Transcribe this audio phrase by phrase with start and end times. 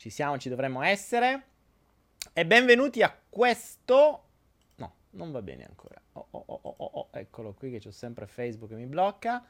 [0.00, 1.42] ci siamo, ci dovremmo essere.
[2.32, 4.24] E benvenuti a questo...
[4.76, 6.00] No, non va bene ancora.
[6.14, 9.44] Oh, oh, oh, oh, oh, oh eccolo qui che c'ho sempre Facebook che mi blocca.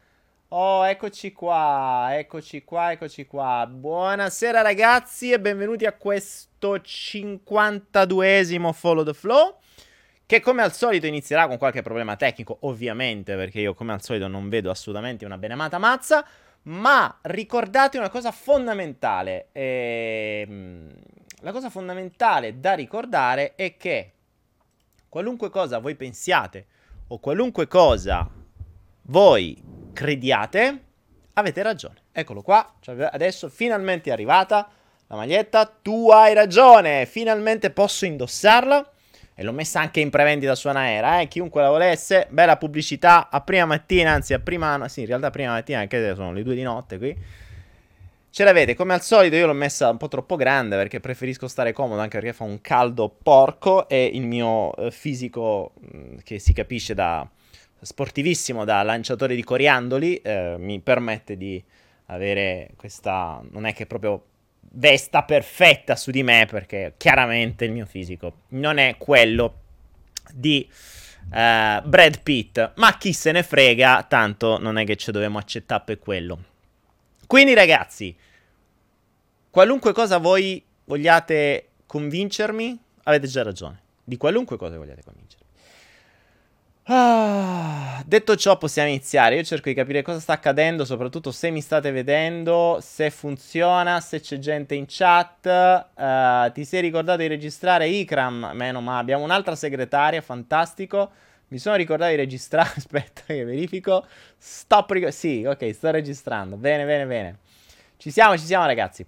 [0.48, 3.64] Oh, eccoci qua, eccoci qua, eccoci qua.
[3.70, 9.58] Buonasera ragazzi e benvenuti a questo 52esimo Follow the Flow.
[10.26, 14.26] Che come al solito inizierà con qualche problema tecnico, ovviamente, perché io come al solito
[14.26, 16.26] non vedo assolutamente una benemata mazza.
[16.62, 19.48] Ma ricordate una cosa fondamentale.
[19.52, 20.92] Ehm,
[21.40, 24.12] la cosa fondamentale da ricordare è che
[25.08, 26.66] qualunque cosa voi pensiate
[27.08, 28.28] o qualunque cosa
[29.02, 29.60] voi
[29.92, 30.84] crediate,
[31.34, 32.02] avete ragione.
[32.12, 34.68] Eccolo qua, cioè adesso finalmente è arrivata
[35.06, 38.92] la maglietta, tu hai ragione, finalmente posso indossarla
[39.40, 41.26] e l'ho messa anche in prevendita su Anaera, eh?
[41.26, 45.30] chiunque la volesse, bella pubblicità a prima mattina, anzi a prima, sì in realtà a
[45.30, 47.16] prima mattina, anche sono le due di notte qui,
[48.28, 51.72] ce l'avete, come al solito io l'ho messa un po' troppo grande perché preferisco stare
[51.72, 56.52] comodo anche perché fa un caldo porco e il mio eh, fisico mm, che si
[56.52, 57.26] capisce da
[57.80, 61.64] sportivissimo, da lanciatore di coriandoli, eh, mi permette di
[62.08, 64.22] avere questa, non è che proprio
[64.72, 69.58] vesta perfetta su di me perché chiaramente il mio fisico non è quello
[70.32, 75.38] di uh, Brad Pitt, ma chi se ne frega, tanto non è che ci dobbiamo
[75.38, 76.44] accettare per quello.
[77.26, 78.16] Quindi ragazzi,
[79.50, 83.80] qualunque cosa voi vogliate convincermi, avete già ragione.
[84.02, 85.39] Di qualunque cosa vogliate convincermi.
[86.92, 89.36] Ah, detto ciò, possiamo iniziare.
[89.36, 94.18] Io cerco di capire cosa sta accadendo, soprattutto se mi state vedendo, se funziona, se
[94.18, 95.46] c'è gente in chat.
[95.94, 98.50] Uh, ti sei ricordato di registrare Ikram?
[98.54, 101.12] Meno ma abbiamo un'altra segretaria, fantastico.
[101.48, 102.72] Mi sono ricordato di registrare.
[102.76, 104.04] Aspetta, che verifico.
[104.36, 104.90] Stop.
[104.90, 106.56] Ric- sì, ok, sto registrando.
[106.56, 107.38] Bene, bene, bene.
[107.98, 109.06] Ci siamo, ci siamo, ragazzi.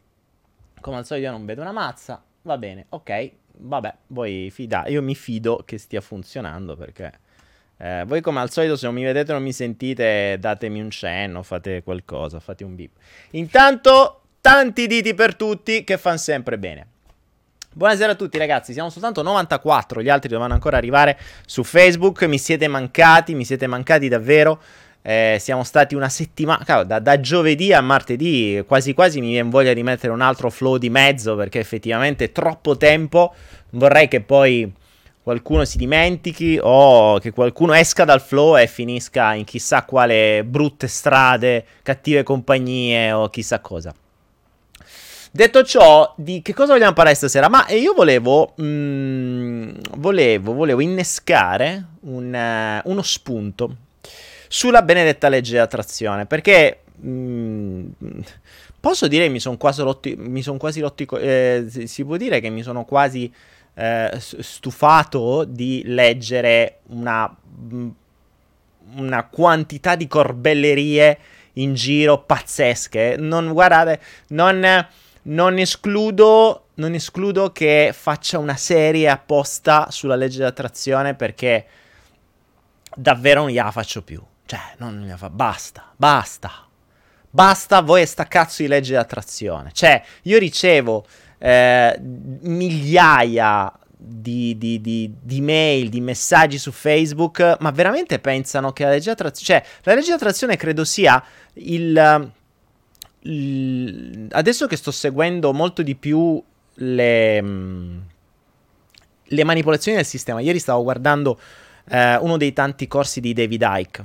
[0.81, 2.22] Come al solito, io non vedo una mazza.
[2.42, 3.31] Va bene, ok.
[3.54, 4.91] Vabbè, voi fidate.
[4.91, 7.31] Io mi fido che stia funzionando perché.
[7.77, 10.91] Eh, voi come al solito se non mi vedete o non mi sentite datemi un
[10.91, 12.91] cenno, fate qualcosa, fate un beep.
[13.31, 16.87] Intanto tanti diti per tutti che fanno sempre bene.
[17.75, 22.37] Buonasera a tutti ragazzi, siamo soltanto 94, gli altri dovranno ancora arrivare su Facebook, mi
[22.37, 24.60] siete mancati, mi siete mancati davvero.
[25.00, 29.72] Eh, siamo stati una settimana, da, da, giovedì a martedì, quasi quasi mi viene voglia
[29.72, 33.34] di mettere un altro flow di mezzo perché effettivamente troppo tempo.
[33.71, 34.71] Vorrei che poi
[35.22, 40.88] qualcuno si dimentichi o che qualcuno esca dal flow e finisca in chissà quale brutte
[40.88, 43.94] strade, cattive compagnie o chissà cosa.
[45.34, 47.49] Detto ciò, di che cosa vogliamo parlare stasera?
[47.49, 53.77] Ma io volevo, mm, volevo, volevo innescare un, uh, uno spunto
[54.49, 57.87] sulla benedetta legge di attrazione, perché mm,
[58.78, 62.41] posso dire che mi sono quasi rotti, mi sono quasi rotti, eh, si può dire
[62.41, 63.33] che mi sono quasi
[63.75, 67.34] eh, stufato di leggere una,
[67.72, 67.88] mm,
[68.97, 71.19] una quantità di corbellerie
[71.55, 73.16] in giro pazzesche.
[73.19, 74.87] Non, guardate, non,
[75.22, 81.66] non, escludo, non escludo che faccia una serie apposta sulla legge d'attrazione perché
[82.95, 84.22] davvero non gliela faccio più.
[84.45, 85.30] Cioè, non gliela fa.
[85.30, 86.66] Basta, basta.
[87.34, 89.71] Basta voi e sta cazzo di legge d'attrazione.
[89.72, 91.07] Cioè, io ricevo
[91.44, 91.98] eh,
[92.42, 98.91] migliaia di, di, di, di, mail, di messaggi su Facebook, ma veramente pensano che la
[98.91, 101.22] legge di attrazione, cioè la legge di attrazione credo sia
[101.54, 102.33] il,
[103.21, 106.41] il adesso che sto seguendo molto di più
[106.74, 107.42] le,
[109.24, 111.41] le manipolazioni del sistema, ieri stavo guardando
[111.89, 114.04] eh, uno dei tanti corsi di David Icke,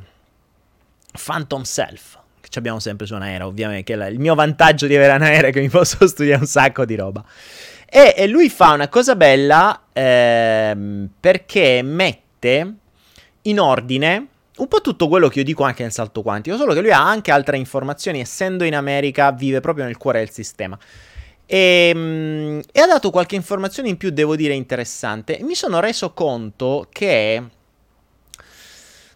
[1.23, 5.13] Phantom Self che abbiamo sempre su Anaera, ovviamente, che è il mio vantaggio di avere
[5.13, 7.23] Anaera è che mi posso studiare un sacco di roba.
[7.89, 12.73] E, e lui fa una cosa bella ehm, perché mette
[13.43, 14.27] in ordine
[14.57, 17.07] un po' tutto quello che io dico anche nel salto quantico, solo che lui ha
[17.07, 20.77] anche altre informazioni, essendo in America, vive proprio nel cuore del sistema.
[21.45, 25.39] E, ehm, e, ha dato qualche informazione in più, devo dire, interessante.
[25.41, 27.43] Mi sono reso conto che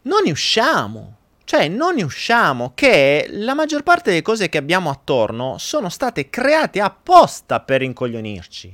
[0.04, 1.18] non ne usciamo.
[1.52, 6.30] Cioè, non ne usciamo che la maggior parte delle cose che abbiamo attorno sono state
[6.30, 8.74] create apposta per incoglionirci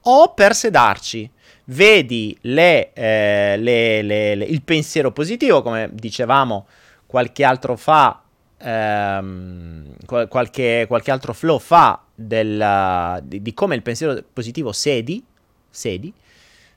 [0.00, 1.30] o per sedarci.
[1.66, 6.66] Vedi le, eh, le, le, il pensiero positivo, come dicevamo
[7.06, 8.20] qualche altro fa,
[8.58, 15.24] ehm, qualche, qualche, altro flow fa del, di, di come il pensiero positivo sedi,
[15.70, 16.12] sedi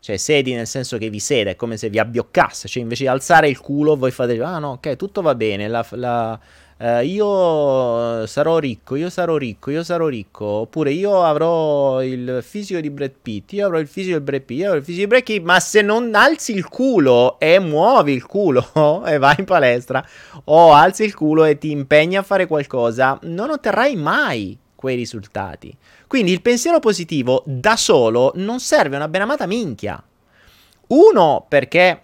[0.01, 3.09] cioè sedi nel senso che vi sede, è come se vi abbioccasse, cioè invece di
[3.09, 6.39] alzare il culo voi fate, ah no, ok, tutto va bene, la, la,
[6.81, 10.45] Uh, io sarò ricco, io sarò ricco, io sarò ricco.
[10.45, 14.57] Oppure io avrò il fisico di Brad Pitt, io avrò il fisico di Brad Pitt,
[14.57, 15.43] io avrò il fisico di Brad Pitt.
[15.43, 18.65] Ma se non alzi il culo e muovi il culo
[19.05, 20.03] e vai in palestra,
[20.45, 25.71] o alzi il culo e ti impegni a fare qualcosa, non otterrai mai quei risultati.
[26.11, 30.03] Quindi il pensiero positivo da solo non serve una benamata minchia.
[30.87, 32.01] Uno, perché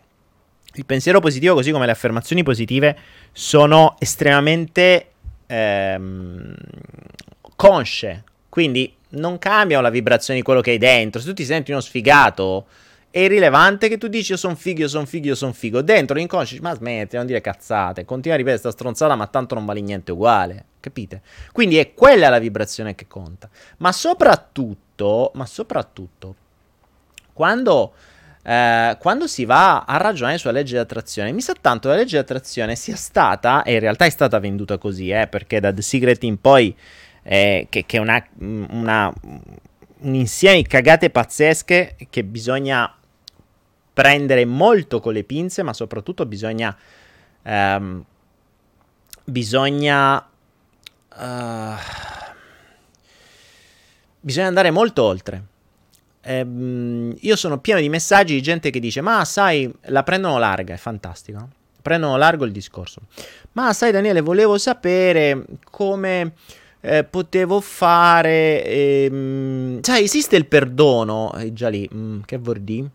[0.75, 2.98] il pensiero positivo, così come le affermazioni positive,
[3.33, 5.07] sono estremamente
[5.45, 6.56] ehm,
[7.57, 8.24] consce.
[8.48, 11.19] Quindi non cambiano la vibrazione di quello che hai dentro.
[11.19, 12.68] Se tu ti senti uno sfigato,
[13.09, 15.81] è irrilevante che tu dici io sono figo, io sono figo, io sono figo.
[15.81, 18.06] Dentro l'inconscio ma smetti, non dire cazzate.
[18.06, 20.65] Continua a ripetere questa stronzata, ma tanto non vale niente uguale.
[20.80, 21.21] Capite?
[21.51, 23.50] Quindi è quella la vibrazione che conta.
[23.77, 26.36] Ma soprattutto, ma soprattutto,
[27.33, 27.94] quando
[28.48, 32.00] eh, quando si va a ragionare sulla legge di attrazione, mi sa tanto che la
[32.00, 35.74] legge di attrazione sia stata, e in realtà è stata venduta così, eh, perché da
[35.74, 36.74] The Secret in poi,
[37.24, 39.13] eh, che, è una, una,
[39.99, 42.94] un insieme di cagate pazzesche che bisogna
[43.94, 46.75] prendere molto con le pinze, ma soprattutto bisogna...
[47.44, 48.03] Ehm,
[49.23, 50.29] bisogna...
[51.19, 51.75] Uh,
[54.19, 55.44] bisogna andare molto oltre
[56.27, 60.73] ehm, io sono pieno di messaggi di gente che dice: Ma sai, la prendono larga,
[60.73, 61.49] è fantastico.
[61.81, 63.01] Prendono largo il discorso.
[63.53, 66.33] Ma sai, Daniele, volevo sapere come.
[66.79, 68.63] Eh, potevo fare.
[68.63, 71.33] Ehm, sai, esiste il perdono?
[71.33, 72.89] È già lì, mm, che vuol dire?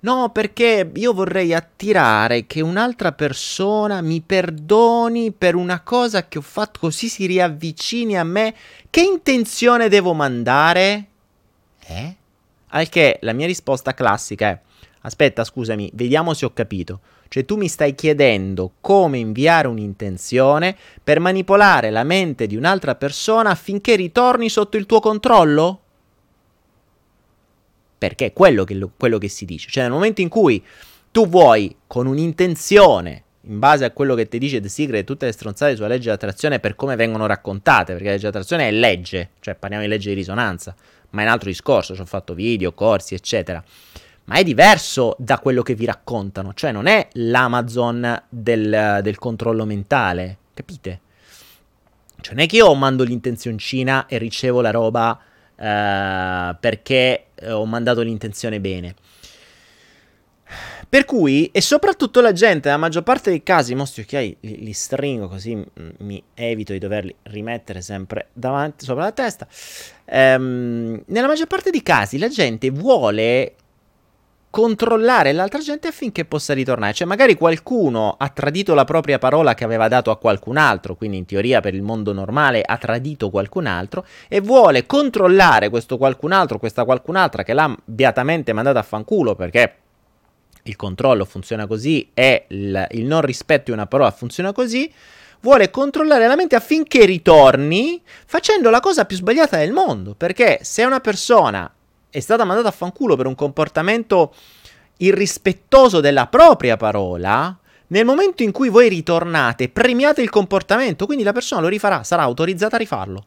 [0.00, 6.42] No, perché io vorrei attirare che un'altra persona mi perdoni per una cosa che ho
[6.42, 8.54] fatto, così si riavvicini a me.
[8.90, 11.06] Che intenzione devo mandare?
[11.86, 12.16] Eh?
[12.70, 14.60] Al che la mia risposta classica è:
[15.02, 17.00] Aspetta, scusami, vediamo se ho capito.
[17.28, 23.50] Cioè tu mi stai chiedendo come inviare un'intenzione per manipolare la mente di un'altra persona
[23.50, 25.80] affinché ritorni sotto il tuo controllo?
[27.98, 29.70] Perché è quello che, quello che si dice.
[29.70, 30.64] Cioè nel momento in cui
[31.10, 35.32] tu vuoi con un'intenzione in base a quello che ti dice The Secret, tutte le
[35.32, 39.54] stronzate sulla legge dell'attrazione per come vengono raccontate, perché la legge dell'attrazione è legge, cioè
[39.54, 40.74] parliamo di legge di risonanza
[41.10, 43.62] ma è un altro discorso, ci ho fatto video, corsi, eccetera.
[44.28, 49.64] Ma è diverso da quello che vi raccontano, cioè non è l'Amazon del, del controllo
[49.64, 51.00] mentale, capite?
[52.20, 58.02] Cioè non è che io mando l'intenzioncina e ricevo la roba uh, perché ho mandato
[58.02, 58.94] l'intenzione bene.
[60.86, 64.72] Per cui, e soprattutto la gente, nella maggior parte dei casi, mostri occhiali li, li
[64.74, 65.62] stringo così
[65.98, 69.46] mi evito di doverli rimettere sempre davanti, sopra la testa.
[70.04, 73.54] Ehm, nella maggior parte dei casi la gente vuole
[74.58, 76.92] controllare l'altra gente affinché possa ritornare.
[76.92, 81.16] Cioè, magari qualcuno ha tradito la propria parola che aveva dato a qualcun altro, quindi
[81.16, 86.32] in teoria per il mondo normale ha tradito qualcun altro, e vuole controllare questo qualcun
[86.32, 89.74] altro, questa qualcun'altra che l'ha beatamente mandato a fanculo perché
[90.64, 94.92] il controllo funziona così e il, il non rispetto di una parola funziona così,
[95.40, 100.16] vuole controllare la mente affinché ritorni facendo la cosa più sbagliata del mondo.
[100.16, 101.72] Perché se una persona
[102.10, 104.34] è stata mandata a fanculo per un comportamento
[104.98, 107.56] irrispettoso della propria parola,
[107.88, 112.22] nel momento in cui voi ritornate, premiate il comportamento, quindi la persona lo rifarà, sarà
[112.22, 113.24] autorizzata a rifarlo.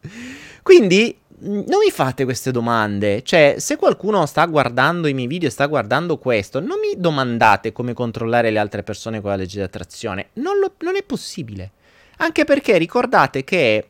[0.62, 3.22] quindi non mi fate queste domande.
[3.22, 7.72] Cioè, se qualcuno sta guardando i miei video e sta guardando questo, non mi domandate
[7.72, 10.28] come controllare le altre persone con la legge di attrazione.
[10.34, 11.72] Non, lo, non è possibile.
[12.18, 13.88] Anche perché ricordate che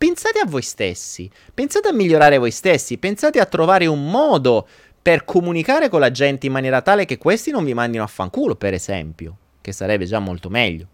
[0.00, 4.66] pensate a voi stessi, pensate a migliorare voi stessi, pensate a trovare un modo
[5.02, 8.56] per comunicare con la gente in maniera tale che questi non vi mandino a fanculo,
[8.56, 10.86] per esempio, che sarebbe già molto meglio.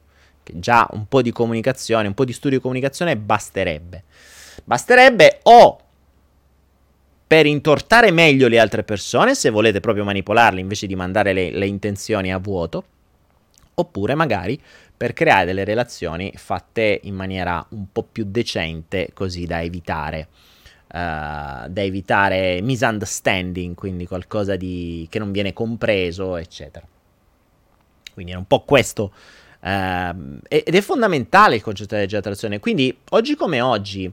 [0.43, 4.03] Che già un po' di comunicazione, un po' di studio di comunicazione basterebbe.
[4.65, 5.81] Basterebbe o
[7.29, 11.67] per intortare meglio le altre persone, se volete proprio manipolarle invece di mandare le, le
[11.69, 12.85] intenzioni a vuoto,
[13.79, 14.61] oppure magari
[14.97, 20.29] per creare delle relazioni fatte in maniera un po' più decente, così da evitare,
[20.87, 26.87] uh, da evitare misunderstanding, quindi qualcosa di, che non viene compreso, eccetera.
[28.13, 29.13] Quindi è un po' questo
[29.59, 32.61] Uh, ed è fondamentale il concetto di attrazione.
[32.61, 34.13] Quindi, oggi come oggi,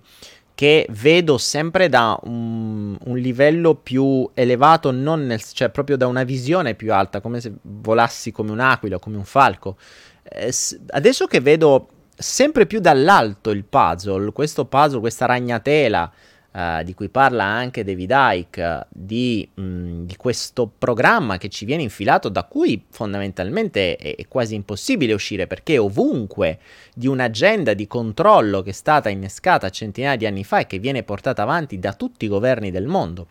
[0.56, 6.76] che vedo sempre da un, un livello più elevato, nel, cioè proprio da una visione
[6.76, 9.78] più alta, come se volassi come un'aquila, come un falco.
[10.24, 10.54] Eh,
[10.90, 16.12] adesso che vedo sempre più dall'alto il puzzle, questo puzzle, questa ragnatela
[16.54, 21.82] Uh, di cui parla anche David Icke, di, mh, di, questo programma che ci viene
[21.82, 26.60] infilato, da cui fondamentalmente è, è, quasi impossibile uscire, perché ovunque
[26.94, 31.02] di un'agenda di controllo che è stata innescata centinaia di anni fa e che viene
[31.02, 33.28] portata avanti da tutti i governi del mondo.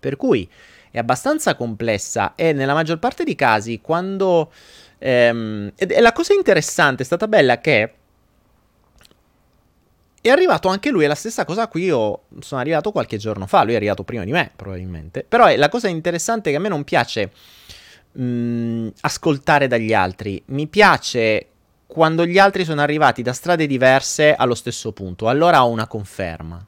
[0.00, 0.48] Per cui
[0.90, 4.50] è abbastanza complessa e nella maggior parte dei casi quando...
[4.96, 7.92] Ehm, e la cosa interessante è stata bella che
[10.24, 13.62] è arrivato anche lui, è la stessa cosa qui io sono arrivato qualche giorno fa,
[13.62, 16.70] lui è arrivato prima di me probabilmente, però è la cosa interessante che a me
[16.70, 17.30] non piace
[18.12, 21.48] mh, mm, ascoltare dagli altri, mi piace
[21.86, 26.64] quando gli altri sono arrivati da strade diverse allo stesso punto, allora ho una conferma,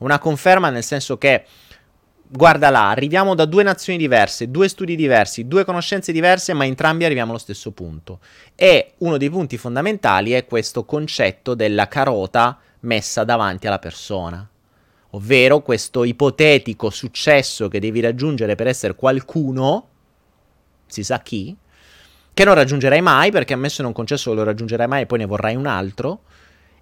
[0.00, 1.46] una conferma nel senso che
[2.28, 7.06] guarda là, arriviamo da due nazioni diverse, due studi diversi, due conoscenze diverse, ma entrambi
[7.06, 8.20] arriviamo allo stesso punto.
[8.54, 14.48] E uno dei punti fondamentali è questo concetto della carota messa davanti alla persona.
[15.12, 19.88] Ovvero questo ipotetico successo che devi raggiungere per essere qualcuno,
[20.86, 21.56] si sa chi,
[22.34, 25.56] che non raggiungerai mai perché ammesso non concesso lo raggiungerai mai e poi ne vorrai
[25.56, 26.20] un altro.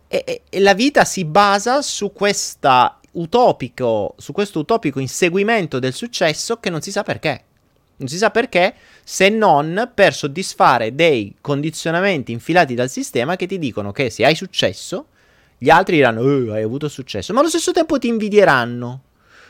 [0.08, 2.12] E, e, e la vita si basa su
[3.12, 7.44] utopico, su questo utopico inseguimento del successo che non si sa perché.
[7.98, 13.58] Non si sa perché, se non per soddisfare dei condizionamenti infilati dal sistema che ti
[13.58, 15.06] dicono che se hai successo,
[15.58, 19.02] gli altri diranno, oh, hai avuto successo, ma allo stesso tempo ti invidieranno.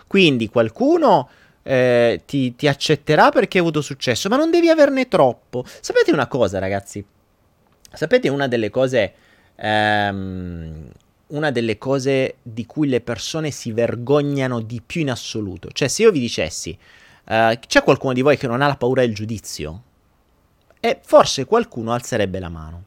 [0.07, 1.29] Quindi qualcuno
[1.63, 5.65] eh, ti, ti accetterà perché hai avuto successo, ma non devi averne troppo.
[5.81, 7.05] Sapete una cosa, ragazzi?
[7.93, 9.13] Sapete una delle cose...
[9.57, 10.91] Ehm,
[11.29, 15.71] una delle cose di cui le persone si vergognano di più in assoluto.
[15.73, 16.77] Cioè, se io vi dicessi,
[17.25, 19.83] uh, c'è qualcuno di voi che non ha la paura del giudizio?
[20.79, 22.85] E forse qualcuno alzerebbe la mano.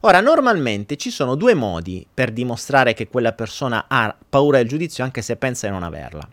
[0.00, 5.04] Ora, normalmente ci sono due modi per dimostrare che quella persona ha paura del giudizio
[5.04, 6.28] anche se pensa di non averla.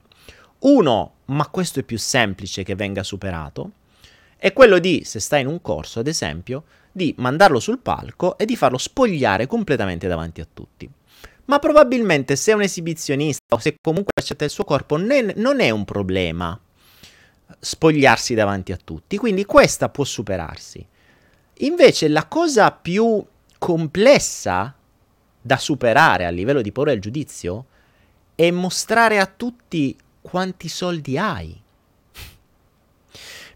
[0.60, 3.72] Uno, ma questo è più semplice che venga superato,
[4.38, 8.46] è quello di, se sta in un corso ad esempio, di mandarlo sul palco e
[8.46, 10.90] di farlo spogliare completamente davanti a tutti
[11.46, 15.60] ma probabilmente se è un esibizionista o se comunque accetta il suo corpo ne- non
[15.60, 16.60] è un problema
[17.60, 20.86] spogliarsi davanti a tutti, quindi questa può superarsi.
[21.60, 23.24] Invece la cosa più
[23.66, 24.76] complessa
[25.42, 27.66] da superare a livello di paura del giudizio
[28.36, 31.60] è mostrare a tutti quanti soldi hai.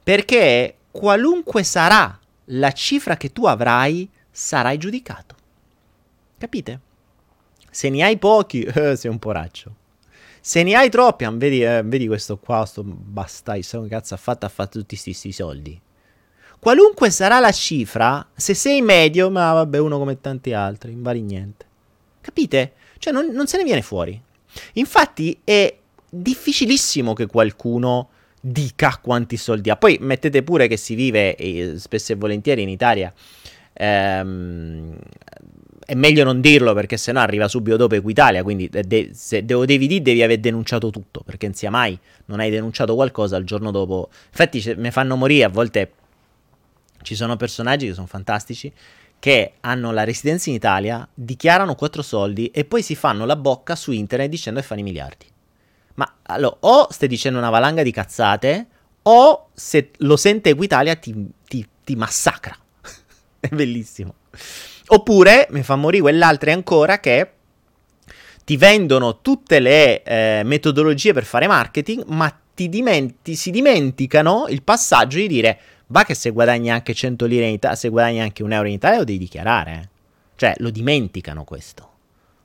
[0.02, 5.36] Perché qualunque sarà la cifra che tu avrai, sarai giudicato.
[6.40, 6.80] Capite?
[7.70, 9.76] Se ne hai pochi, eh, sei un poraccio.
[10.42, 14.16] Se ne hai troppi, ah, vedi, eh, vedi questo qua, sto bastai, sai che cazzo
[14.16, 14.48] ha fatto?
[14.48, 15.80] Ha fatto tutti questi soldi.
[16.60, 21.22] Qualunque sarà la cifra, se sei medio, ma vabbè, uno come tanti altri, non vali
[21.22, 21.66] niente.
[22.22, 22.74] Capite?
[22.98, 24.22] Cioè, non, non se ne viene fuori.
[24.74, 25.74] Infatti, è
[26.10, 28.10] difficilissimo che qualcuno
[28.42, 29.78] dica quanti soldi ha.
[29.78, 33.14] Poi mettete pure che si vive eh, spesso e volentieri in Italia
[33.80, 34.96] ehm,
[35.86, 39.88] è meglio non dirlo perché sennò arriva subito dopo Equitalia, quindi de- se devo devi
[39.88, 43.72] dire devi aver denunciato tutto, perché non sia mai non hai denunciato qualcosa il giorno
[43.72, 44.10] dopo.
[44.30, 45.92] Infatti mi fanno morire, a volte
[47.02, 48.72] ci sono personaggi che sono fantastici
[49.20, 53.76] che hanno la residenza in Italia, dichiarano quattro soldi e poi si fanno la bocca
[53.76, 55.26] su internet dicendo che fanno i miliardi.
[55.96, 58.68] Ma allora, o stai dicendo una valanga di cazzate,
[59.04, 61.14] o se lo sente Equitalia ti,
[61.46, 62.56] ti, ti massacra.
[63.40, 64.16] è bellissimo.
[64.88, 67.32] Oppure mi fa morire quell'altra ancora che
[68.46, 74.64] ti vendono tutte le eh, metodologie per fare marketing, ma ti dimenti- si dimenticano il
[74.64, 75.60] passaggio di dire
[75.92, 78.74] va che se guadagni anche 100 lire in Italia, se guadagni anche un euro in
[78.74, 79.72] Italia lo devi dichiarare.
[79.72, 79.90] Eh.
[80.36, 81.88] Cioè, lo dimenticano questo.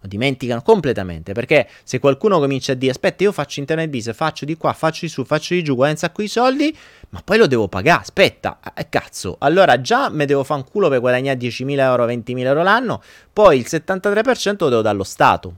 [0.01, 4.45] Lo dimenticano completamente perché se qualcuno comincia a dire aspetta io faccio internet business, faccio
[4.45, 6.77] di qua, faccio di su, faccio di giù, guadagno un di soldi,
[7.09, 10.91] ma poi lo devo pagare, aspetta, eh, cazzo, allora già mi devo fare un culo
[10.91, 15.55] per guadagnare 10.000 euro, 20.000 euro l'anno, poi il 73% lo devo dallo Stato.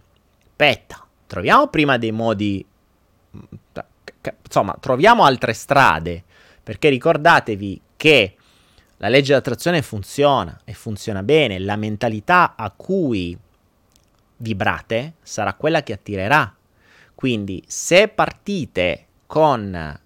[0.48, 2.64] Aspetta, troviamo prima dei modi,
[4.44, 6.22] insomma, troviamo altre strade,
[6.66, 8.34] perché ricordatevi che
[8.96, 13.38] la legge d'attrazione funziona e funziona bene, la mentalità a cui
[14.38, 16.52] vibrate sarà quella che attirerà.
[17.14, 19.96] Quindi se partite con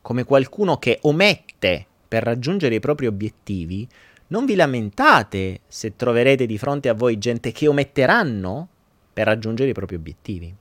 [0.00, 3.86] come qualcuno che omette per raggiungere i propri obiettivi,
[4.28, 8.68] non vi lamentate se troverete di fronte a voi gente che ometteranno
[9.12, 10.54] per raggiungere i propri obiettivi.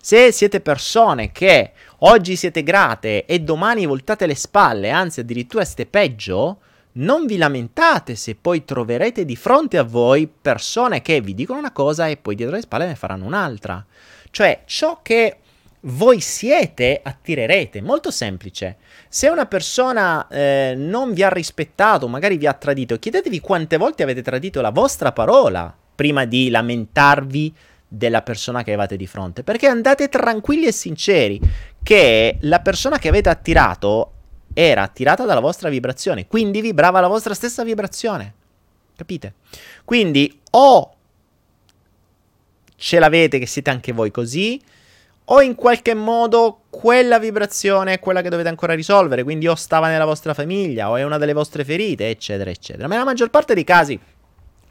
[0.00, 5.86] Se siete persone che oggi siete grate e domani voltate le spalle, anzi addirittura siete
[5.86, 6.58] peggio,
[6.92, 11.72] non vi lamentate se poi troverete di fronte a voi persone che vi dicono una
[11.72, 13.84] cosa e poi dietro le spalle ne faranno un'altra.
[14.30, 15.38] Cioè, ciò che
[15.82, 17.80] voi siete, attirerete.
[17.80, 18.76] Molto semplice.
[19.08, 24.02] Se una persona eh, non vi ha rispettato, magari vi ha tradito, chiedetevi quante volte
[24.02, 27.54] avete tradito la vostra parola prima di lamentarvi
[27.92, 29.42] della persona che avete di fronte.
[29.42, 31.40] Perché andate tranquilli e sinceri
[31.82, 34.12] che la persona che avete attirato
[34.54, 38.34] era attirata dalla vostra vibrazione, quindi vibrava la vostra stessa vibrazione.
[38.96, 39.34] Capite?
[39.84, 40.94] Quindi o
[42.76, 44.60] ce l'avete che siete anche voi così,
[45.32, 49.88] o in qualche modo quella vibrazione è quella che dovete ancora risolvere, quindi o stava
[49.88, 52.86] nella vostra famiglia o è una delle vostre ferite, eccetera, eccetera.
[52.86, 53.98] Ma nella maggior parte dei casi,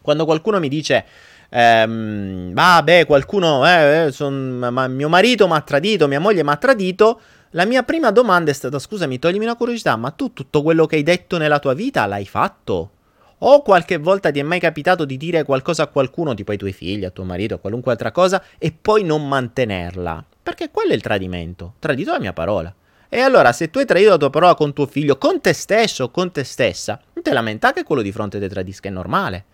[0.01, 1.05] quando qualcuno mi dice
[1.49, 6.51] ehm, vabbè, qualcuno, eh, eh son, ma mio marito mi ha tradito, mia moglie mi
[6.51, 7.19] ha tradito,
[7.51, 10.97] la mia prima domanda è stata, scusami, toglimi una curiosità, ma tu tutto quello che
[10.97, 12.91] hai detto nella tua vita l'hai fatto?
[13.39, 16.73] O qualche volta ti è mai capitato di dire qualcosa a qualcuno, tipo ai tuoi
[16.73, 20.23] figli, a tuo marito, a qualunque altra cosa, e poi non mantenerla?
[20.43, 21.73] Perché quello è il tradimento.
[21.79, 22.73] Tradito la mia parola.
[23.07, 26.03] E allora, se tu hai tradito la tua parola con tuo figlio, con te stesso
[26.03, 29.45] o con te stessa, non te lamenta che quello di fronte ti tradisca, è normale.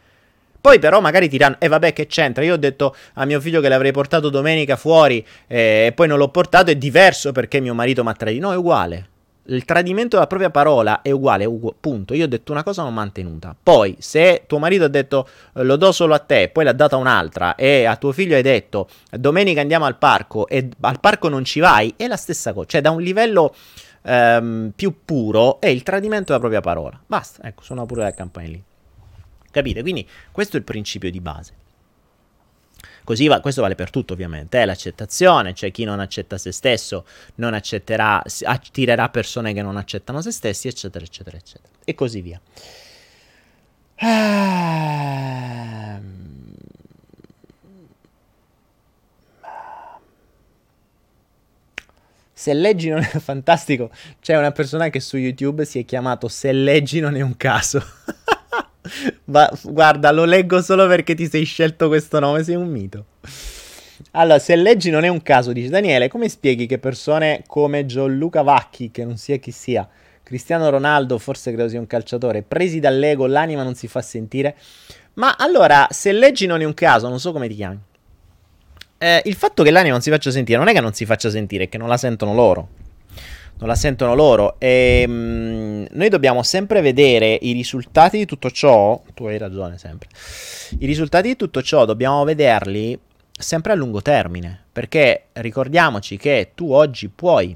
[0.66, 3.62] Poi però magari diranno, e eh vabbè che c'entra, io ho detto a mio figlio
[3.62, 7.76] che l'avrei portato domenica fuori eh, e poi non l'ho portato, è diverso perché mio
[7.76, 8.48] marito mi ha tradito.
[8.48, 9.10] No, è uguale
[9.50, 12.16] il tradimento della propria parola è uguale, ugu- punto.
[12.16, 13.56] Io ho detto una cosa, non mantenuta.
[13.62, 16.98] Poi, se tuo marito ha detto eh, lo do solo a te, poi l'ha data
[16.98, 21.46] un'altra, e a tuo figlio hai detto domenica andiamo al parco e al parco non
[21.46, 22.66] ci vai, è la stessa cosa.
[22.70, 23.54] Cioè, da un livello
[24.02, 27.00] ehm, più puro è il tradimento della propria parola.
[27.06, 28.64] Basta, ecco, suona pure la campagna lì.
[29.56, 29.82] Capite?
[29.84, 31.54] Quindi, questo è il principio di base.
[33.06, 37.06] Così va, questo vale per tutto ovviamente, eh, l'accettazione, cioè chi non accetta se stesso
[37.36, 41.74] non accetterà, attirerà persone che non accettano se stessi, eccetera, eccetera, eccetera.
[41.86, 42.42] E così via.
[43.96, 44.66] Ehm...
[52.34, 53.90] Se leggi non è fantastico,
[54.20, 57.82] c'è una persona che su YouTube si è chiamato Se leggi non è un caso.
[59.26, 63.06] Ma guarda, lo leggo solo perché ti sei scelto questo nome, sei un mito.
[64.12, 68.42] Allora, se leggi non è un caso, dice Daniele, come spieghi che persone come Gianluca
[68.42, 69.88] Vacchi, che non sia chi sia,
[70.24, 74.56] Cristiano Ronaldo, forse credo sia un calciatore, presi dall'ego, l'anima non si fa sentire?
[75.14, 77.80] Ma allora, se leggi non è un caso, non so come ti chiami.
[78.98, 81.30] Eh, il fatto che l'anima non si faccia sentire non è che non si faccia
[81.30, 82.84] sentire, è che non la sentono loro
[83.58, 84.60] non la sentono loro.
[84.60, 89.02] E mh, mm, noi dobbiamo sempre vedere i risultati di tutto ciò.
[89.14, 90.10] Tu hai ragione sempre.
[90.80, 92.98] I risultati di tutto ciò dobbiamo vederli
[93.32, 94.64] sempre a lungo termine.
[94.72, 97.56] Perché ricordiamoci che tu oggi puoi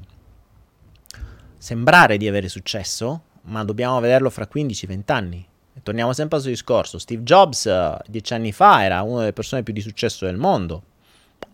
[1.57, 5.45] sembrare di avere successo, ma dobbiamo vederlo fra 15-20 anni.
[5.73, 6.97] E torniamo sempre al suo discorso.
[6.97, 7.69] Steve Jobs,
[8.07, 10.83] dieci anni fa, era una delle persone più di successo del mondo.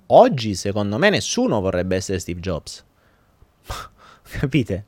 [0.08, 2.84] Oggi, secondo me, nessuno vorrebbe essere Steve Jobs.
[4.40, 4.86] Capite?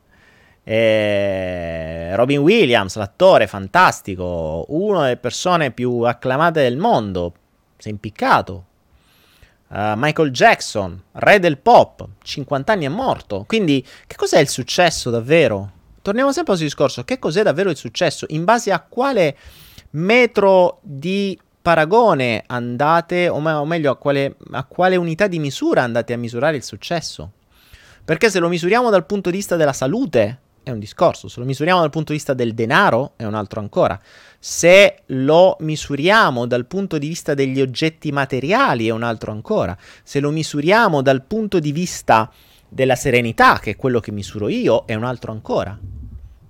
[0.63, 7.33] E Robin Williams, l'attore fantastico, una delle persone più acclamate del mondo,
[7.77, 8.65] si è impiccato.
[9.69, 13.45] Uh, Michael Jackson, re del pop, 50 anni è morto.
[13.47, 15.71] Quindi, che cos'è il successo davvero?
[16.01, 18.25] Torniamo sempre al discorso: che cos'è davvero il successo?
[18.29, 19.37] In base a quale
[19.91, 26.17] metro di paragone andate, o meglio, a quale, a quale unità di misura andate a
[26.17, 27.31] misurare il successo?
[28.07, 31.45] Perché se lo misuriamo dal punto di vista della salute, è un discorso, se lo
[31.45, 33.99] misuriamo dal punto di vista del denaro, è un altro ancora.
[34.39, 39.77] Se lo misuriamo dal punto di vista degli oggetti materiali, è un altro ancora.
[40.03, 42.31] Se lo misuriamo dal punto di vista
[42.69, 45.77] della serenità, che è quello che misuro io, è un altro ancora.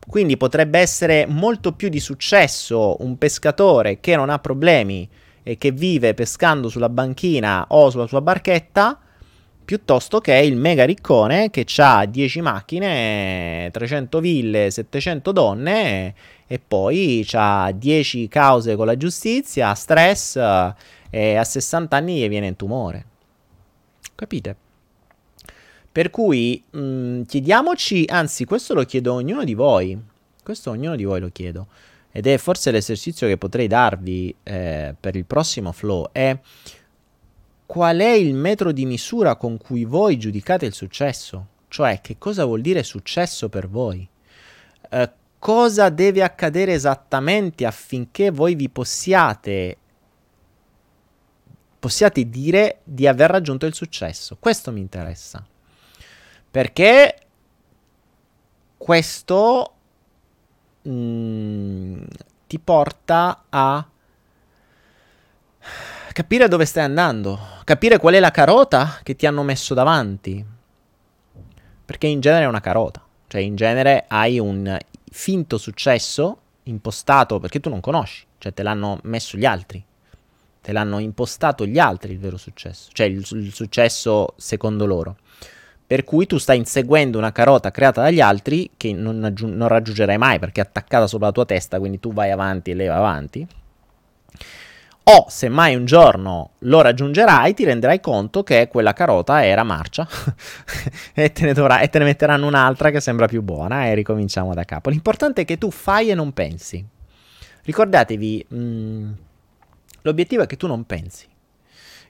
[0.07, 5.09] Quindi potrebbe essere molto più di successo un pescatore che non ha problemi
[5.41, 8.99] e che vive pescando sulla banchina o sulla sua barchetta
[9.67, 16.15] piuttosto che il mega riccone che ha 10 macchine, 300 ville, 700 donne
[16.47, 20.37] e poi ha 10 cause con la giustizia, stress
[21.09, 23.05] e a 60 anni gli viene un tumore.
[24.15, 24.55] Capite?
[25.91, 30.01] Per cui mh, mm, chiediamoci, anzi questo lo chiedo a ognuno di voi,
[30.43, 31.67] questo a ognuno di voi lo chiedo,
[32.09, 36.39] ed è forse l'esercizio che potrei darvi eh, per il prossimo flow, è
[37.67, 41.47] qual è il metro di misura con cui voi giudicate il successo?
[41.67, 44.07] Cioè, che cosa vuol dire successo per voi?
[44.89, 49.77] Eh, cosa deve accadere esattamente affinché voi vi possiate
[51.77, 54.37] possiate dire di aver raggiunto il successo?
[54.39, 55.45] Questo mi interessa.
[56.49, 57.19] Perché
[58.77, 59.73] questo
[60.83, 62.03] mh, mm,
[62.47, 63.87] ti porta a
[66.17, 70.43] capire dove stai andando, capire qual è la carota che ti hanno messo davanti.
[71.85, 73.05] Perché in genere è una carota.
[73.27, 74.75] Cioè, in genere hai un
[75.11, 79.83] finto successo impostato perché tu non conosci, cioè te l'hanno messo gli altri,
[80.59, 85.17] te l'hanno impostato gli altri il vero successo, cioè il, il successo secondo loro.
[85.85, 90.17] Per cui tu stai inseguendo una carota creata dagli altri che non, aggiung- non raggiungerai
[90.17, 92.97] mai perché è attaccata sopra la tua testa, quindi tu vai avanti e lei va
[92.97, 93.47] avanti
[95.09, 100.05] o se mai un giorno lo raggiungerai ti renderai conto che quella carota era marcia
[101.13, 104.65] e, te dovrà, e, te ne metteranno un'altra che sembra più buona e ricominciamo da
[104.65, 104.89] capo.
[104.89, 106.85] L'importante è che tu fai e non pensi.
[107.63, 109.11] Ricordatevi, mh, mm,
[110.01, 111.25] l'obiettivo è che tu non pensi.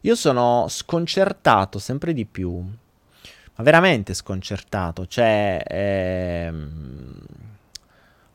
[0.02, 7.20] Io sono sconcertato sempre di più, ma veramente sconcertato, cioè ehm,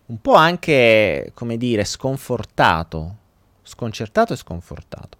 [0.06, 3.16] un po' anche, come dire, sconfortato
[3.72, 5.18] sconcertato e sconfortato.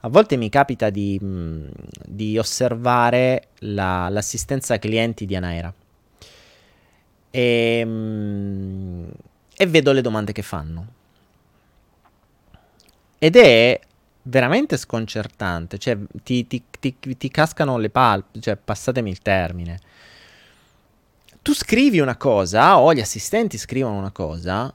[0.00, 1.68] A volte mi capita di, mm,
[2.06, 5.72] di osservare la, l'assistenza clienti di Anaera
[7.30, 9.08] e, mm,
[9.56, 10.86] e vedo le domande che fanno.
[13.18, 13.80] Ed è
[14.22, 19.80] veramente sconcertante, cioè ti, ti, ti, ti cascano le palpe, cioè passatemi il termine.
[21.40, 24.72] Tu scrivi una cosa, o gli assistenti scrivono una cosa,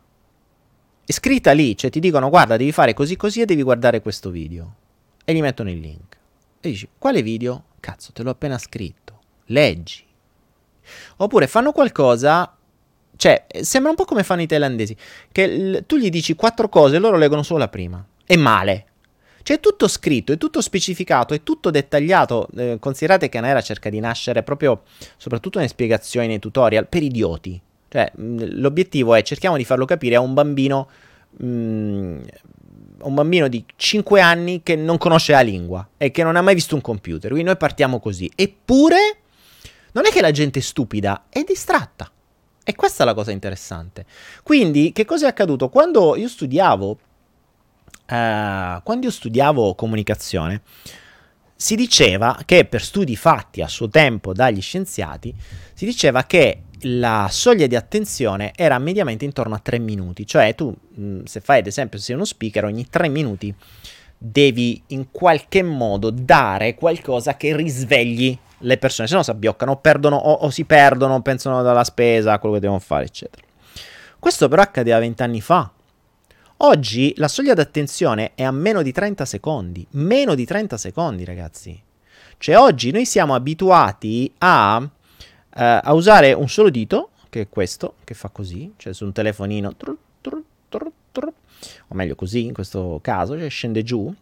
[1.10, 4.30] è scritta lì, cioè ti dicono guarda devi fare così così e devi guardare questo
[4.30, 4.76] video.
[5.26, 6.17] E gli mettono il link.
[6.60, 7.63] E dici, quale video?
[7.80, 9.19] Cazzo, te l'ho appena scritto.
[9.45, 10.06] Leggi.
[11.17, 12.56] Oppure fanno qualcosa
[13.15, 14.95] cioè, sembra un po' come fanno i thailandesi,
[15.32, 18.06] che l- tu gli dici quattro cose e loro leggono solo la prima.
[18.24, 18.86] È male.
[19.41, 22.48] Cioè, è tutto scritto, è tutto specificato, è tutto dettagliato.
[22.56, 24.84] Eh, considerate che Anaera cerca di nascere proprio,
[25.17, 27.60] soprattutto nelle spiegazioni, nei tutorial, per idioti.
[27.89, 30.89] Cioè, l'obiettivo è cerchiamo di farlo capire a un bambino,
[31.38, 36.41] mh, un bambino di 5 anni che non conosce la lingua e che non ha
[36.41, 37.30] mai visto un computer.
[37.30, 38.32] Quindi noi partiamo così.
[38.36, 39.17] Eppure,
[39.93, 42.12] non è che la gente è stupida, è distratta.
[42.63, 44.06] E questa è la cosa interessante.
[44.43, 45.69] Quindi, che cosa è accaduto?
[45.69, 46.97] Quando io studiavo, uh,
[48.06, 50.62] quando io studiavo comunicazione,
[51.56, 55.34] si diceva che per studi fatti a suo tempo dagli scienziati,
[55.73, 60.74] si diceva che la soglia di attenzione era mediamente intorno a 3 minuti, cioè tu
[60.94, 63.54] mh, se fai ad esempio sei uno speaker ogni 3 minuti
[64.18, 70.18] devi in qualche modo dare qualcosa che risvegli le persone, se no si abbioccano, perdono
[70.18, 73.42] o, o si perdono, pensano dalla spesa, a quello che devono fare, eccetera.
[74.20, 75.72] Questo però accadeva 20 anni fa.
[76.58, 81.82] Oggi la soglia d'attenzione è a meno di 30 secondi, meno di 30 secondi, ragazzi.
[82.38, 84.89] Cioè oggi noi siamo abituati a
[85.55, 89.12] eh, a usare un solo dito, che è questo, che fa così, cioè su un
[89.12, 90.91] telefonino, tru, tru, tru,
[91.88, 94.13] o meglio così in questo caso, cioè scende giù,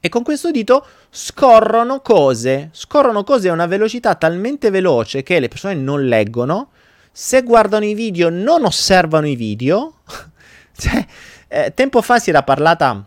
[0.00, 5.48] e con questo dito scorrono cose, scorrono cose a una velocità talmente veloce che le
[5.48, 6.70] persone non leggono,
[7.10, 9.94] se guardano i video non osservano i video,
[10.76, 11.04] cioè,
[11.48, 13.04] eh, tempo fa si era parlata,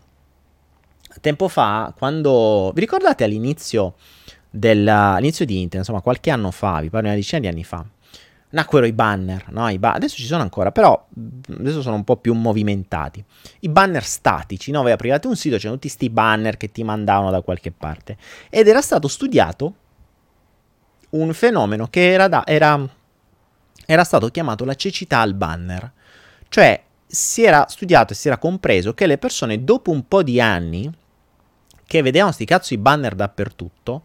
[1.21, 3.95] tempo fa, quando, vi ricordate all'inizio
[4.51, 7.83] dell'inizio di internet, insomma qualche anno fa, vi parlo di una decina di anni fa,
[8.49, 9.69] nacquero i banner, no?
[9.69, 11.07] I ba- adesso ci sono ancora, però
[11.57, 13.23] adesso sono un po' più movimentati.
[13.61, 14.81] I banner statici, no?
[14.81, 18.17] Voi aprivate un sito, c'erano tutti questi banner che ti mandavano da qualche parte.
[18.49, 19.75] Ed era stato studiato
[21.11, 22.87] un fenomeno che era, da- era,
[23.85, 25.91] era stato chiamato la cecità al banner.
[26.49, 30.39] Cioè, si era studiato e si era compreso che le persone dopo un po' di
[30.39, 30.91] anni
[31.85, 34.03] che vedevano sti cazzo i banner dappertutto,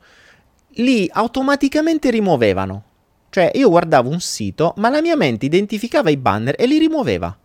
[0.76, 2.82] li automaticamente rimuovevano.
[3.30, 7.36] Cioè io guardavo un sito, ma la mia mente identificava i banner e li rimuoveva.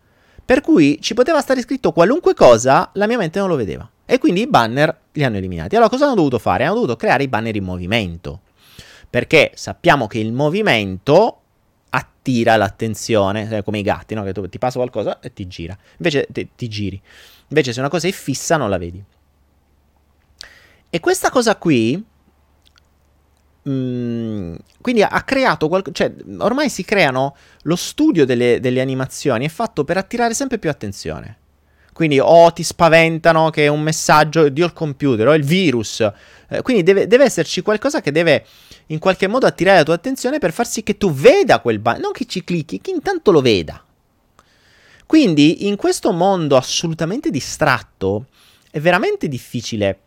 [0.44, 3.88] Per cui ci poteva stare scritto qualunque cosa, la mia mente non lo vedeva.
[4.04, 5.74] E quindi i banner li hanno eliminati.
[5.74, 6.64] Allora cosa hanno dovuto fare?
[6.64, 8.40] Hanno dovuto creare i banner in movimento.
[9.08, 11.40] Perché sappiamo che il movimento
[11.90, 14.22] attira l'attenzione, come i gatti, no?
[14.22, 15.76] Che tu ti passa qualcosa e ti gira.
[15.98, 17.00] Invece ti, ti giri.
[17.48, 19.02] Invece se una cosa è fissa non la vedi.
[20.88, 22.02] E questa cosa qui
[23.68, 29.48] Mm, quindi ha creato qualcosa, cioè ormai si creano lo studio delle, delle, animazioni è
[29.48, 31.38] fatto per attirare sempre più attenzione.
[31.92, 36.00] Quindi o ti spaventano che è un messaggio di il computer o il virus.
[36.48, 38.46] Eh, quindi deve, deve, esserci qualcosa che deve
[38.86, 42.00] in qualche modo attirare la tua attenzione per far sì che tu veda quel banner,
[42.00, 43.84] non che ci clicchi, che intanto lo veda.
[45.06, 48.26] Quindi in questo mondo assolutamente distratto
[48.70, 49.98] è veramente difficile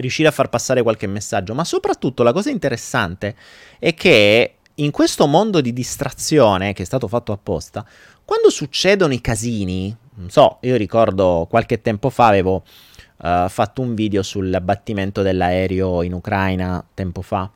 [0.00, 3.34] riuscire a far passare qualche messaggio, ma soprattutto la cosa interessante
[3.78, 7.86] è che in questo mondo di distrazione che è stato fatto apposta,
[8.24, 12.62] quando succedono i casini, non so, io ricordo qualche tempo fa avevo
[13.18, 17.50] uh, fatto un video sull'abbattimento dell'aereo in Ucraina, tempo fa,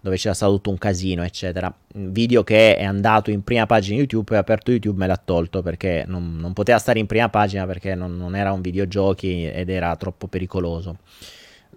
[0.00, 1.72] dove c'era stato tutto un casino, eccetera.
[1.94, 5.20] Un video che è andato in prima pagina YouTube, poi ho aperto YouTube me l'ha
[5.22, 9.46] tolto perché non, non poteva stare in prima pagina perché non, non era un videogiochi
[9.46, 10.98] ed era troppo pericoloso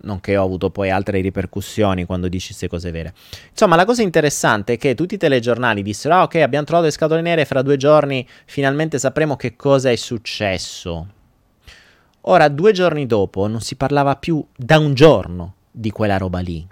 [0.01, 3.13] nonché ho avuto poi altre ripercussioni quando dici queste cose vere.
[3.49, 6.93] Insomma, la cosa interessante è che tutti i telegiornali dissero: Ah, ok, abbiamo trovato le
[6.93, 11.08] scatole nere, fra due giorni finalmente sapremo che cosa è successo.
[12.27, 16.67] Ora, due giorni dopo, non si parlava più da un giorno di quella roba lì.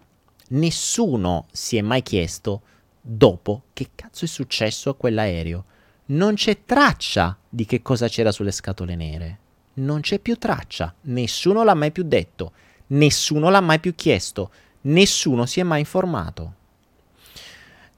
[0.50, 2.62] Nessuno si è mai chiesto
[3.00, 5.66] dopo che cazzo è successo a quell'aereo.
[6.06, 9.40] Non c'è traccia di che cosa c'era sulle scatole nere.
[9.76, 10.94] Non c'è più traccia.
[11.02, 12.52] Nessuno l'ha mai più detto.
[12.88, 14.52] Nessuno l'ha mai più chiesto.
[14.82, 16.54] Nessuno si è mai informato.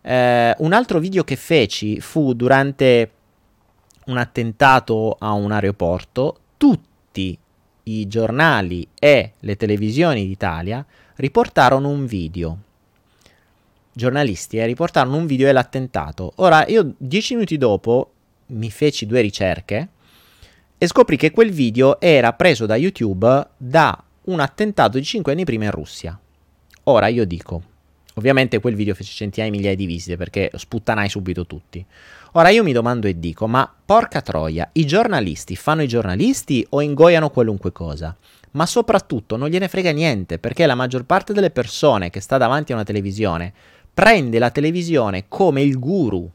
[0.01, 3.11] Eh, un altro video che feci fu durante
[4.05, 6.39] un attentato a un aeroporto.
[6.57, 7.37] Tutti
[7.83, 12.57] i giornali e le televisioni d'Italia riportarono un video.
[13.91, 16.33] Giornalisti eh, riportarono un video dell'attentato.
[16.35, 18.11] Ora, io dieci minuti dopo
[18.47, 19.89] mi feci due ricerche
[20.77, 25.45] e scoprì che quel video era preso da YouTube da un attentato di 5 anni
[25.45, 26.17] prima in Russia.
[26.83, 27.61] Ora io dico,
[28.15, 31.85] ovviamente quel video fece centinaia di migliaia di visite perché sputtanai subito tutti.
[32.33, 36.81] Ora io mi domando e dico, ma porca troia, i giornalisti fanno i giornalisti o
[36.81, 38.15] ingoiano qualunque cosa?
[38.51, 42.71] Ma soprattutto non gliene frega niente perché la maggior parte delle persone che sta davanti
[42.71, 43.53] a una televisione
[43.93, 46.29] prende la televisione come il guru,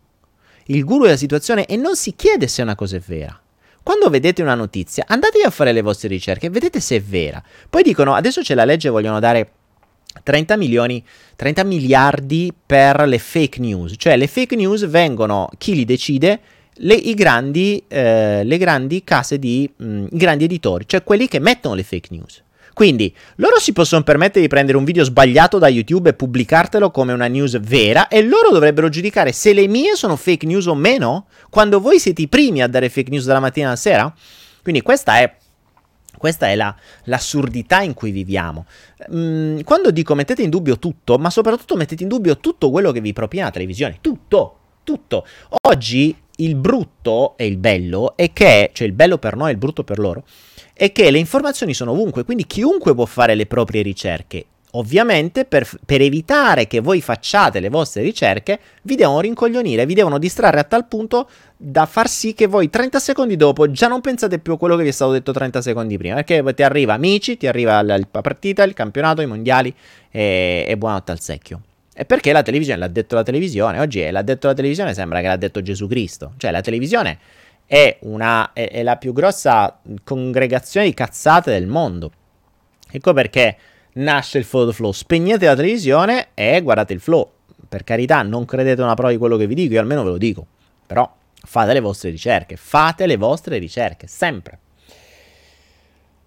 [0.67, 3.40] il guru della situazione e non si chiede se una cosa è vera.
[3.83, 7.43] Quando vedete una notizia, andatevi a fare le vostre ricerche vedete se è vera.
[7.69, 9.53] Poi dicono, adesso c'è la legge vogliono dare
[10.23, 11.05] 30 milioni,
[11.37, 16.41] 30 miliardi per le fake news, cioè le fake news vengono, chi li decide?
[16.83, 21.75] Le, grandi, eh, le grandi case di, mh, mm, grandi editori, cioè quelli che mettono
[21.75, 22.43] le fake news.
[22.73, 27.13] Quindi loro si possono permettere di prendere un video sbagliato da YouTube e pubblicartelo come
[27.13, 31.27] una news vera e loro dovrebbero giudicare se le mie sono fake news o meno
[31.51, 34.15] quando voi siete i primi a dare fake news dalla mattina alla sera.
[34.63, 35.35] Quindi questa è
[36.21, 38.67] questa è la, l'assurdità in cui viviamo.
[39.15, 43.01] Mm, quando dico mettete in dubbio tutto, ma soprattutto mettete in dubbio tutto quello che
[43.01, 45.27] vi propina la televisione, tutto, tutto.
[45.63, 49.59] Oggi il brutto e il bello è che, cioè il bello per noi e il
[49.59, 50.25] brutto per loro,
[50.73, 54.47] è che le informazioni sono ovunque, quindi chiunque può fare le proprie ricerche.
[54.75, 60.17] Ovviamente per, per, evitare che voi facciate le vostre ricerche vi devono rincoglionire, vi devono
[60.17, 64.39] distrarre a tal punto da far sì che voi 30 secondi dopo già non pensate
[64.39, 67.37] più a quello che vi è stato detto 30 secondi prima, perché ti arriva amici,
[67.37, 69.75] ti arriva la, la partita, il campionato, i mondiali
[70.09, 71.63] e, e buonanotte al secchio.
[72.01, 75.27] E perché la televisione l'ha detto la televisione, oggi l'ha detto la televisione sembra che
[75.27, 77.19] l'ha detto Gesù Cristo, cioè la televisione
[77.67, 82.11] è, una, è, è la più grossa congregazione di cazzate del mondo.
[82.91, 83.55] Ecco perché
[83.97, 84.93] nasce il flow flow.
[84.93, 87.33] Spegnete la televisione e guardate il flow.
[87.69, 90.17] Per carità, non credete una prova di quello che vi dico, io almeno ve lo
[90.17, 90.47] dico.
[90.87, 94.59] Però fate le vostre ricerche, fate le vostre ricerche, sempre.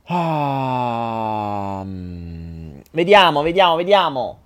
[0.03, 1.83] Ah,
[2.91, 4.42] vediamo, vediamo, vediamo.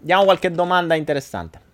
[0.00, 1.68] Diamo qualche domanda interessante.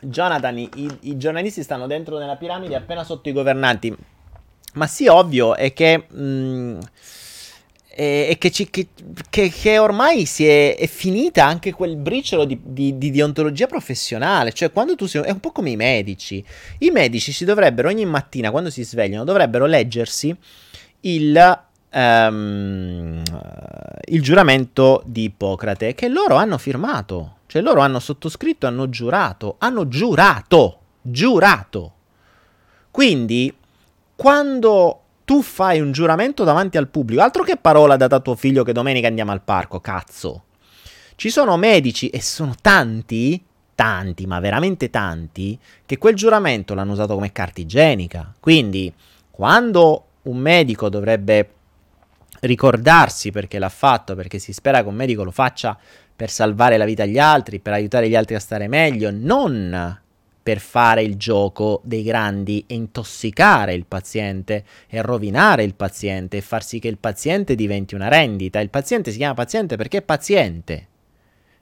[0.00, 3.94] Jonathan, i, i, giornalisti stanno dentro nella piramide appena sotto i governanti.
[4.74, 6.06] Ma sì, ovvio, è che...
[6.08, 6.78] Mh, mm,
[7.96, 8.88] è, che, ci, che,
[9.30, 14.52] che, che, ormai si è, è, finita anche quel briciolo di, di, di, deontologia professionale.
[14.52, 15.22] Cioè, quando tu sei.
[15.22, 16.44] È un po' come i medici.
[16.80, 20.36] I medici si dovrebbero ogni mattina, quando si svegliano, dovrebbero leggersi
[21.00, 21.64] il.
[21.88, 23.22] Um,
[24.06, 29.88] il giuramento di Ippocrate che loro hanno firmato, cioè loro hanno sottoscritto, hanno giurato, hanno
[29.88, 31.92] giurato, giurato.
[32.90, 33.54] Quindi
[34.14, 38.62] quando tu fai un giuramento davanti al pubblico, altro che parola data a tuo figlio
[38.62, 40.44] che domenica andiamo al parco, cazzo.
[41.16, 43.42] Ci sono medici, e sono tanti,
[43.74, 48.32] tanti, ma veramente tanti, che quel giuramento l'hanno usato come carta igienica.
[48.38, 48.92] Quindi,
[49.30, 51.55] quando un medico dovrebbe
[52.40, 55.78] ricordarsi perché l'ha fatto, perché si spera che un medico lo faccia
[56.14, 60.00] per salvare la vita agli altri, per aiutare gli altri a stare meglio, non
[60.46, 66.40] per fare il gioco dei grandi e intossicare il paziente e rovinare il paziente e
[66.40, 68.60] far sì che il paziente diventi una rendita.
[68.60, 70.86] Il paziente si chiama paziente perché è paziente.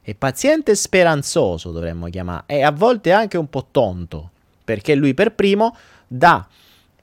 [0.03, 2.43] E paziente speranzoso dovremmo chiamare.
[2.45, 4.31] E a volte anche un po' tonto.
[4.63, 5.75] Perché lui per primo
[6.07, 6.47] dà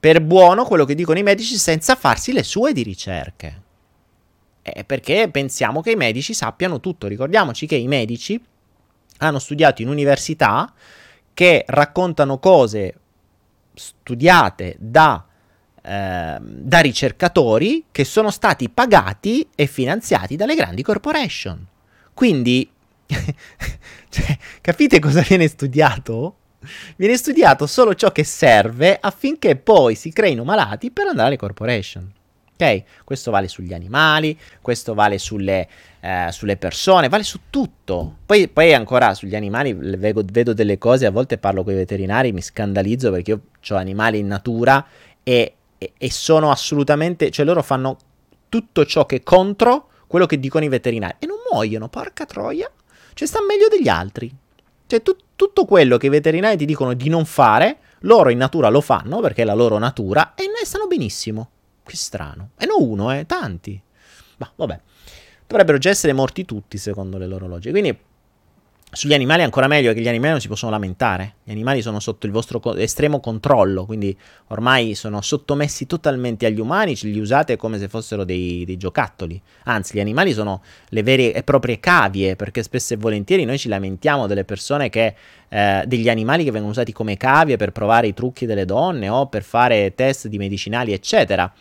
[0.01, 3.61] per buono quello che dicono i medici senza farsi le sue di ricerche.
[4.63, 7.05] Eh, perché pensiamo che i medici sappiano tutto.
[7.05, 8.43] Ricordiamoci che i medici
[9.19, 10.73] hanno studiato in università
[11.35, 12.95] che raccontano cose
[13.75, 15.23] studiate da
[15.83, 21.65] eh, da ricercatori che sono stati pagati e finanziati dalle grandi corporation.
[22.13, 22.69] Quindi,
[23.07, 26.37] cioè, capite cosa viene studiato?
[26.95, 32.11] Viene studiato solo ciò che serve affinché poi si creino malati per andare alle corporation.
[32.53, 32.83] Ok?
[33.03, 35.67] Questo vale sugli animali, questo vale sulle,
[35.99, 38.17] eh, sulle persone, vale su tutto.
[38.25, 42.31] Poi, poi ancora sugli animali vedo, vedo, delle cose, a volte parlo con i veterinari,
[42.31, 44.85] mi scandalizzo perché io ho animali in natura
[45.23, 47.97] e, e, e sono assolutamente, cioè loro fanno
[48.47, 52.69] tutto ciò che è contro quello che dicono i veterinari e non muoiono, porca troia.
[53.13, 54.29] Cioè sta meglio degli altri.
[54.85, 58.69] Cioè tu, tutto quello che i veterinari ti dicono di non fare, loro in natura
[58.69, 61.49] lo fanno perché è la loro natura e ne stanno benissimo.
[61.83, 62.51] Che strano.
[62.59, 63.81] E non uno, eh, tanti.
[64.37, 64.79] Ma vabbè.
[65.47, 67.71] Dovrebbero già essere morti tutti secondo le loro logiche.
[67.71, 67.97] Quindi
[68.93, 71.35] sugli animali ancora meglio che gli animali non si possono lamentare.
[71.43, 74.15] Gli animali sono sotto il vostro estremo controllo, quindi
[74.47, 79.41] ormai sono sottomessi totalmente agli umani, li usate come se fossero dei, dei giocattoli.
[79.63, 83.69] Anzi, gli animali sono le vere e proprie cavie, perché spesso e volentieri noi ci
[83.69, 85.15] lamentiamo delle persone che
[85.47, 89.27] eh, degli animali che vengono usati come cavie per provare i trucchi delle donne o
[89.27, 91.51] per fare test di medicinali, eccetera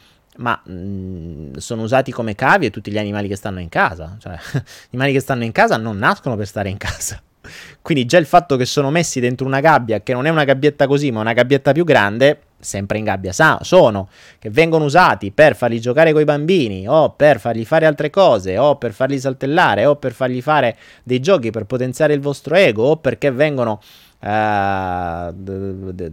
[0.41, 4.17] ma mh, mm, sono usati come cavie tutti gli animali che stanno in casa.
[4.19, 4.33] Cioè,
[4.91, 7.23] gli animali che stanno in casa non nascono per stare in casa.
[7.81, 10.87] Quindi già il fatto che sono messi dentro una gabbia, che non è una gabbietta
[10.87, 15.57] così, ma una gabbietta più grande, sempre in gabbia sa- sono, che vengono usati per
[15.57, 19.87] farli giocare con i bambini, o per fargli fare altre cose, o per farli saltellare,
[19.87, 23.81] o per fargli fare dei giochi per potenziare il vostro ego, o perché vengono
[24.23, 26.13] D-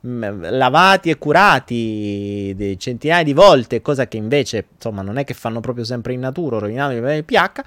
[0.00, 5.84] lavati e curati centinaia di volte, cosa che invece insomma non è che fanno proprio
[5.84, 7.62] sempre in natura, rovinando il pH.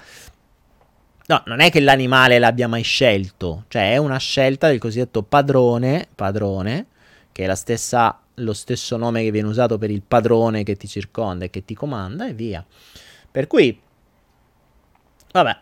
[1.26, 6.08] No, non è che l'animale l'abbia mai scelto, cioè è una scelta del cosiddetto padrone,
[6.14, 6.86] padrone,
[7.30, 11.44] che è stessa, lo stesso nome che viene usato per il padrone che ti circonda
[11.44, 12.64] e che ti comanda e via.
[13.30, 13.78] Per cui,
[15.30, 15.56] vabbè,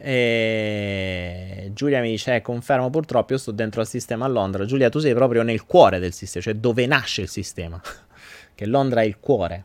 [0.00, 4.64] e Giulia mi dice: eh, Confermo, purtroppo io sto dentro al sistema a Londra.
[4.64, 7.80] Giulia, tu sei proprio nel cuore del sistema, cioè dove nasce il sistema.
[8.54, 9.64] che Londra è il cuore.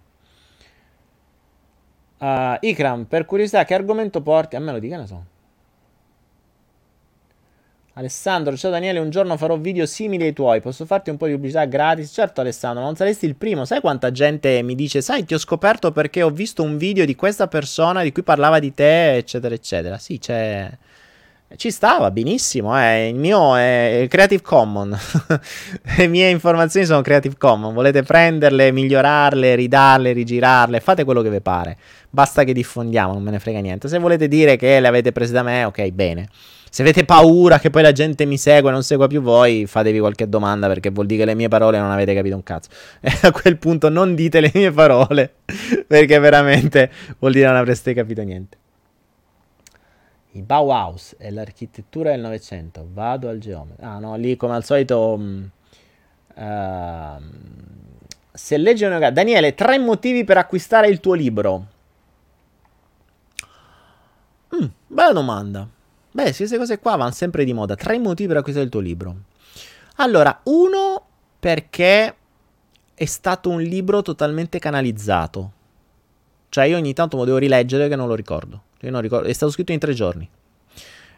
[2.20, 4.56] Uh, Ikram, per curiosità, che argomento porti?
[4.56, 5.24] A me lo dica, ne so.
[8.00, 11.34] Alessandro, ciao Daniele, un giorno farò video simili ai tuoi, posso farti un po' di
[11.34, 12.10] pubblicità gratis?
[12.10, 15.92] Certo Alessandro, non saresti il primo, sai quanta gente mi dice, sai ti ho scoperto
[15.92, 19.98] perché ho visto un video di questa persona di cui parlava di te, eccetera, eccetera.
[19.98, 20.72] Sì, c'è...
[21.58, 23.10] Ci stava benissimo, eh.
[23.10, 25.26] il mio è Creative Commons,
[25.98, 31.42] le mie informazioni sono Creative Commons, volete prenderle, migliorarle, ridarle, rigirarle, fate quello che vi
[31.42, 31.76] pare,
[32.10, 33.90] basta che diffondiamo, non me ne frega niente.
[33.90, 36.30] Se volete dire che le avete prese da me, ok, bene.
[36.70, 40.00] Se avete paura che poi la gente mi segua e non segua più voi, fatevi
[40.00, 42.70] qualche domanda perché vuol dire che le mie parole non avete capito un cazzo.
[43.02, 45.34] E a quel punto non dite le mie parole
[45.88, 48.58] perché veramente vuol dire che non avreste capito niente.
[50.34, 52.88] Il Bauhaus è l'architettura del Novecento.
[52.92, 53.94] Vado al geometra.
[53.94, 55.20] Ah no, lì come al solito...
[56.36, 57.24] Uh,
[58.32, 59.10] se legge una...
[59.10, 61.66] Daniele, tre motivi per acquistare il tuo libro.
[64.56, 65.68] Mm, bella domanda.
[66.22, 67.76] Beh, queste cose qua vanno sempre di moda.
[67.76, 69.16] Tre motivi per acquistare il tuo libro.
[69.96, 71.06] Allora, uno
[71.40, 72.14] perché
[72.94, 75.54] è stato un libro totalmente canalizzato.
[76.50, 78.64] Cioè, io ogni tanto lo devo rileggere che non lo ricordo.
[78.82, 79.30] Non ricordo.
[79.30, 80.30] È stato scritto in tre giorni.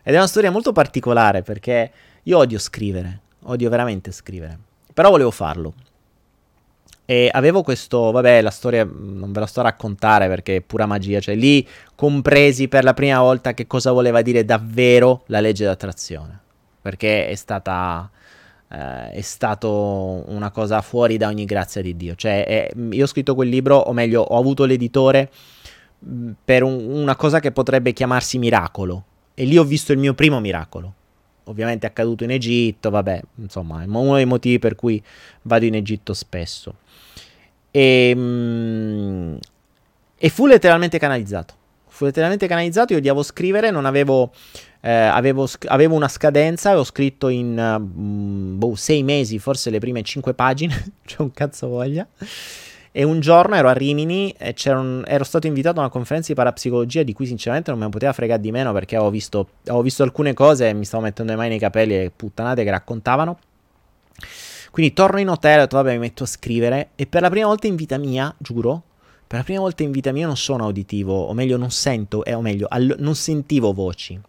[0.04, 1.92] Ed è una storia molto particolare perché
[2.22, 3.22] io odio scrivere.
[3.46, 4.60] Odio veramente scrivere.
[4.94, 5.74] Però volevo farlo.
[7.12, 10.86] E avevo questo, vabbè, la storia non ve la sto a raccontare perché è pura
[10.86, 15.66] magia, cioè lì compresi per la prima volta che cosa voleva dire davvero la legge
[15.66, 16.40] d'attrazione,
[16.82, 18.10] perché è stata
[18.70, 23.08] eh, è stato una cosa fuori da ogni grazia di Dio, cioè è, io ho
[23.08, 25.30] scritto quel libro, o meglio, ho avuto l'editore
[26.46, 29.04] per un, una cosa che potrebbe chiamarsi miracolo.
[29.34, 30.94] E lì ho visto il mio primo miracolo.
[31.52, 35.02] Ovviamente è accaduto in Egitto, vabbè, insomma, è uno dei motivi per cui
[35.44, 36.76] vado in Egitto spesso.
[37.70, 39.36] E, mm,
[40.18, 41.54] e fu letteralmente canalizzato.
[41.88, 42.94] Fu letteralmente canalizzato.
[42.94, 44.32] Io odiavo scrivere, non avevo.
[44.80, 50.02] Eh, avevo, avevo, una scadenza, avevo scritto in uh, boh, sei mesi, forse le prime
[50.02, 52.08] cinque pagine, c'è un cazzo voglia.
[52.94, 56.34] E un giorno ero a Rimini e un, ero stato invitato a una conferenza di
[56.36, 60.04] parapsicologia di cui sinceramente non mi poteva fregare di meno perché avevo visto, avevo visto
[60.04, 63.40] alcune cose e mi stavo mettendo le mani nei capelli e puttanate che raccontavano.
[64.72, 67.48] Quindi torno in hotel, ho detto vabbè mi metto a scrivere e per la prima
[67.48, 68.84] volta in vita mia, giuro,
[69.26, 72.34] per la prima volta in vita mia non sono uditivo, o meglio non sento, eh,
[72.34, 74.20] o meglio all- non sentivo voci.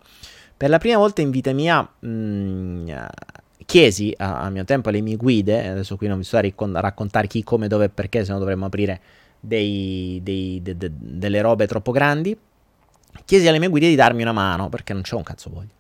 [0.57, 2.89] Per la prima volta in vita mia mh, mm,
[3.65, 7.27] chiesi a, a, mio tempo alle mie guide, adesso qui non mi sto a raccontare
[7.27, 9.01] chi, come, dove e perché, se no dovremmo aprire
[9.41, 12.37] dei, dei, de, de, delle robe troppo grandi,
[13.25, 15.73] chiesi alle mie guide di darmi una mano, perché non c'ho un cazzo voglia.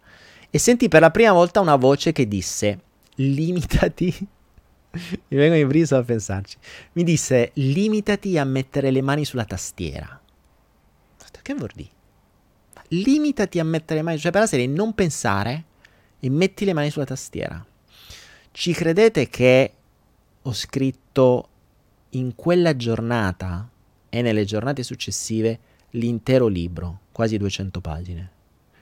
[0.50, 2.78] E sentì per la prima volta una voce che disse,
[3.16, 4.14] limitati,
[4.90, 6.56] mi vengo in brisa a pensarci,
[6.92, 10.20] mi disse, limitati a mettere le mani sulla tastiera.
[11.42, 11.90] Che vuol dire?
[12.88, 15.64] Limitati a mettere le mani, cioè per la serie non pensare
[16.20, 17.64] e metti le mani sulla tastiera.
[18.54, 19.72] Ci credete che
[20.42, 21.48] ho scritto
[22.10, 23.66] in quella giornata
[24.10, 25.58] e nelle giornate successive
[25.92, 28.30] l'intero libro, quasi 200 pagine.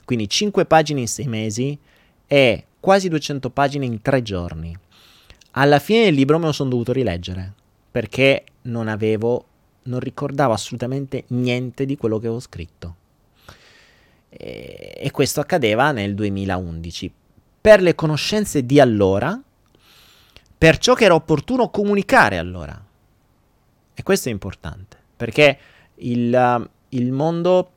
[0.04, 1.78] Quindi 5 pagine in 6 mesi
[2.26, 4.76] e quasi 200 pagine in 3 giorni.
[5.52, 7.54] Alla fine del libro me lo sono dovuto rileggere
[7.92, 9.44] perché non avevo,
[9.84, 12.96] non ricordavo assolutamente niente di quello che avevo scritto.
[14.28, 17.12] E, questo accadeva nel 2011
[17.60, 19.40] per le conoscenze di allora,
[20.60, 22.78] per ciò che era opportuno comunicare allora.
[23.94, 25.58] E questo è importante, perché
[25.94, 27.70] il, il mondo,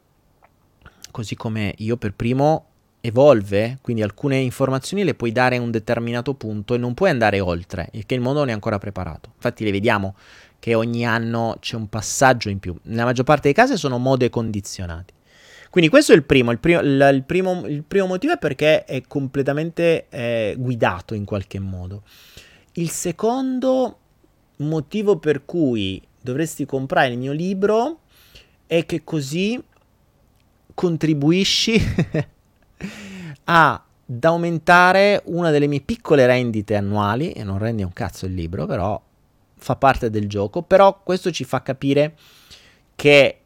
[1.09, 2.65] così come io per primo,
[2.99, 7.39] evolve, quindi alcune informazioni le puoi dare a un determinato punto e non puoi andare
[7.39, 9.31] oltre, il che il mondo non è ancora preparato.
[9.33, 10.17] Infatti le vediamo
[10.59, 12.77] che ogni anno c'è un passaggio in più.
[12.81, 15.13] Nella maggior parte dei casi sono mode condizionati.
[15.69, 18.83] Quindi questo è il primo, il primo, il, il primo, il primo motivo è perché
[18.83, 22.03] è completamente eh, guidato in qualche modo.
[22.73, 23.97] Il secondo
[24.57, 27.99] motivo per cui dovresti comprare il mio libro
[28.65, 29.61] è che così
[30.73, 31.79] contribuisci
[33.45, 33.79] ad
[34.21, 38.99] aumentare una delle mie piccole rendite annuali, e non rende un cazzo il libro, però
[39.55, 42.17] fa parte del gioco, però questo ci fa capire
[42.95, 43.39] che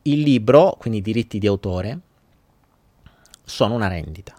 [0.00, 1.98] il libro, quindi i diritti di autore,
[3.44, 4.34] sono una rendita.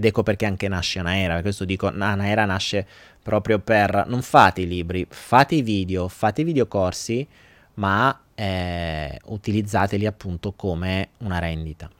[0.00, 2.86] Ed ecco perché anche nasce Anaera, questo dico Anaera nasce
[3.22, 7.28] proprio per non fate i libri, fate i video, fate i videocorsi,
[7.74, 11.90] ma eh, utilizzateli appunto come una rendita.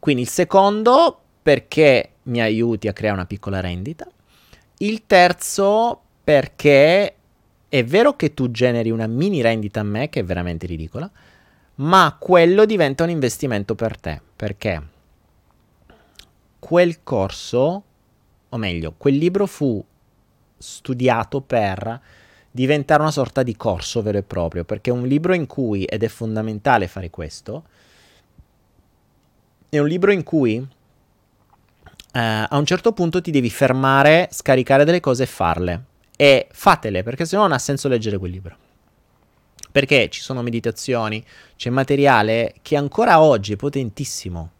[0.00, 4.04] Quindi il secondo perché mi aiuti a creare una piccola rendita.
[4.78, 7.14] Il terzo perché
[7.68, 11.08] è vero che tu generi una mini rendita a me, che è veramente ridicola,
[11.76, 14.90] ma quello diventa un investimento per te, perché
[16.64, 17.82] quel corso,
[18.48, 19.84] o meglio, quel libro fu
[20.56, 22.00] studiato per
[22.52, 26.04] diventare una sorta di corso vero e proprio, perché è un libro in cui, ed
[26.04, 27.64] è fondamentale fare questo,
[29.68, 30.54] è un libro in cui
[32.12, 35.84] eh, a un certo punto ti devi fermare, scaricare delle cose e farle.
[36.16, 38.56] E fatele, perché se no non ha senso leggere quel libro
[39.72, 41.24] perché ci sono meditazioni,
[41.56, 44.50] c'è materiale che ancora oggi è potentissimo.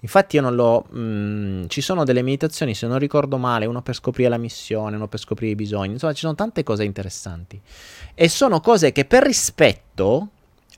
[0.00, 0.86] Infatti io non lo...
[0.90, 4.96] Mh, mm, ci sono delle meditazioni, se non ricordo male, uno per scoprire la missione,
[4.96, 7.60] uno per scoprire i bisogni, insomma ci sono tante cose interessanti.
[8.14, 10.28] E sono cose che per rispetto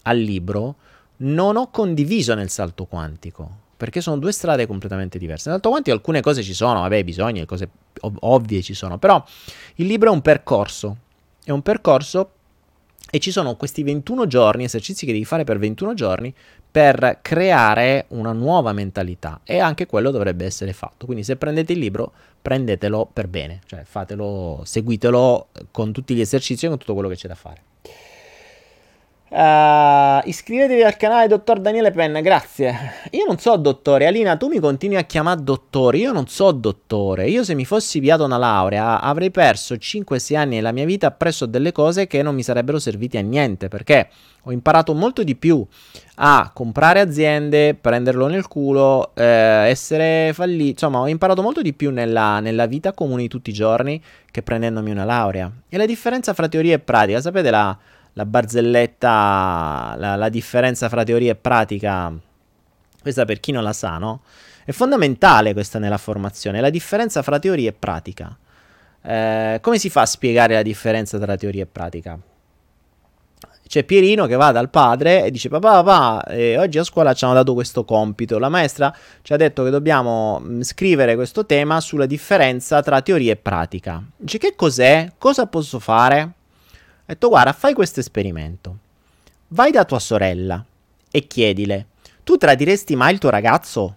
[0.02, 0.76] al libro
[1.18, 5.48] non ho condiviso nel salto quantico, perché sono due strade completamente diverse.
[5.48, 7.68] Nel salto quantico alcune cose ci sono, vabbè, bisogni, cose
[8.00, 9.22] ov- ovvie ci sono, però
[9.76, 10.96] il libro è un percorso,
[11.44, 12.30] è un percorso
[13.10, 16.34] e ci sono questi 21 giorni, esercizi che devi fare per 21 giorni
[16.70, 21.06] per creare una nuova mentalità e anche quello dovrebbe essere fatto.
[21.06, 26.66] Quindi se prendete il libro, prendetelo per bene, cioè fatelo, seguitelo con tutti gli esercizi
[26.66, 27.67] e con tutto quello che c'è da fare.
[29.30, 32.74] Uh, iscrivetevi al canale Dottor Daniele Penna, grazie.
[33.10, 37.28] Io non so dottore, Alina, tu mi continui a chiamare dottore, io non so dottore.
[37.28, 41.44] Io se mi fossi viato una laurea avrei perso 5-6 anni della mia vita presso
[41.44, 44.08] delle cose che non mi sarebbero serviti a niente, perché
[44.44, 45.64] ho imparato molto di più
[46.20, 51.90] a comprare aziende, prenderlo nel culo, eh, essere fallito, insomma ho imparato molto di più
[51.90, 55.52] nella, nella vita comune di tutti i giorni che prendendomi una laurea.
[55.68, 57.76] E la differenza fra teoria e pratica, sapete la
[58.18, 62.12] la barzelletta, la, la differenza fra teoria e pratica,
[63.00, 64.22] questa per chi non la sa, no?
[64.64, 68.36] È fondamentale questa nella formazione, la differenza fra teoria e pratica.
[69.02, 72.18] Eh, come si fa a spiegare la differenza tra teoria e pratica?
[73.68, 77.24] C'è Pierino che va dal padre e dice papà papà eh, oggi a scuola ci
[77.24, 78.90] hanno dato questo compito la maestra
[79.20, 83.36] ci ha detto che dobbiamo mh, mm, scrivere questo tema sulla differenza tra teoria e
[83.36, 85.12] pratica dice che cos'è?
[85.18, 86.37] cosa posso fare?
[87.08, 88.76] Ha detto guarda, fai questo esperimento.
[89.48, 90.62] Vai da tua sorella
[91.10, 91.86] e chiedile,
[92.22, 93.96] tu tradiresti mai il tuo ragazzo?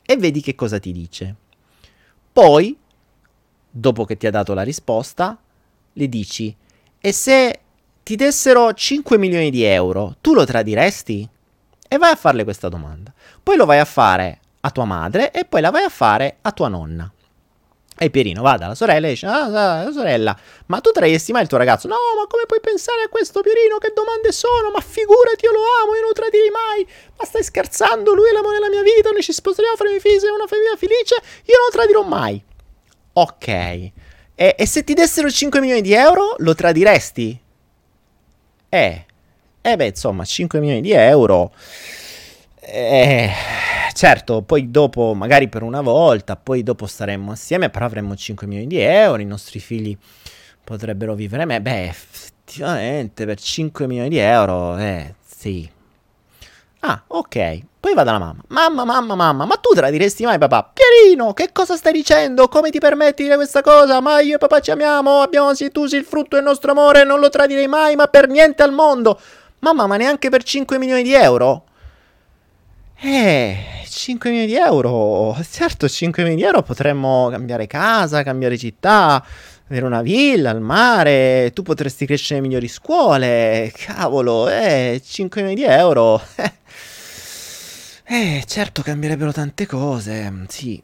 [0.00, 1.36] E vedi che cosa ti dice.
[2.32, 2.74] Poi,
[3.70, 5.38] dopo che ti ha dato la risposta,
[5.92, 6.56] le dici,
[6.98, 7.60] e se
[8.02, 11.28] ti dessero 5 milioni di euro, tu lo tradiresti?
[11.86, 13.12] E vai a farle questa domanda.
[13.42, 16.50] Poi lo vai a fare a tua madre e poi la vai a fare a
[16.52, 17.12] tua nonna.
[18.02, 20.36] E Pierino va dalla sorella e dice: Ah, sorella,
[20.66, 21.86] ma tu tradiresti mai il tuo ragazzo?
[21.86, 23.78] No, ma come puoi pensare a questo Pierino?
[23.78, 24.72] Che domande sono?
[24.72, 26.84] Ma figurati, io lo amo, io non lo tradirei mai.
[27.16, 28.12] Ma stai scherzando?
[28.12, 30.74] Lui è l'amore della mia vita, noi ci sposeremo, faremo i figli, sei una famiglia
[30.76, 31.14] felice.
[31.46, 32.42] Io non lo tradirò mai.
[33.12, 33.46] Ok.
[33.46, 33.92] E,
[34.34, 37.40] e se ti dessero 5 milioni di euro, lo tradiresti?
[38.68, 39.06] Eh.
[39.62, 41.52] Eh beh, insomma, 5 milioni di euro.
[42.74, 43.30] Eh
[43.92, 48.66] certo, poi dopo, magari per una volta, poi dopo staremmo assieme, però avremmo 5 milioni
[48.66, 49.96] di euro, i nostri figli
[50.64, 51.60] potrebbero vivere me.
[51.60, 55.70] Beh, effettivamente per 5 milioni di euro, eh, sì.
[56.80, 57.60] Ah, ok.
[57.78, 58.42] Poi va dalla mamma.
[58.48, 60.72] Mamma, mamma, mamma, ma tu tradiresti mai papà?
[60.72, 62.48] Pierino, che cosa stai dicendo?
[62.48, 64.00] Come ti permetti di dire questa cosa?
[64.00, 67.04] Ma io e papà ci amiamo, abbiamo sì, tu sì il frutto del nostro amore,
[67.04, 69.20] non lo tradirei mai, ma per niente al mondo.
[69.60, 71.64] Mamma, ma neanche per 5 milioni di euro?
[73.04, 75.36] Eh, 5 milioni di euro.
[75.50, 79.24] Certo, 5 milioni di euro potremmo cambiare casa, cambiare città,
[79.66, 81.50] avere una villa al mare.
[81.52, 83.72] Tu potresti crescere in migliori scuole.
[83.74, 86.20] Cavolo, eh, 5 milioni di euro.
[88.04, 90.44] Eh, certo, cambierebbero tante cose.
[90.48, 90.82] Sì.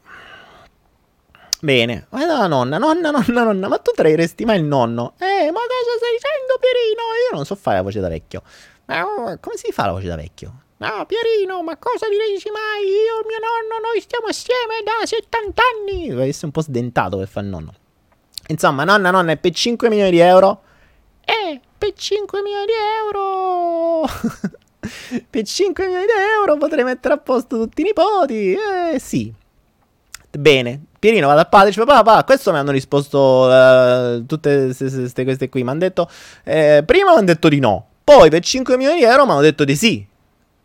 [1.61, 5.13] Bene, guarda la nonna, nonna, nonna, nonna, ma tu trairesti mai il nonno?
[5.19, 7.01] Eh, ma cosa stai dicendo, Pierino?
[7.29, 8.41] Io non so fare la voce da vecchio.
[8.85, 10.63] Ma come si fa la voce da vecchio?
[10.79, 12.87] No, Pierino, ma cosa dici mai?
[12.87, 16.07] Io e mio nonno, noi stiamo assieme da 70 anni.
[16.07, 17.73] Deve essere un po' sdentato per il nonno.
[18.47, 20.61] Insomma, nonna, nonna, è per 5 milioni di euro?
[21.25, 22.71] Eh, per 5 milioni di
[23.03, 24.07] euro.
[25.29, 28.53] per 5 milioni di euro potrei mettere a posto tutti i nipoti.
[28.53, 29.33] Eh, sì.
[30.31, 35.49] Bene, Pierino va dal padre dice: Papà, papà, questo mi hanno risposto uh, tutte queste
[35.49, 35.63] qui.
[35.63, 36.09] Mi hanno detto:
[36.45, 39.41] eh, Prima mi hanno detto di no, poi per 5 milioni di euro mi hanno
[39.41, 40.07] detto di sì.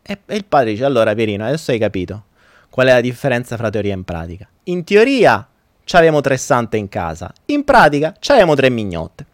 [0.07, 2.25] E, e il padre dice: Allora, Pierino, adesso hai capito
[2.69, 4.49] qual è la differenza fra teoria e pratica.
[4.65, 5.47] In teoria
[5.85, 9.27] c'avevamo tre sante in casa, in pratica c'avevamo tre mignotte.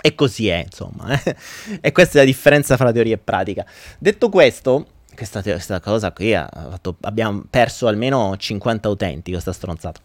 [0.00, 1.20] E così è, insomma.
[1.20, 1.36] Eh?
[1.80, 3.66] e questa è la differenza fra teoria e pratica.
[3.98, 10.00] Detto questo, questa, questa cosa qui ha fatto, abbiamo perso almeno 50 utenti, questa stronzata.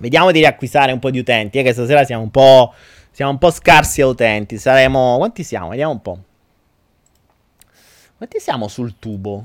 [0.00, 2.74] Vediamo di riacquistare un po' di utenti, eh, che stasera siamo un po',
[3.10, 4.58] siamo un po' scarsi a utenti.
[4.58, 5.16] Saremo...
[5.16, 5.70] Quanti siamo?
[5.70, 6.18] Vediamo un po'.
[8.20, 9.44] Quanti siamo sul tubo?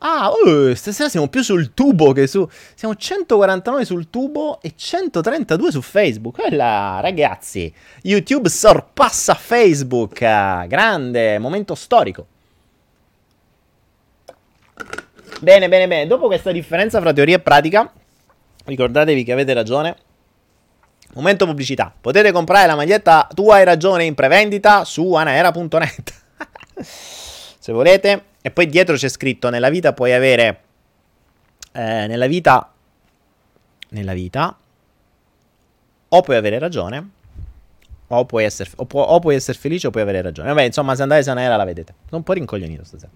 [0.00, 2.46] Ah, oh, stasera siamo più sul tubo che su...
[2.74, 6.38] Siamo 149 sul tubo e 132 su Facebook.
[6.38, 10.18] Quella, ragazzi, YouTube sorpassa Facebook.
[10.18, 12.26] Grande, momento storico.
[15.40, 16.06] Bene, bene, bene.
[16.06, 17.90] Dopo questa differenza fra teoria e pratica,
[18.66, 19.96] ricordatevi che avete ragione.
[21.14, 21.90] Momento pubblicità.
[21.98, 26.12] Potete comprare la maglietta Tu hai ragione in prevendita su anaera.net.
[27.62, 28.24] se volete.
[28.42, 30.62] E poi dietro c'è scritto: Nella vita puoi avere.
[31.70, 32.72] Eh, nella vita.
[33.90, 34.58] Nella vita.
[36.08, 37.10] O puoi avere ragione.
[38.08, 40.48] O puoi, essere, o, pu- o puoi essere felice o puoi avere ragione.
[40.48, 41.94] Vabbè, insomma, se andate Sanaera la vedete.
[42.06, 43.12] Sono un po' rincoglionito stasera.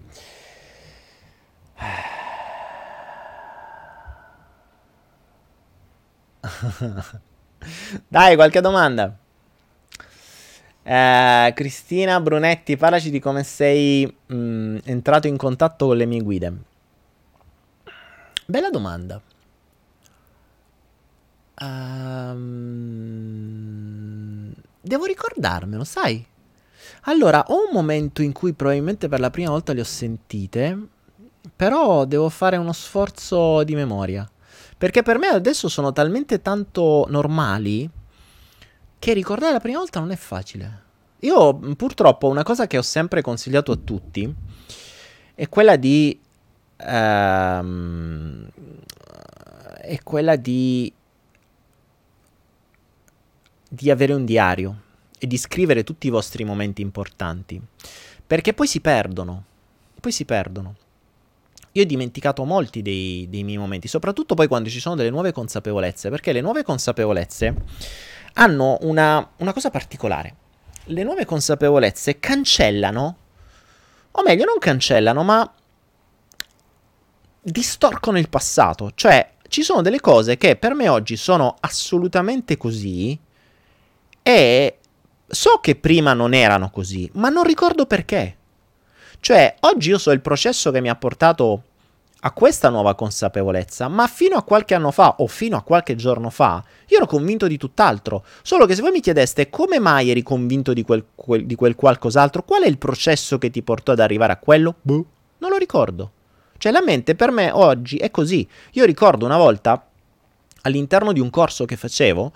[8.07, 9.13] Dai, qualche domanda?
[10.89, 16.21] Eh, Cristina Brunetti, parlaci di come sei mh, mm, entrato in contatto con le mie
[16.21, 16.53] guide.
[18.45, 19.21] Bella domanda.
[21.59, 22.53] Um,
[24.79, 26.25] devo ricordarmelo, sai?
[27.01, 30.87] Allora, ho un momento in cui probabilmente per la prima volta le ho sentite,
[31.53, 34.25] però devo fare uno sforzo di memoria.
[34.77, 37.89] Perché per me adesso sono talmente tanto normali
[39.07, 40.81] che ricordare la prima volta non è facile.
[41.19, 44.35] Io purtroppo una cosa che ho sempre consigliato a tutti
[45.33, 46.19] è quella di...
[46.75, 48.49] Ehm,
[49.79, 50.91] è quella di...
[53.69, 54.81] di avere un diario
[55.17, 57.61] e di scrivere tutti i vostri momenti importanti.
[58.27, 59.43] Perché poi si perdono.
[60.01, 60.75] Poi si perdono.
[61.71, 65.31] Io ho dimenticato molti dei, dei miei momenti, soprattutto poi quando ci sono delle nuove
[65.31, 67.55] consapevolezze, perché le nuove consapevolezze
[68.39, 70.35] hanno una, una cosa particolare.
[70.85, 73.17] Le nuove consapevolezze cancellano,
[74.11, 75.53] o meglio, non cancellano, ma
[77.41, 78.91] distorcono il passato.
[78.93, 83.17] Cioè, ci sono delle cose che per me oggi sono assolutamente così
[84.21, 84.77] e
[85.25, 88.35] so che prima non erano così, ma non ricordo perché.
[89.19, 91.63] Cioè, oggi io so il processo che mi ha portato
[92.21, 96.29] a questa nuova consapevolezza, ma fino a qualche anno fa o fino a qualche giorno
[96.29, 98.23] fa io ero convinto di tutt'altro.
[98.41, 101.75] Solo che se voi mi chiedeste come mai eri convinto di quel, quel, di quel
[101.75, 104.75] qualcos'altro, qual è il processo che ti portò ad arrivare a quello?
[104.81, 105.05] Boh,
[105.39, 106.11] non lo ricordo.
[106.57, 108.47] Cioè la mente per me oggi è così.
[108.73, 109.85] Io ricordo una volta
[110.61, 112.31] all'interno di un corso che facevo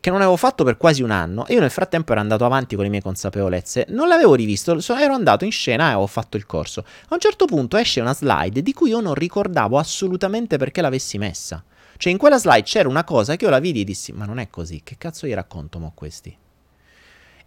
[0.00, 1.46] che non avevo fatto per quasi un anno.
[1.46, 3.86] E io nel frattempo ero andato avanti con le mie consapevolezze.
[3.90, 6.80] Non l'avevo rivisto, ero andato in scena e ho fatto il corso.
[6.80, 11.18] A un certo punto esce una slide di cui io non ricordavo assolutamente perché l'avessi
[11.18, 11.62] messa.
[11.96, 14.38] Cioè, in quella slide c'era una cosa che io la vidi e dissi: Ma non
[14.38, 16.36] è così, che cazzo gli racconto mo questi?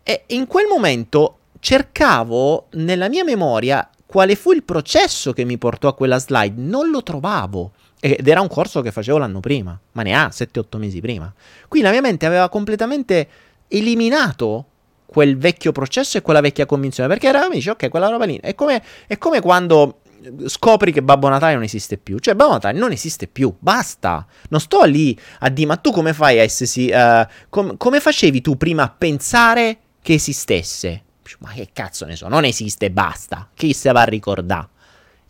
[0.03, 5.89] E in quel momento cercavo nella mia memoria quale fu il processo che mi portò
[5.89, 6.61] a quella slide.
[6.61, 7.73] Non lo trovavo.
[7.99, 11.33] Ed era un corso che facevo l'anno prima, ma ne ha 7-8 mesi prima.
[11.67, 13.27] Quindi la mia mente aveva completamente
[13.67, 14.65] eliminato
[15.05, 17.09] quel vecchio processo e quella vecchia convinzione.
[17.09, 18.37] Perché era, mi dice, ok, quella roba lì.
[18.41, 20.01] È come, è come quando
[20.45, 22.19] scopri che Babbo Natale non esiste più.
[22.19, 24.25] Cioè, Babbo Natale non esiste più, basta.
[24.49, 26.91] Non sto lì a dire, ma tu come fai a essersi...
[26.91, 31.03] Uh, com- come facevi tu prima a pensare che esistesse?
[31.39, 33.49] Ma che cazzo ne so, non esiste, basta.
[33.53, 34.67] Chi se va a ricordare?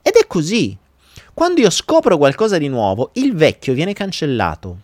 [0.01, 0.77] Ed è così.
[1.37, 4.79] Quando io scopro qualcosa di nuovo, il vecchio viene cancellato.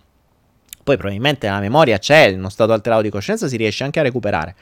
[0.84, 4.56] Poi probabilmente la memoria c'è, uno stato alterato di coscienza si riesce anche a recuperare.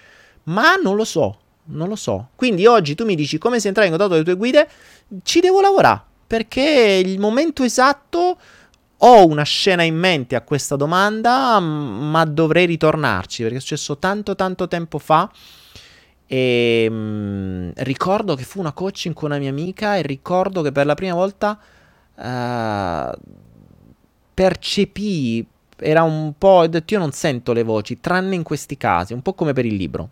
[0.44, 2.30] Ma non lo so, non lo so.
[2.38, 4.70] Quindi oggi tu mi dici come si entra in contatto con le tue guide,
[5.24, 8.38] ci devo lavorare, perché il momento esatto
[8.98, 14.34] ho una scena in mente a questa domanda, ma dovrei ritornarci, perché è successo tanto
[14.36, 15.30] tanto tempo fa.
[16.26, 20.72] E mh, mm, ricordo che fu una coaching con una mia amica e ricordo che
[20.72, 21.60] per la prima volta
[22.16, 23.12] uh,
[24.34, 25.46] percepì,
[25.78, 29.22] era un po', ho detto io non sento le voci, tranne in questi casi, un
[29.22, 30.12] po' come per il libro.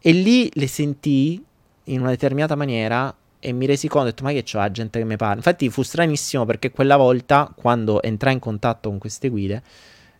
[0.00, 1.44] E lì le sentii
[1.84, 4.98] in una determinata maniera e mi resi conto, ho detto ma che c'ho la gente
[4.98, 5.36] che mi parla.
[5.36, 9.62] Infatti fu stranissimo perché quella volta, quando entrai in contatto con queste guide,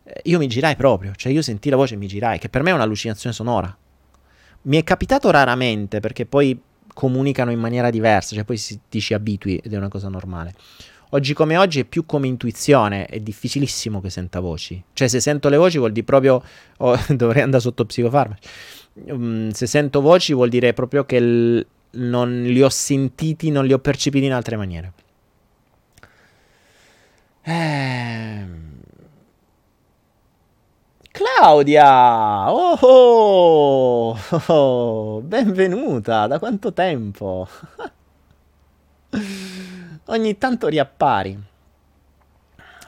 [0.04, 2.62] eh, io mi girai proprio, cioè io sentii la voce e mi girai, che per
[2.62, 3.76] me è un'allucinazione sonora.
[4.62, 6.60] Mi è capitato raramente perché poi
[6.98, 10.52] comunicano in maniera diversa, cioè poi si, ti ci abitui ed è una cosa normale.
[11.10, 14.82] Oggi come oggi è più come intuizione, è difficilissimo che senta voci.
[14.92, 16.42] Cioè se sento le voci vuol dire proprio
[16.78, 18.48] oh, dovrei andare sotto psicofarmaci.
[18.94, 23.72] Um, se sento voci vuol dire proprio che l- non li ho sentiti, non li
[23.72, 24.92] ho percepiti in altre maniere.
[27.42, 28.67] Ehm
[31.18, 32.48] Claudia!
[32.52, 34.16] Oh, oh,
[34.46, 36.28] oh, benvenuta!
[36.28, 37.48] Da quanto tempo?
[40.06, 41.36] Ogni tanto riappari.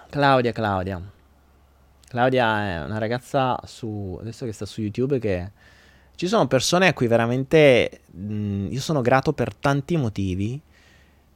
[0.09, 1.03] Claudia, Claudia.
[2.07, 5.51] Claudia è una ragazza su adesso che sta su YouTube che
[6.15, 10.61] ci sono persone a cui veramente mh, io sono grato per tanti motivi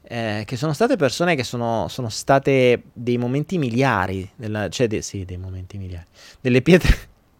[0.07, 5.01] eh, che sono state persone che sono, sono state dei momenti miliari, della, cioè de,
[5.01, 6.05] sì, dei momenti miliari,
[6.41, 6.95] delle pietre,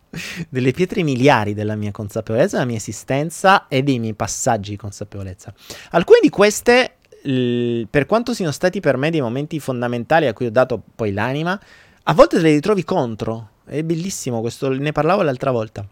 [0.50, 5.54] delle pietre miliari della mia consapevolezza, della mia esistenza e dei miei passaggi di consapevolezza.
[5.92, 10.48] Alcune di queste, l, per quanto siano stati per me dei momenti fondamentali a cui
[10.48, 11.60] ho dato poi l'anima,
[12.04, 13.50] a volte te le ritrovi contro.
[13.66, 15.88] È bellissimo questo, ne parlavo l'altra volta.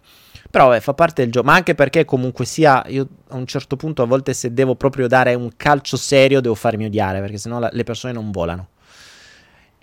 [0.50, 3.76] Però vabbè, fa parte del gioco, ma anche perché comunque sia, io a un certo
[3.76, 7.60] punto a volte se devo proprio dare un calcio serio devo farmi odiare, perché sennò
[7.60, 8.68] la, le persone non volano.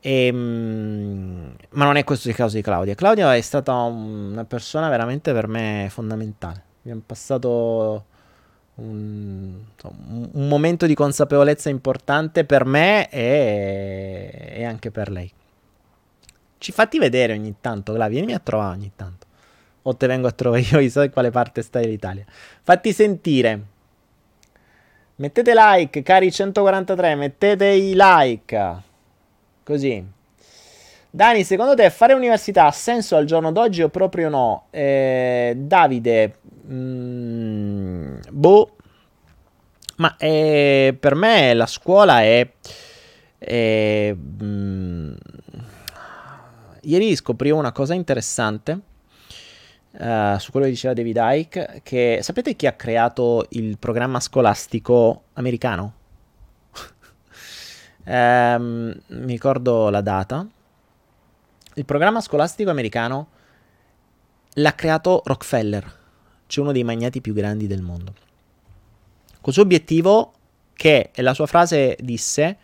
[0.01, 2.95] E, ehm, ma non è questo il caso di Claudia.
[2.95, 6.63] Claudia è stata una persona veramente per me fondamentale.
[6.81, 8.05] Abbiamo passato
[8.77, 9.61] un,
[10.33, 15.31] un momento di consapevolezza importante per me e, e, anche per lei.
[16.59, 19.29] Ci fatti vedere ogni tanto, Claudia, vieni a trovare ogni tanto
[19.83, 22.25] o te vengo a trovare io, io so in quale parte stai l'Italia.
[22.63, 23.63] Fatti sentire.
[25.17, 28.77] Mettete like, cari 143, mettete i like.
[29.63, 30.05] Così.
[31.13, 34.67] Dani, secondo te fare università ha senso al giorno d'oggi o proprio no?
[34.71, 36.37] Eh, Davide,
[36.71, 38.77] mm, boh,
[39.97, 42.49] ma eh, per me la scuola è...
[43.39, 45.13] è mm,
[46.83, 48.81] ieri scoprivo una cosa interessante
[49.93, 55.25] Uh, su quello che diceva David Icke, che sapete chi ha creato il programma scolastico
[55.33, 55.95] americano?
[58.05, 60.47] um, mi ricordo la data.
[61.75, 63.29] Il programma scolastico americano
[64.55, 65.97] l'ha creato Rockefeller,
[66.47, 68.15] cioè uno dei magnati più grandi del mondo.
[69.41, 70.33] Col suo obiettivo,
[70.75, 72.59] che la sua frase disse,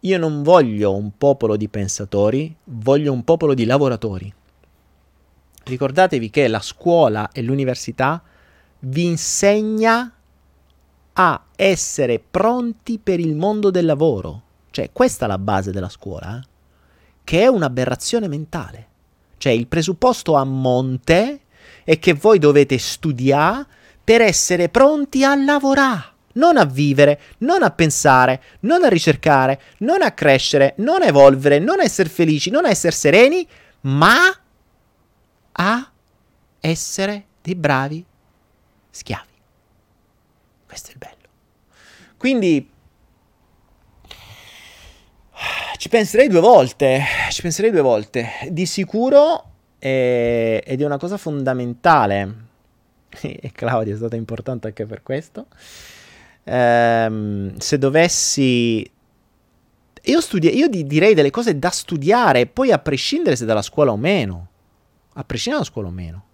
[0.00, 4.32] io non voglio un popolo di pensatori, voglio un popolo di lavoratori.
[5.64, 8.22] Ricordatevi che la scuola e l'università
[8.80, 10.12] vi insegna
[11.14, 14.42] a essere pronti per il mondo del lavoro.
[14.70, 16.48] Cioè, questa è la base della scuola, eh?
[17.24, 18.88] che è un'aberrazione mentale.
[19.36, 21.40] Cioè, il presupposto a monte
[21.84, 23.66] è che voi dovete studiare
[24.02, 26.10] per essere pronti a lavorare.
[26.34, 31.58] non a vivere, non a pensare, non a ricercare, non a crescere, non a evolvere,
[31.58, 33.46] non a essere felici, non a essere sereni,
[33.82, 34.34] ma
[35.52, 35.90] a
[36.60, 38.04] essere dei bravi
[38.90, 39.30] schiavi.
[40.66, 41.28] Questo è il bello.
[42.16, 42.70] Quindi
[45.76, 48.28] ci penserei due volte, ci penserei due volte.
[48.50, 49.50] Di sicuro,
[49.80, 52.34] eh, ed è una cosa fondamentale,
[53.20, 55.46] e Claudia è stata importante anche per questo,
[56.44, 58.88] ehm, se dovessi...
[60.04, 63.90] Io, studi- io di- direi delle cose da studiare, poi a prescindere se dalla scuola
[63.90, 64.50] o meno.
[65.14, 66.24] A prescindere dalla scuola o meno.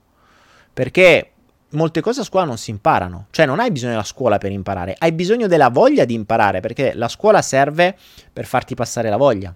[0.72, 1.32] Perché
[1.70, 3.26] molte cose a scuola non si imparano.
[3.30, 6.94] Cioè non hai bisogno della scuola per imparare, hai bisogno della voglia di imparare, perché
[6.94, 7.96] la scuola serve
[8.32, 9.54] per farti passare la voglia.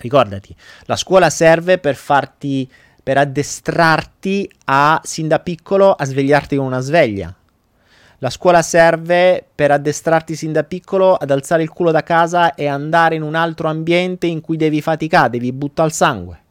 [0.00, 0.54] Ricordati,
[0.84, 2.70] la scuola serve per farti,
[3.02, 7.34] per addestrarti a, sin da piccolo, a svegliarti con una sveglia.
[8.20, 12.66] La scuola serve per addestrarti sin da piccolo ad alzare il culo da casa e
[12.66, 16.42] andare in un altro ambiente in cui devi faticare, devi buttare il sangue.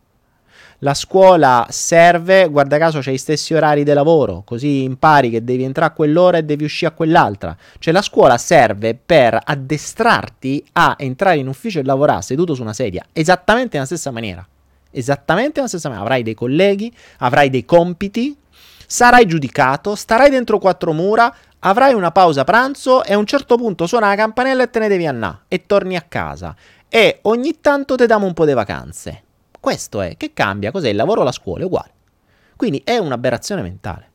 [0.81, 5.63] La scuola serve, guarda caso c'hai gli stessi orari di lavoro, così impari che devi
[5.63, 7.57] entrare a quell'ora e devi uscire a quell'altra.
[7.79, 12.73] Cioè la scuola serve per addestrarti a entrare in ufficio e lavorare seduto su una
[12.73, 14.47] sedia, esattamente nella stessa maniera.
[14.91, 16.07] Esattamente nella stessa maniera.
[16.07, 18.37] Avrai dei colleghi, avrai dei compiti,
[18.85, 23.87] sarai giudicato, starai dentro quattro mura, avrai una pausa pranzo e a un certo punto
[23.87, 26.55] suona la campanella e te ne devi andare e torni a casa.
[26.87, 29.23] E ogni tanto ti diamo un po' di vacanze.
[29.67, 30.71] Questo è, che cambia?
[30.71, 31.63] Cos'è il lavoro o la scuola?
[31.63, 31.91] È uguale.
[32.55, 34.09] Quindi è un'aberrazione mentale.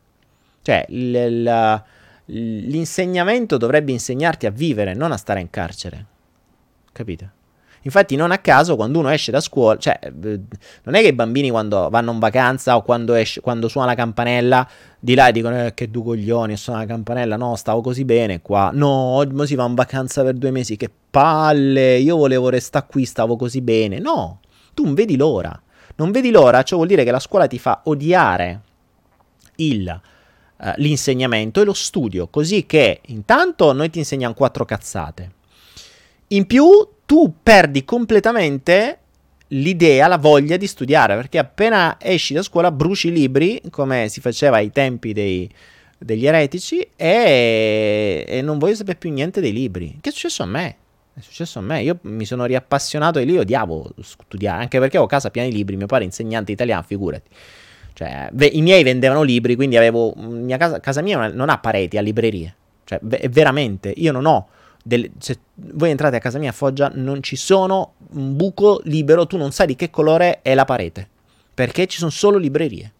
[0.63, 1.83] Cioè, l- l-
[2.25, 6.05] l'insegnamento dovrebbe insegnarti a vivere, non a stare in carcere.
[6.91, 7.31] Capite?
[7.83, 11.51] Infatti, non a caso, quando uno esce da scuola, cioè, non è che i bambini
[11.51, 15.75] quando vanno in vacanza o quando, esce, quando suona la campanella, di là dicono eh,
[15.75, 19.67] che due coglioni, suona la campanella, no, stavo così bene qua, no, oggi si va
[19.67, 24.39] in vacanza per due mesi, che palle, io volevo restare qui, stavo così bene, no,
[24.73, 25.59] tu non vedi l'ora.
[25.95, 28.61] Non vedi l'ora, ciò vuol dire che la scuola ti fa odiare
[29.57, 30.01] il,
[30.57, 35.31] uh, l'insegnamento e lo studio, così che intanto noi ti insegniamo quattro cazzate.
[36.29, 36.65] In più
[37.05, 38.97] tu perdi completamente
[39.49, 44.19] l'idea, la voglia di studiare, perché appena esci da scuola bruci i libri, come si
[44.19, 45.47] faceva ai tempi dei,
[45.97, 49.97] degli eretici, e, e non voglio sapere più niente dei libri.
[50.01, 50.77] Che è successo a me?
[51.15, 55.03] È successo a me, io mi sono riappassionato e lì odiavo studiare, anche perché ho
[55.03, 57.29] a casa piena di libri, mio padre insegnante italiano, figurati.
[57.93, 61.97] Cioè, ve- i miei vendevano libri, quindi avevo mia casa, casa mia non ha pareti,
[61.97, 62.55] ha librerie.
[62.83, 64.47] Cioè, ve- veramente, io non ho
[64.83, 69.27] del, se voi entrate a casa mia a Foggia non ci sono un buco libero,
[69.27, 71.07] tu non sai di che colore è la parete,
[71.53, 72.91] perché ci sono solo librerie.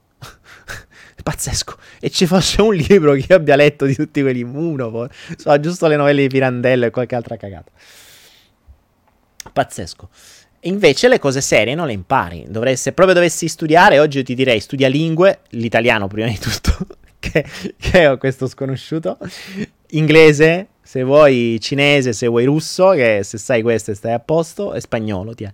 [1.22, 1.78] Pazzesco.
[2.00, 5.88] E ci fosse un libro che io abbia letto di tutti quelli, uno, so, giusto
[5.88, 7.72] le novelle di Pirandello e qualche altra cagata.
[9.52, 10.10] Pazzesco.
[10.66, 12.46] Invece le cose serie non le impari.
[12.48, 16.88] Dovrei, se proprio dovessi studiare, oggi io ti direi studia lingue, l'italiano prima di tutto,
[17.20, 17.46] che,
[17.78, 19.18] che ho questo sconosciuto,
[19.90, 24.80] inglese, se vuoi cinese, se vuoi russo, che se sai questo stai a posto, e
[24.80, 25.34] spagnolo.
[25.36, 25.54] Ti è.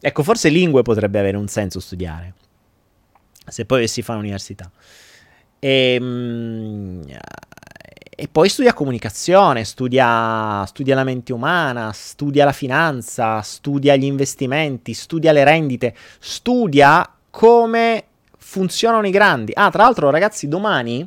[0.00, 2.34] Ecco, forse lingue potrebbe avere un senso studiare,
[3.52, 4.70] se poi si fa all'università.
[5.58, 7.04] E, ehm,
[8.14, 14.94] e poi studia comunicazione, studia, studia la mente umana, studia la finanza, studia gli investimenti,
[14.94, 18.04] studia le rendite, studia come
[18.38, 19.52] funzionano i grandi.
[19.54, 21.06] Ah, tra l'altro, ragazzi, domani.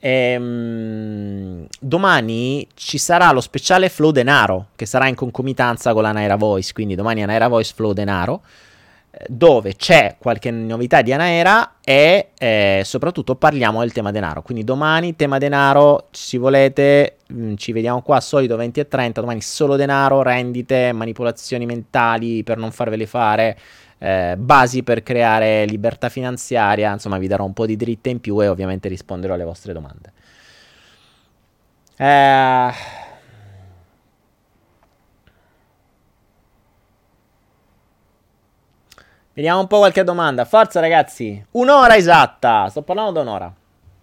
[0.00, 6.36] Ehm, domani ci sarà lo speciale Flow Denaro che sarà in concomitanza con la Naira
[6.36, 6.72] Voice.
[6.72, 8.42] Quindi domani è Naira Voice Flow Denaro
[9.26, 14.42] dove c'è qualche novità di Anaera e eh, soprattutto parliamo del tema denaro.
[14.42, 19.20] Quindi domani tema denaro, se volete, mh, mm, ci vediamo qua, solito 20 e 30,
[19.20, 23.58] domani solo denaro, rendite, manipolazioni mentali per non farvele fare,
[23.98, 28.40] eh, basi per creare libertà finanziaria, insomma vi darò un po' di dritte in più
[28.40, 30.12] e ovviamente risponderò alle vostre domande.
[31.96, 33.06] Eh...
[39.38, 40.44] Vediamo un po' qualche domanda.
[40.44, 42.66] Forza ragazzi, un'ora esatta.
[42.70, 43.54] Sto parlando da un'ora.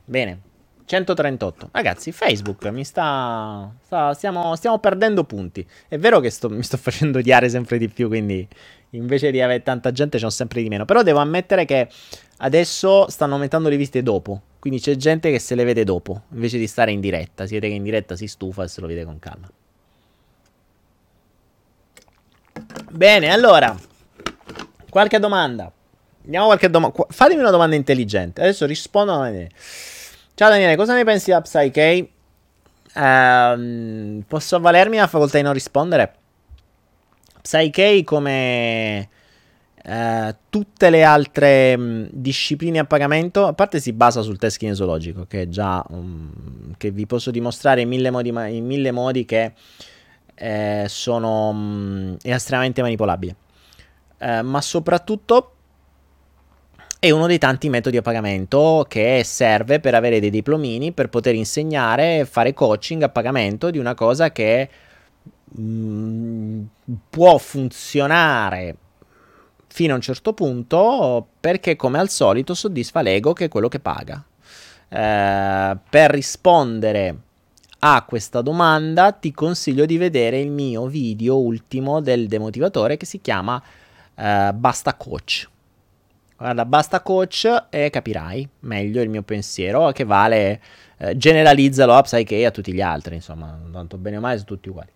[0.06, 0.40] Bene.
[0.86, 1.70] 138.
[1.74, 3.70] Ragazzi, Facebook mi sta.
[3.84, 5.68] sta stiamo, stiamo, perdendo punti.
[5.90, 8.48] È vero che sto, mi sto facendo odiare sempre di più, quindi
[8.92, 10.86] invece di avere tanta gente c'ho sempre di meno.
[10.86, 11.90] Però devo ammettere che
[12.38, 14.42] adesso stanno aumentando le viste dopo.
[14.58, 17.46] Quindi c'è gente che se le vede dopo, invece di stare in diretta.
[17.46, 19.50] Siete che in diretta si stufa e se lo vede con calma.
[22.90, 23.78] Bene, allora.
[24.96, 25.70] Qualche domanda?
[26.24, 27.06] Andiamo qualche domanda.
[27.10, 28.39] Fatemi una domanda intelligente.
[28.39, 29.50] Adesso rispondo a Daniele.
[30.36, 32.10] Ciao Daniele, cosa ne pensi di Psyche?
[32.93, 36.14] Uh, posso avvalermi la facoltà di non rispondere?
[37.41, 39.10] Psyche come
[39.84, 45.26] uh, tutte le altre mh, discipline a pagamento, a parte si basa sul test kinesologico,
[45.26, 49.26] che è già um, che vi posso dimostrare in mille modi, ma- in mille modi
[49.26, 49.52] che
[50.36, 53.36] eh, sono mh, estremamente manipolabile.
[54.26, 55.51] Uh, ma soprattutto
[56.97, 61.36] è uno dei tanti metodi a pagamento che serve per avere dei diplomini per poter
[61.36, 64.67] insegnare e fare coaching a pagamento di una cosa che
[65.59, 66.63] mm,
[67.07, 68.76] può funzionare
[69.67, 73.80] fino a un certo punto perché come al solito soddisfa l'ego che è quello che
[73.80, 74.26] paga.
[74.89, 77.15] Eh, per rispondere
[77.78, 83.21] a questa domanda ti consiglio di vedere il mio video ultimo del demotivatore che si
[83.21, 83.61] chiama
[84.16, 85.49] eh, Basta Coach
[86.38, 90.61] Guarda, basta coach e capirai meglio il mio pensiero che vale,
[90.97, 94.68] eh, generalizzalo a Psyche a tutti gli altri, insomma, tanto bene o male sono tutti
[94.68, 94.89] uguali.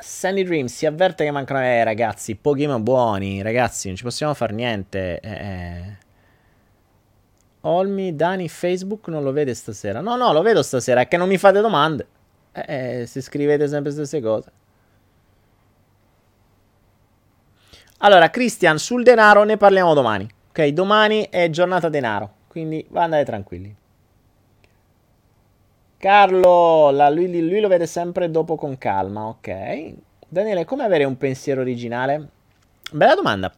[0.00, 4.52] Sandy Dream si avverte che mancano eh, ragazzi, Pokémon buoni, ragazzi, non ci possiamo fare
[4.52, 5.18] niente.
[5.18, 5.96] Eh, eh.
[7.62, 10.00] Olmi, Dani, Facebook non lo vede stasera.
[10.00, 12.06] No, no, lo vedo stasera, è che non mi fate domande.
[12.52, 14.52] Eh, eh se scrivete sempre le stesse cose.
[17.98, 20.28] Allora, Christian, sul denaro ne parliamo domani.
[20.50, 23.74] Ok, domani è giornata denaro, quindi andate tranquilli.
[25.98, 29.94] Carlo, la, lui, lui, lo vede sempre dopo con calma, ok.
[30.28, 32.28] Daniele, come avere un pensiero originale?
[32.90, 33.52] Bella domanda.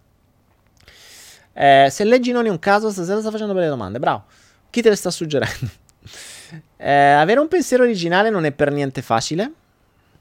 [1.53, 4.25] Eh, se leggi non è un caso, stasera sta facendo belle domande, bravo.
[4.71, 5.69] Chi te le sta suggerendo?
[6.77, 9.53] eh, avere un pensiero originale non è per niente facile.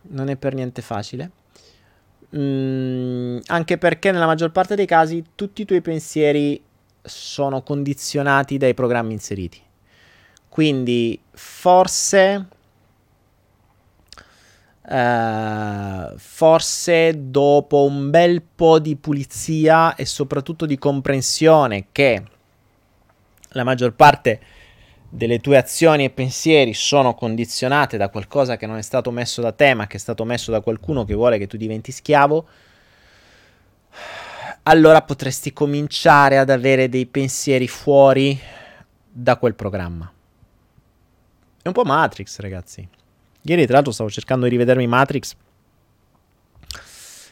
[0.09, 1.30] Non è per niente facile.
[2.36, 6.61] Mm, anche perché nella maggior parte dei casi tutti i tuoi pensieri
[7.01, 9.61] sono condizionati dai programmi inseriti.
[10.49, 12.47] Quindi forse
[14.89, 22.23] Uh, forse dopo un bel po' di pulizia e soprattutto di comprensione che
[23.49, 24.39] la maggior parte
[25.10, 29.51] delle tue azioni e pensieri sono condizionate da qualcosa che non è stato messo da
[29.51, 32.47] te, ma che è stato messo da qualcuno che vuole che tu diventi schiavo,
[34.64, 38.38] allora potresti cominciare ad avere dei pensieri fuori
[39.10, 40.12] da quel programma.
[41.62, 42.88] È un po' Matrix, ragazzi.
[43.41, 45.36] Ieri, tra l'altro, stavo cercando di rivedermi Matrix.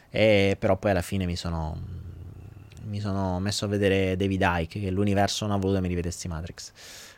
[0.10, 1.78] E però poi alla fine mi sono,
[2.84, 6.30] mi sono messo a vedere David Icke, che l'universo non ha voluto che mi rivedessi
[6.30, 6.72] Matrix.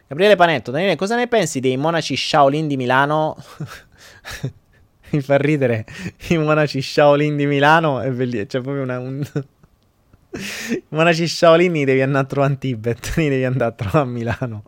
[0.08, 3.36] Gabriele Panetto, Daniele, cosa ne pensi dei monaci Shaolin di Milano?
[5.12, 5.86] Mi fa ridere
[6.30, 8.00] i monaci Shaolin di Milano.
[8.00, 8.46] È bellissimo.
[8.46, 9.00] C'è proprio una.
[9.00, 9.22] Un...
[10.72, 13.16] I monaci Shaolin li devi andare a trovare in Tibet.
[13.18, 14.64] Li devi andare a trovare a Milano.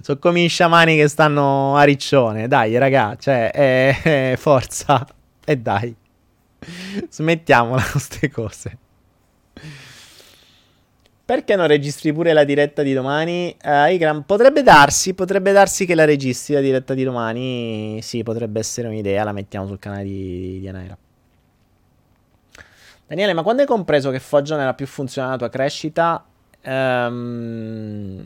[0.00, 2.48] Sono come i sciamani che stanno a Riccione.
[2.48, 5.06] Dai, raga, cioè, eh, eh, forza.
[5.44, 5.94] E dai.
[7.10, 8.78] Smettiamola con queste cose.
[11.30, 13.56] Perché non registri pure la diretta di domani?
[13.62, 18.02] Uh, Igram, potrebbe darsi, potrebbe darsi che la registri la diretta di domani.
[18.02, 20.98] Sì, potrebbe essere un'idea, la mettiamo sul canale di, di Anaira.
[23.06, 26.24] Daniele, ma quando hai compreso che Foggia non era più funzionale la tua crescita?
[26.64, 28.24] Um,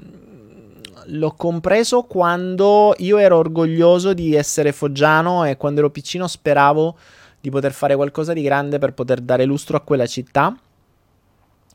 [1.05, 6.97] l'ho compreso quando io ero orgoglioso di essere foggiano e quando ero piccino speravo
[7.39, 10.57] di poter fare qualcosa di grande per poter dare lustro a quella città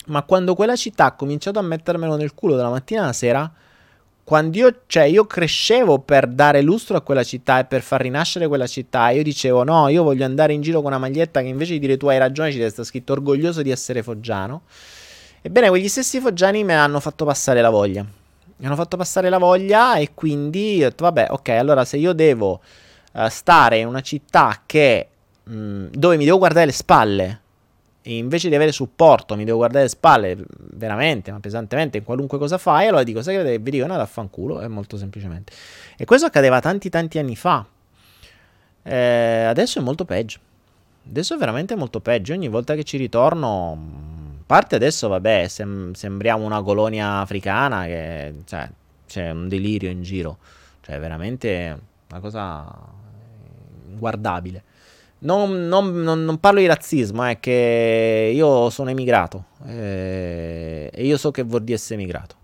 [0.10, 3.52] ma quando quella città ha cominciato a mettermelo nel culo dalla mattina alla sera,
[4.24, 8.48] quando io, cioè, io crescevo per dare lustro a quella città e per far rinascere
[8.48, 11.74] quella città, io dicevo no, io voglio andare in giro con una maglietta che invece
[11.74, 14.64] di dire tu hai ragione ci deve stare scritto orgoglioso di essere foggiano.
[15.42, 18.06] Ebbene, quegli stessi foggiani me hanno fatto passare la voglia.
[18.58, 22.14] Mi hanno fatto passare la voglia e quindi ho detto vabbè, ok, allora se io
[22.14, 22.60] devo
[23.14, 25.08] uh, stare in una città che,
[25.44, 27.42] mh, mm, dove mi devo guardare le spalle,
[28.18, 30.38] invece di avere supporto mi devo guardare le spalle
[30.74, 34.60] veramente, ma pesantemente in qualunque cosa fai, allora dico, sai che vi dico, no, affanculo,
[34.60, 35.54] è molto semplicemente.
[35.98, 37.66] E questo accadeva tanti tanti anni fa.
[38.84, 40.40] Eh, adesso è molto peggio.
[41.08, 42.34] Adesso è veramente molto peggio.
[42.34, 43.72] Ogni volta che ci ritorno,
[44.40, 48.70] a parte adesso, vabbè, sem- sembriamo una colonia africana che cioè,
[49.08, 50.38] c'è un delirio in giro.
[50.82, 51.80] Cioè, veramente
[52.10, 52.98] una cosa
[53.98, 54.64] guardabile.
[55.22, 61.18] Non, non, non, non, parlo di razzismo, è che io sono emigrato eh, e io
[61.18, 62.36] so che vuol dire essere emigrato.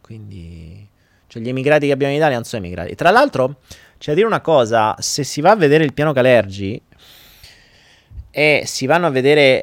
[0.00, 0.88] Quindi,
[1.26, 2.94] cioè, gli emigrati che abbiamo in Italia non sono emigrati.
[2.94, 3.56] Tra l'altro,
[3.98, 6.80] c'è da dire una cosa: se si va a vedere il piano Calergi
[8.34, 9.62] e si vanno a vedere,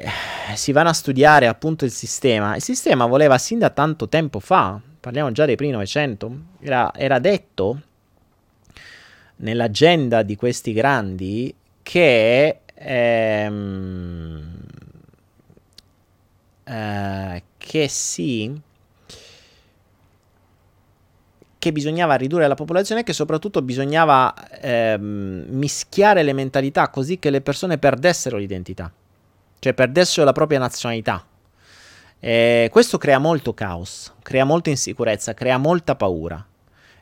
[0.54, 4.80] si vanno a studiare appunto il sistema, il sistema voleva sin da tanto tempo fa,
[5.00, 7.80] parliamo già dei primi 900, era, era detto
[9.36, 11.52] nell'agenda di questi grandi
[11.82, 14.60] che, ehm,
[16.64, 18.60] eh, che sì
[21.60, 27.28] che bisognava ridurre la popolazione e che soprattutto bisognava ehm, mischiare le mentalità così che
[27.28, 28.90] le persone perdessero l'identità,
[29.58, 31.22] cioè perdessero la propria nazionalità.
[32.18, 36.46] E questo crea molto caos, crea molta insicurezza, crea molta paura.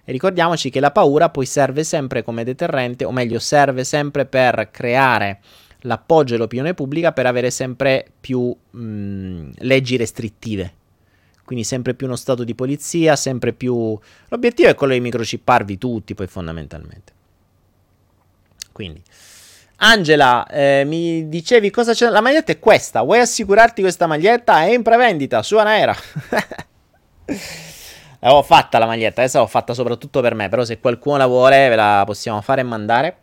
[0.09, 4.70] E ricordiamoci che la paura poi serve sempre come deterrente, o meglio, serve sempre per
[4.70, 5.40] creare
[5.80, 10.72] l'appoggio e l'opinione pubblica per avere sempre più mh, leggi restrittive
[11.44, 13.98] quindi sempre più uno stato di polizia, sempre più...
[14.28, 17.12] L'obiettivo è quello di microchipparvi tutti, poi fondamentalmente.
[18.70, 19.02] Quindi...
[19.76, 22.11] Angela, eh, mi dicevi cosa c'è?
[22.11, 23.00] La maglietta è questa.
[23.00, 24.61] Vuoi assicurarti questa maglietta?
[24.61, 25.96] È in prevendita su Anaera.
[28.20, 31.68] L'avevo fatta la maglietta, adesso l'ho fatta soprattutto per me, però se qualcuno la vuole
[31.68, 33.16] ve la possiamo fare e mandare.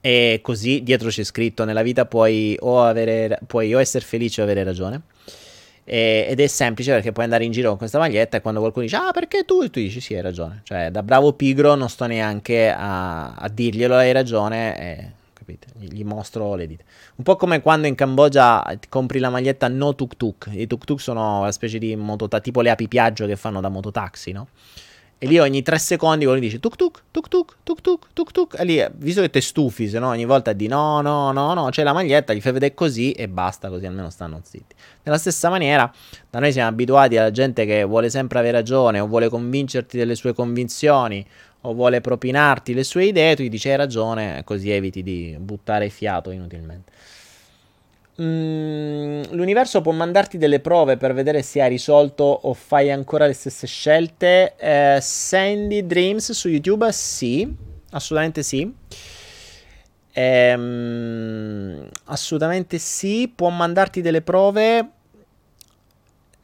[0.00, 4.44] E così dietro c'è scritto nella vita puoi o, avere, puoi o essere felice o
[4.44, 5.02] avere ragione.
[5.84, 8.84] E, ed è semplice perché puoi andare in giro con questa maglietta e quando qualcuno
[8.84, 9.62] dice ah perché tu?
[9.62, 10.60] E tu dici sì hai ragione.
[10.64, 15.12] Cioè da bravo pigro non sto neanche a, a dirglielo hai ragione e
[15.52, 15.68] capite?
[15.78, 16.84] Gli mostro le dita.
[17.16, 20.48] Un po' come quando in Cambogia compri la maglietta no tuk tuk.
[20.50, 23.68] I tuk tuk sono una specie di mototaxi, tipo le api piaggio che fanno da
[23.68, 24.48] mototaxi, no?
[25.18, 28.58] E lì ogni tre secondi quello dice tuk tuk, tuk tuk, tuk tuk, tuk tuk.
[28.58, 31.68] E lì, visto che te stufi, se no ogni volta di no, no, no, no,
[31.70, 34.74] c'è la maglietta, gli fai vedere così e basta, così almeno stanno zitti.
[35.04, 35.88] Nella stessa maniera,
[36.28, 40.16] da noi siamo abituati alla gente che vuole sempre avere ragione o vuole convincerti delle
[40.16, 41.24] sue convinzioni
[41.62, 45.88] o vuole propinarti le sue idee, tu gli dici hai ragione, così eviti di buttare
[45.88, 46.92] fiato inutilmente.
[48.20, 53.32] Mm, l'universo può mandarti delle prove per vedere se hai risolto o fai ancora le
[53.32, 54.54] stesse scelte.
[54.56, 57.50] Eh, Sandy Dreams su YouTube, sì,
[57.90, 58.70] assolutamente sì.
[60.14, 64.90] Ehm, assolutamente sì, può mandarti delle prove.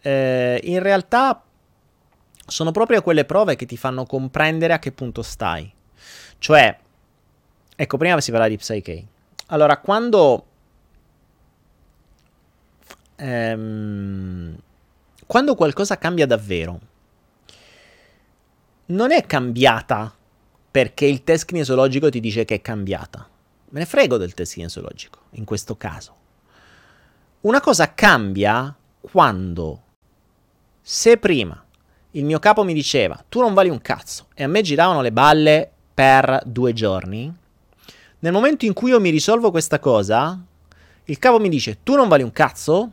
[0.01, 1.43] Eh, in realtà
[2.49, 5.73] sono proprio quelle prove che ti fanno comprendere a che punto stai.
[6.39, 6.79] Cioè,
[7.77, 9.07] ecco, prima si parla di Psyche.
[9.47, 10.45] Allora, quando
[13.17, 14.57] ehm,
[15.27, 16.81] quando qualcosa cambia davvero,
[18.87, 20.15] non è cambiata
[20.71, 23.29] perché il test kinesiologico ti dice che è cambiata.
[23.71, 26.17] Me ne frego del test kinesiologico, in questo caso.
[27.43, 29.83] Una cosa cambia quando,
[30.81, 31.63] se prima
[32.19, 35.13] il mio capo mi diceva tu non vali un cazzo e a me giravano le
[35.13, 37.33] balle per due giorni,
[38.21, 40.41] nel momento in cui io mi risolvo questa cosa,
[41.05, 42.91] il capo mi dice tu non vali un cazzo,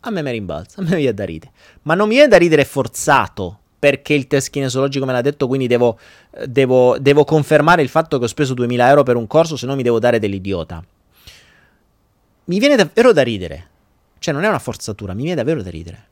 [0.00, 1.52] a me mi rimbalza, a me viene da ridere.
[1.82, 5.66] Ma non mi viene da ridere forzato perché il test kinesiologico me l'ha detto, quindi
[5.66, 5.98] devo,
[6.46, 9.74] devo, devo, confermare il fatto che ho speso 2000 euro per un corso, se no
[9.74, 10.84] mi devo dare dell'idiota.
[12.44, 13.68] Mi viene davvero da ridere.
[14.18, 16.08] Cioè, non è una forzatura, mi viene davvero da ridere.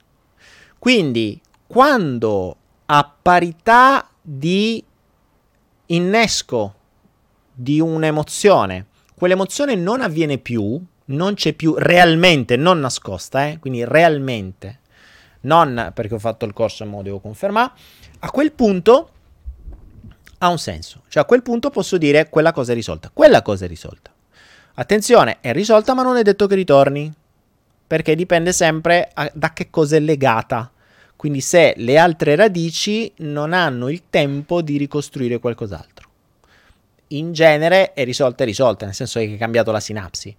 [0.79, 1.39] Quindi,
[1.69, 2.57] quando
[2.87, 4.83] a parità di
[5.87, 6.75] innesco
[7.53, 13.59] di un'emozione, quell'emozione non avviene più, non c'è più realmente, non nascosta, eh?
[13.61, 14.81] quindi realmente,
[15.43, 17.73] non perché ho fatto il corso e mo devo confermare,
[18.21, 19.11] a quel punto
[20.39, 21.03] ha un senso.
[21.09, 23.11] Cioè a quel punto posso dire quella cosa è risolta.
[23.13, 24.11] Quella cosa è risolta.
[24.75, 27.13] Attenzione, è risolta ma non è detto che ritorni,
[27.87, 30.71] perché dipende sempre a, da che cosa è legata.
[31.19, 36.09] Quindi se le altre radici non hanno il tempo di ricostruire qualcos'altro.
[37.09, 40.37] In genere è risolta è risolta, nel senso che è cambiato la sinapsi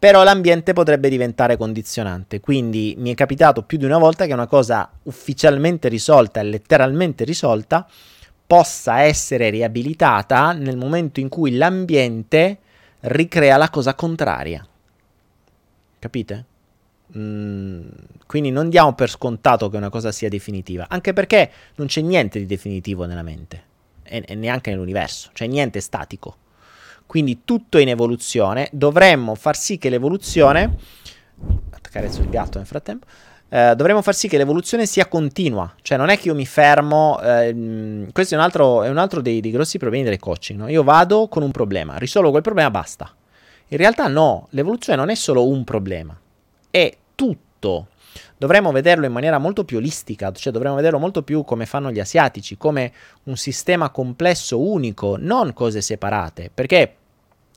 [0.00, 2.40] però l'ambiente potrebbe diventare condizionante.
[2.40, 7.22] Quindi mi è capitato più di una volta che una cosa ufficialmente risolta e letteralmente
[7.24, 7.86] risolta
[8.46, 12.60] possa essere riabilitata nel momento in cui l'ambiente
[13.00, 14.66] ricrea la cosa contraria.
[15.98, 16.44] Capite?
[17.16, 17.88] Mm,
[18.26, 22.38] quindi non diamo per scontato che una cosa sia definitiva, anche perché non c'è niente
[22.38, 23.62] di definitivo nella mente
[24.04, 26.36] e, e neanche nell'universo, cioè niente statico.
[27.06, 28.68] Quindi tutto è in evoluzione.
[28.70, 30.76] Dovremmo far sì che l'evoluzione.
[31.70, 33.06] Accarezzo il gatto nel frattempo.
[33.52, 37.20] Eh, dovremmo far sì che l'evoluzione sia continua, cioè non è che io mi fermo.
[37.20, 40.60] Eh, questo è un altro, è un altro dei, dei, grossi problemi del coaching.
[40.60, 40.68] No?
[40.68, 43.12] Io vado con un problema, risolvo quel problema, basta.
[43.72, 46.16] In realtà, no, l'evoluzione non è solo un problema,
[46.70, 47.88] è tutto.
[48.36, 52.00] Dovremmo vederlo in maniera molto più olistica, cioè dovremmo vederlo molto più come fanno gli
[52.00, 52.92] asiatici, come
[53.24, 56.50] un sistema complesso, unico, non cose separate.
[56.52, 56.94] Perché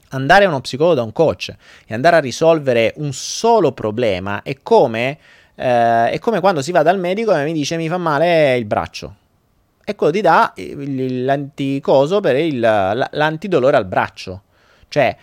[0.09, 1.55] andare a uno psicologo da un coach
[1.85, 5.17] e andare a risolvere un solo problema è come,
[5.55, 8.65] eh, è come quando si va dal medico e mi dice mi fa male il
[8.65, 9.15] braccio.
[9.85, 14.43] e quello ti dà l'anticoso per il, l'antidolore al braccio.
[14.87, 15.17] Cioè,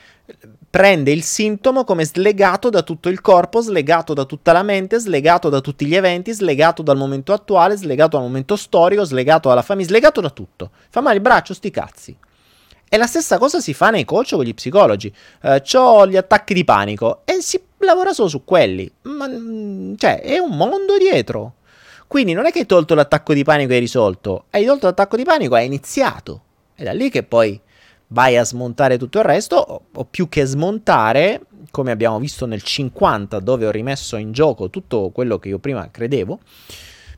[0.71, 5.49] prende il sintomo come slegato da tutto il corpo, slegato da tutta la mente, slegato
[5.49, 9.89] da tutti gli eventi, slegato dal momento attuale, slegato dal momento storico, slegato dalla famiglia,
[9.89, 10.71] slegato da tutto.
[10.89, 12.17] Fa male il braccio, sti cazzi.
[12.89, 15.13] E la stessa cosa si fa nei coach con gli psicologi.
[15.43, 18.91] Eh, ho gli attacchi di panico e si lavora solo su quelli.
[19.03, 21.55] Ma, mm, cioè, è un mondo dietro.
[22.07, 24.45] Quindi non è che hai tolto l'attacco di panico e hai risolto.
[24.51, 26.43] Hai tolto l'attacco di panico e hai iniziato.
[26.75, 27.61] È da lì che poi
[28.13, 32.63] vai a smontare tutto il resto, o, o, più che smontare, come abbiamo visto nel
[32.63, 36.41] 50, dove ho rimesso in gioco tutto quello che io prima credevo,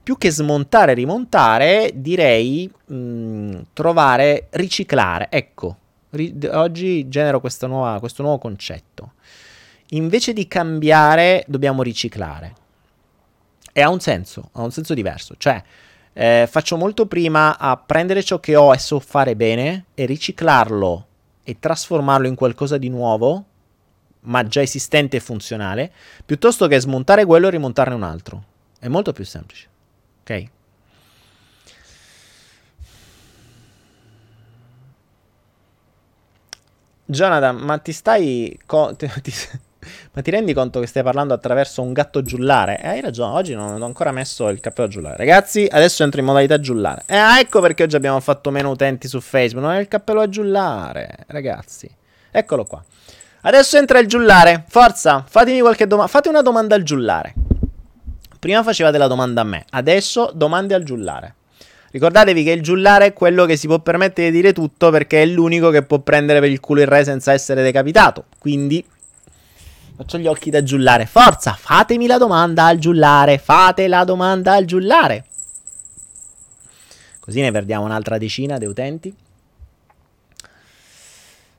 [0.03, 5.28] più che smontare e rimontare, direi mh, mm, trovare, riciclare.
[5.30, 5.76] Ecco,
[6.11, 9.12] ri- oggi genero nuova, questo nuovo concetto.
[9.90, 12.55] Invece di cambiare, dobbiamo riciclare.
[13.72, 15.34] E ha un senso, ha un senso diverso.
[15.38, 15.62] Cioè,
[16.13, 21.07] eh, faccio molto prima a prendere ciò che ho e so fare bene e riciclarlo
[21.43, 23.45] e trasformarlo in qualcosa di nuovo,
[24.21, 25.93] ma già esistente e funzionale,
[26.25, 28.45] piuttosto che smontare quello e rimontarne un altro.
[28.79, 29.69] È molto più semplice.
[30.23, 30.45] Ok?
[37.07, 38.59] Jonathan, ma ti stai...
[38.67, 39.33] Co- ti, ti,
[40.12, 42.80] ma ti rendi conto che stai parlando attraverso un gatto giullare?
[42.80, 45.16] Eh, hai ragione, oggi non ho ancora messo il cappello giullare.
[45.16, 47.03] Ragazzi, adesso entro in modalità giullare.
[47.07, 49.64] Eh, ecco perché oggi abbiamo fatto meno utenti su Facebook.
[49.64, 51.91] Non è il cappello a giullare, ragazzi.
[52.30, 52.83] Eccolo qua.
[53.43, 54.64] Adesso entra il giullare.
[54.68, 56.11] Forza, fatemi qualche domanda.
[56.11, 57.35] Fate una domanda al giullare.
[58.43, 61.37] Prima facevate la domanda a me, adesso domande al giullare.
[61.93, 65.26] Ricordatevi che il giullare è quello che si può permettere di dire tutto perché è
[65.26, 68.24] l'unico che può prendere per il culo il re senza essere decapitato.
[68.41, 68.85] Quindi
[70.03, 71.07] Faccio gli occhi da giullare.
[71.07, 73.39] Forza, fatemi la domanda al giullare.
[73.39, 75.25] Fate la domanda al giullare.
[77.21, 79.15] Così ne perdiamo un'altra decina di utenti.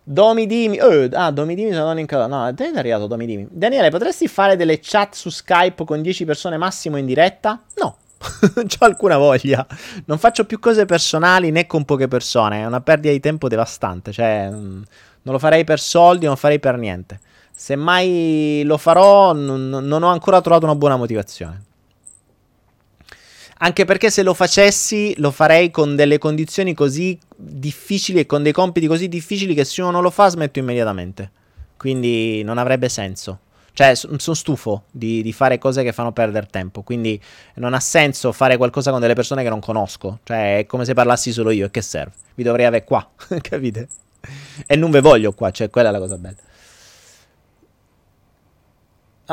[0.04, 0.78] Domidimi.
[0.82, 2.28] Oh, ah, Domidimi sono non in casa.
[2.28, 3.48] No, te è arrivato Domidimi.
[3.50, 7.64] Daniele, potresti fare delle chat su Skype con 10 persone massimo in diretta?
[7.76, 7.96] No.
[8.56, 9.66] non ho alcuna voglia.
[10.04, 12.64] Non faccio più cose personali né con poche persone.
[12.64, 14.12] È una perdita di tempo devastante.
[14.12, 14.82] Cioè, mm,
[15.22, 17.20] non lo farei per soldi, non lo farei per niente.
[17.56, 21.64] Se mai lo farò, non, non ho ancora trovato una buona motivazione.
[23.60, 28.51] Anche perché se lo facessi, lo farei con delle condizioni così difficili e con dei
[28.51, 31.32] compiti così difficili che se uno non lo fa, smetto immediatamente.
[31.78, 33.39] Quindi non avrebbe senso.
[33.72, 36.82] Cioè, sono stufo di, di, fare cose che fanno perdere tempo.
[36.82, 37.20] Quindi
[37.56, 40.20] non ha senso fare qualcosa con delle persone che non conosco.
[40.24, 41.68] Cioè, è come se parlassi solo io.
[41.68, 42.12] E che serve?
[42.36, 43.08] Vi dovrei avere qua.
[43.41, 43.88] Capite?
[44.68, 45.51] E non ve voglio qua.
[45.51, 46.36] Cioè, quella è la cosa bella.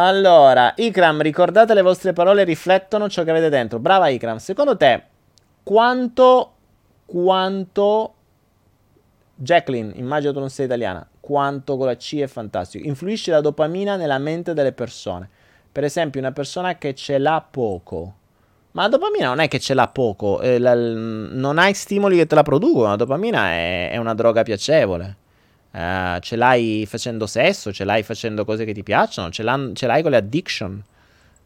[0.03, 3.78] Allora, Ikram, ricordate le vostre parole riflettono ciò che avete dentro.
[3.78, 4.39] Brava Ikram.
[4.39, 5.02] Secondo te,
[5.62, 6.52] quanto,
[7.05, 8.14] quanto,
[9.35, 13.97] Jacqueline, immagino tu non sei italiana, quanto con la C è fantastico, influisce la dopamina
[13.97, 15.28] nella mente delle persone.
[15.70, 18.14] Per esempio, una persona che ce l'ha poco.
[18.70, 22.27] Ma la dopamina non è che ce l'ha poco, eh, la, non hai stimoli che
[22.27, 25.16] te la producono, la dopamina è, è una droga piacevole.
[25.72, 29.44] Uh, ce l'hai facendo sesso, ce l'hai facendo cose che ti piacciono, ce,
[29.74, 30.82] ce l'hai con le addiction.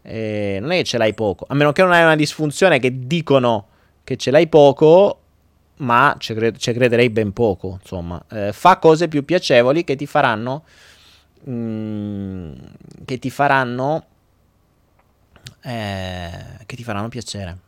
[0.02, 3.06] Eh, non è che ce l'hai poco, a meno che non hai una disfunzione che
[3.06, 3.68] dicono
[4.04, 5.20] che ce l'hai poco,
[5.76, 7.78] ma ci, cre- crederei ben poco.
[7.80, 10.64] Insomma, eh, fa cose più piacevoli che ti faranno.
[11.48, 12.52] Mm,
[13.04, 14.06] che ti faranno.
[15.62, 16.30] Eh,
[16.66, 17.58] che ti faranno piacere.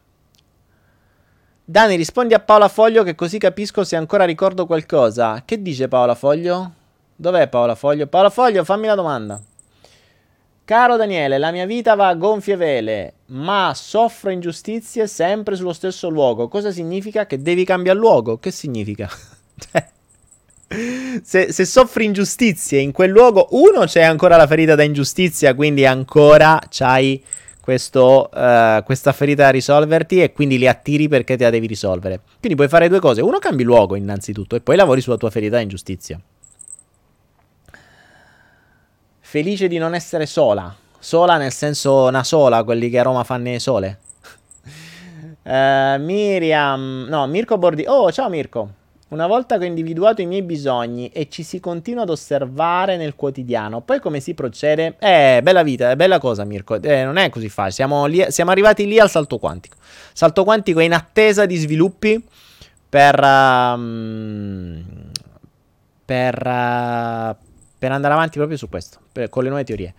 [1.68, 5.42] Dani, rispondi a Paola Foglio che così capisco se ancora ricordo qualcosa.
[5.44, 6.72] Che dice Paola Foglio?
[7.16, 8.06] Dov'è Paola Foglio?
[8.06, 9.42] Paola Foglio, fammi la domanda.
[10.64, 16.08] Caro Daniele, la mia vita va a gonfie vele, ma soffro ingiustizie sempre sullo stesso
[16.08, 16.46] luogo.
[16.46, 17.26] Cosa significa?
[17.26, 18.38] Che devi cambiare luogo?
[18.38, 19.10] Che significa?
[19.58, 19.88] Cioè,
[21.22, 25.86] se, se, soffri ingiustizie in quel luogo, uno c'è ancora la ferita da ingiustizia, quindi
[25.86, 27.24] ancora c'hai
[27.66, 32.20] questo, uh, questa ferita da risolverti e quindi li attiri perché te la devi risolvere.
[32.38, 33.22] Quindi puoi fare due cose.
[33.22, 36.20] Uno, cambi luogo innanzitutto e poi lavori sulla tua ferita da ingiustizia.
[39.18, 40.72] Felice di non essere sola.
[40.96, 43.98] Sola nel senso una sola, quelli che a Roma fanno le sole.
[45.42, 45.50] uh,
[45.98, 47.84] Miriam, no, Mirko Bordi.
[47.84, 48.70] Oh, ciao Mirko.
[49.08, 53.14] Una volta che ho individuato i miei bisogni e ci si continua ad osservare nel
[53.14, 54.96] quotidiano, poi come si procede?
[54.98, 58.84] Eh, bella vita, bella cosa Mirko, eh, non è così facile, siamo, lì, siamo, arrivati
[58.84, 59.76] lì al salto quantico.
[60.12, 62.20] Salto quantico è in attesa di sviluppi
[62.88, 63.78] per, uh,
[66.04, 67.36] per, uh,
[67.78, 69.94] per andare avanti proprio su questo, per, con le nuove teorie.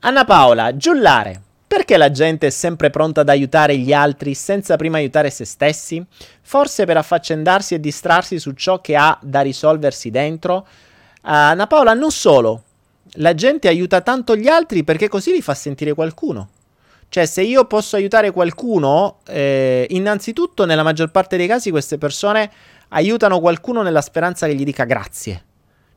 [0.00, 1.42] Anna Paola, giullare.
[1.68, 6.04] Perché la gente è sempre pronta ad aiutare gli altri senza prima aiutare se stessi?
[6.40, 10.66] Forse per affaccendarsi e distrarsi su ciò che ha da risolversi dentro?
[11.22, 12.62] Uh, Anna Paola, non solo.
[13.14, 16.50] La gente aiuta tanto gli altri perché così li fa sentire qualcuno.
[17.08, 22.50] Cioè, se io posso aiutare qualcuno, eh, innanzitutto, nella maggior parte dei casi, queste persone
[22.88, 25.44] aiutano qualcuno nella speranza che gli dica grazie,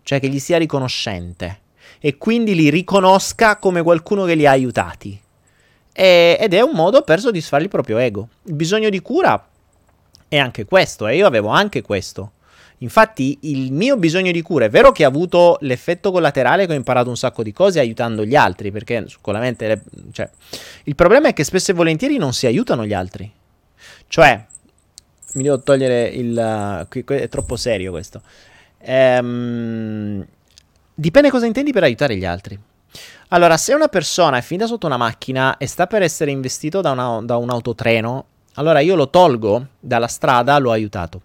[0.02, 1.62] cioè che gli sia riconoscente
[2.00, 5.20] e quindi li riconosca come qualcuno che li ha aiutati
[5.99, 8.30] e, ed è un modo per soddisfare il proprio ego.
[8.43, 9.45] Il bisogno di cura
[10.30, 12.31] è anche questo, e io avevo anche questo.
[12.77, 16.76] Infatti, il mio bisogno di cura è vero che ha avuto l'effetto collaterale che ho
[16.76, 19.84] imparato un sacco di cose aiutando gli altri, perché con la mente.
[20.13, 20.30] Cioè,
[20.84, 23.30] il problema è che spesso e volentieri non si aiutano gli altri.
[24.07, 24.45] Cioè,
[25.34, 26.88] mi devo togliere il.
[26.88, 28.21] Uh, è troppo serio questo.
[28.77, 30.26] Ehm,
[30.95, 32.57] dipende cosa intendi per aiutare gli altri.
[33.30, 36.91] Allora, se una persona è finita sotto una macchina e sta per essere investito da,
[36.91, 38.26] una, da un autotreno,
[38.56, 41.22] allora io lo tolgo dalla strada, l'ho aiutato.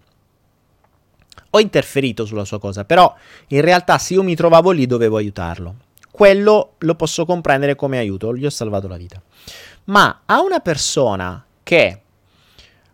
[1.51, 3.13] Ho interferito sulla sua cosa, però
[3.47, 5.75] in realtà se io mi trovavo lì dovevo aiutarlo.
[6.11, 9.21] Quello lo posso comprendere come aiuto, gli ho salvato la vita.
[9.85, 12.01] Ma a una persona che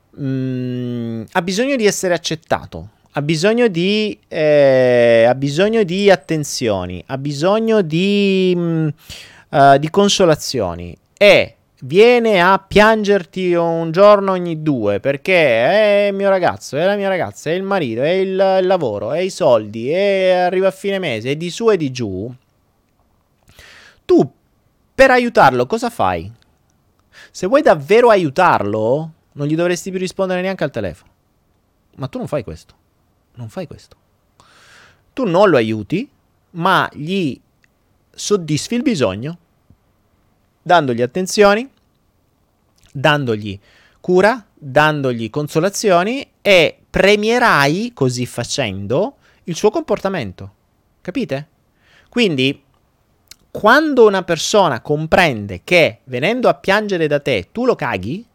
[0.09, 7.03] mh, mm, ha bisogno di essere accettato, ha bisogno di, eh, ha bisogno di attenzioni,
[7.07, 8.87] ha bisogno di, mh,
[9.49, 16.29] uh, di consolazioni e viene a piangerti un giorno ogni due perché è il mio
[16.29, 19.91] ragazzo, è la mia ragazza, è il marito, è il, il lavoro, è i soldi,
[19.91, 22.33] e arriva a fine mese, è di su e di giù,
[24.05, 24.31] tu
[24.95, 26.31] per aiutarlo cosa fai?
[27.29, 31.09] Se vuoi davvero aiutarlo, non gli dovresti più rispondere neanche al telefono.
[31.95, 32.79] Ma tu non fai questo
[33.35, 33.97] non fai questo.
[35.13, 36.09] Tu non lo aiuti,
[36.51, 37.39] ma gli
[38.13, 39.37] soddisfi il bisogno
[40.61, 41.69] dandogli attenzioni,
[42.91, 43.59] dandogli
[43.99, 50.53] cura, dandogli consolazioni e premierai così facendo il suo comportamento.
[51.01, 51.47] Capite?
[52.09, 52.63] Quindi,
[53.49, 58.25] quando una persona comprende che venendo a piangere da te tu lo caghi,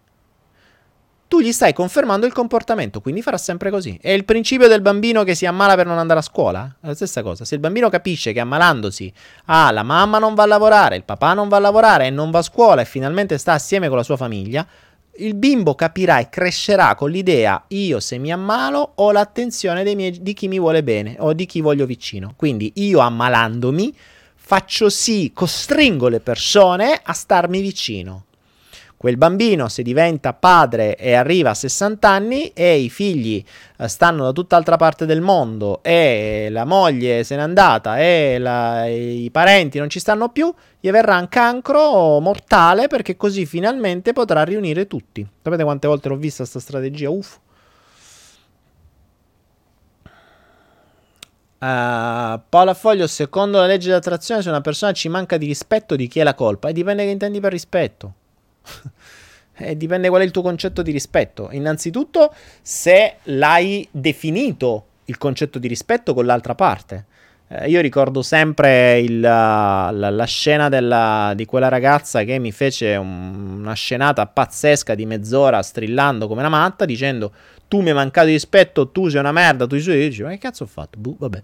[1.28, 3.98] tu gli stai confermando il comportamento, quindi farà sempre così.
[4.00, 6.76] È il principio del bambino che si ammala per non andare a scuola?
[6.80, 7.44] È la stessa cosa.
[7.44, 9.12] Se il bambino capisce che ammalandosi,
[9.46, 12.30] ah, la mamma non va a lavorare, il papà non va a lavorare e non
[12.30, 14.66] va a scuola e finalmente sta assieme con la sua famiglia,
[15.18, 20.34] il bimbo capirà e crescerà con l'idea io se mi ammalo ho l'attenzione miei, di
[20.34, 22.34] chi mi vuole bene o di chi voglio vicino.
[22.36, 23.94] Quindi io ammalandomi
[24.34, 28.25] faccio sì, costringo le persone a starmi vicino.
[28.98, 33.44] Quel bambino, se diventa padre e arriva a 60 anni e i figli
[33.76, 38.86] eh, stanno da tutt'altra parte del mondo e la moglie se n'è andata e la,
[38.86, 44.42] i parenti non ci stanno più, gli verrà un cancro mortale perché così finalmente potrà
[44.44, 45.26] riunire tutti.
[45.42, 47.10] Sapete quante volte l'ho vista questa strategia?
[47.10, 47.38] Uff.
[51.58, 56.06] Uh, Paola Foglio, secondo la legge dell'attrazione, se una persona ci manca di rispetto, di
[56.06, 56.68] chi è la colpa?
[56.68, 58.14] E dipende che intendi per rispetto.
[59.56, 61.48] Eh, dipende qual è il tuo concetto di rispetto.
[61.52, 62.32] Innanzitutto,
[62.62, 67.04] se l'hai definito il concetto di rispetto con l'altra parte.
[67.48, 72.96] Eh, io ricordo sempre il, la, la, scena della, di quella ragazza che mi fece
[72.96, 77.32] un, una scenata pazzesca di mezz'ora strillando come una matta dicendo
[77.68, 80.02] tu mi hai mancato di rispetto, tu sei una merda, tu sei...
[80.02, 80.98] Io dicevo, ma che cazzo ho fatto?
[80.98, 81.42] Buh, vabbè.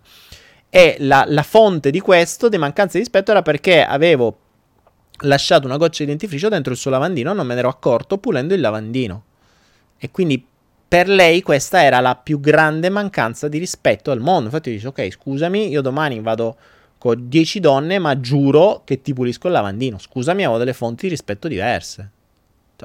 [0.71, 4.39] E la, la fonte di questo, di mancanza di rispetto, era perché avevo
[5.23, 8.55] lasciato una goccia di dentifricio dentro il suo lavandino, non me ne ero accorto pulendo
[8.55, 9.25] il lavandino.
[9.99, 10.45] E quindi
[10.93, 14.45] per lei questa era la più grande mancanza di rispetto al mondo.
[14.45, 16.57] Infatti dice, ok, scusami, io domani vado
[16.99, 19.99] con 10 donne, ma giuro che ti pulisco il lavandino.
[19.99, 22.11] Scusami, ho delle fonti di rispetto diverse.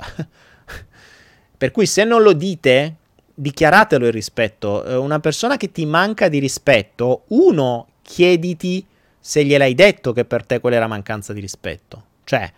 [1.58, 2.96] per cui se non lo dite,
[3.34, 4.86] dichiaratelo il rispetto.
[4.86, 8.86] Eh, una persona che ti manca di rispetto, uno, chiediti
[9.20, 12.07] se gliel'hai detto che per te quella era mancanza di rispetto.
[12.28, 12.52] Cioè,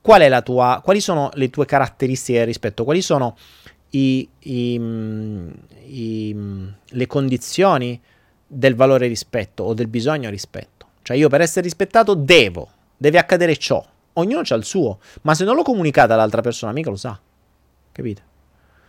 [0.00, 2.82] qual tua, quali sono le tue caratteristiche rispetto?
[2.82, 3.36] Quali sono
[3.90, 4.80] i, i,
[5.84, 6.36] i,
[6.84, 8.00] le condizioni
[8.44, 10.86] del valore rispetto o del bisogno rispetto?
[11.02, 13.86] Cioè, io per essere rispettato devo, deve accadere ciò.
[14.14, 17.16] Ognuno ha il suo, ma se non lo comunicate all'altra persona, mica lo sa.
[17.92, 18.22] Capite?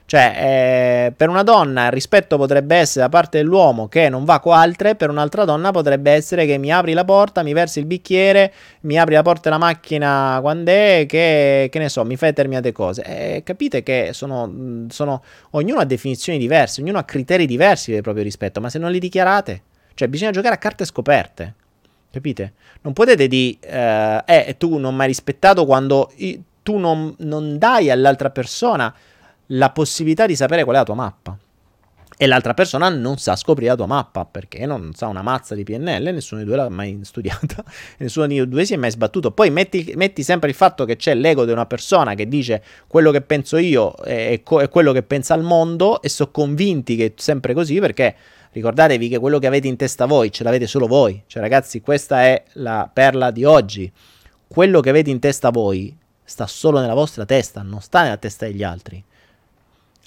[0.10, 4.40] Cioè, eh, per una donna il rispetto potrebbe essere da parte dell'uomo che non va
[4.40, 7.86] con altre, per un'altra donna potrebbe essere che mi apri la porta, mi versi il
[7.86, 12.30] bicchiere, mi apri la porta della macchina quando è, che, che ne so, mi fai
[12.30, 13.04] determinate cose.
[13.04, 15.22] Eh, capite che sono, sono,
[15.52, 18.98] ognuno ha definizioni diverse, ognuno ha criteri diversi del proprio rispetto, ma se non li
[18.98, 19.62] dichiarate,
[19.94, 21.54] cioè bisogna giocare a carte scoperte.
[22.12, 22.54] Capite?
[22.82, 26.12] Non potete dire, eh, eh tu non mi hai rispettato quando
[26.64, 28.92] tu non, non dai all'altra persona
[29.52, 31.38] la possibilità di sapere qual è la tua mappa.
[32.22, 35.64] E l'altra persona non sa scoprire la tua mappa perché non sa una mazza di
[35.64, 37.64] PNL, nessuno di due l'ha mai studiata,
[37.98, 39.32] nessuno di due si è mai sbattuto.
[39.32, 43.12] Poi metti, metti, sempre il fatto che c'è l'ego di una persona che dice quello
[43.12, 47.14] che penso io è, è quello che pensa il mondo e sono convinti che è
[47.16, 48.14] sempre così perché
[48.52, 51.24] ricordatevi che quello che avete in testa voi ce l'avete solo voi.
[51.26, 53.90] Cioè ragazzi, questa è la perla di oggi.
[54.46, 58.46] Quello che avete in testa voi sta solo nella vostra testa, non sta nella testa
[58.46, 59.02] degli altri.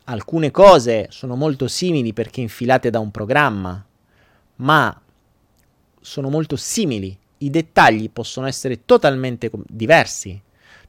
[0.05, 3.85] Alcune cose sono molto simili perché infilate da un programma,
[4.57, 5.01] ma
[6.01, 7.17] sono molto simili.
[7.39, 10.41] I dettagli possono essere totalmente diversi.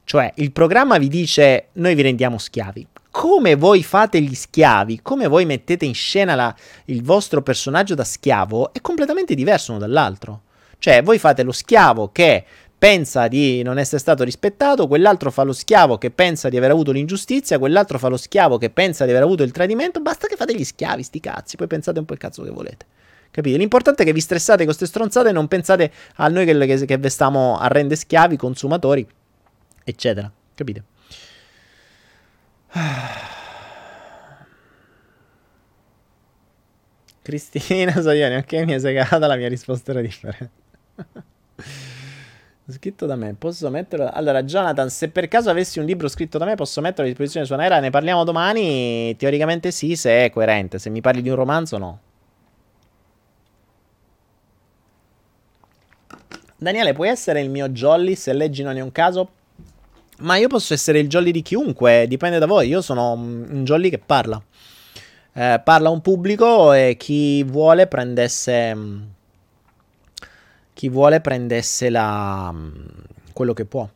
[0.04, 2.86] Cioè, il programma vi dice noi vi rendiamo schiavi.
[3.10, 6.54] Come voi fate gli schiavi, come voi mettete in scena la,
[6.86, 10.42] il vostro personaggio da schiavo, è completamente diverso uno dall'altro.
[10.78, 12.44] Cioè, voi fate lo schiavo che
[12.76, 16.92] pensa di non essere stato rispettato, quell'altro fa lo schiavo che pensa di aver avuto
[16.92, 20.54] l'ingiustizia, quell'altro fa lo schiavo che pensa di aver avuto il tradimento, basta che fate
[20.54, 22.86] gli schiavi, sti cazzi, poi pensate un po' il cazzo che volete.
[23.30, 23.56] Capite?
[23.56, 26.84] L'importante è che vi stressate con queste stronzate e non pensate a noi che, che,
[26.84, 29.04] che vi stiamo a rendere schiavi, consumatori,
[29.82, 30.30] eccetera.
[30.54, 30.84] Capite?
[37.22, 40.50] Cristina Soioni, ok, mi è segata, la mia risposta era differente.
[42.66, 44.08] Scritto da me, posso metterlo.
[44.10, 47.44] Allora, Jonathan, se per caso avessi un libro scritto da me, posso metterlo a disposizione
[47.44, 47.78] su Naira?
[47.78, 49.14] Ne parliamo domani?
[49.18, 50.78] Teoricamente sì, se è coerente.
[50.78, 51.98] Se mi parli di un romanzo, no.
[56.56, 59.28] Daniele, puoi essere il mio jolly se leggi non è un caso?
[60.20, 62.68] Ma io posso essere il jolly di chiunque, dipende da voi.
[62.68, 64.42] Io sono un jolly che parla.
[65.34, 68.74] Eh, parla un pubblico e chi vuole prendesse
[70.84, 72.72] chi vuole prendesse la, mm,
[73.32, 73.88] quello che può.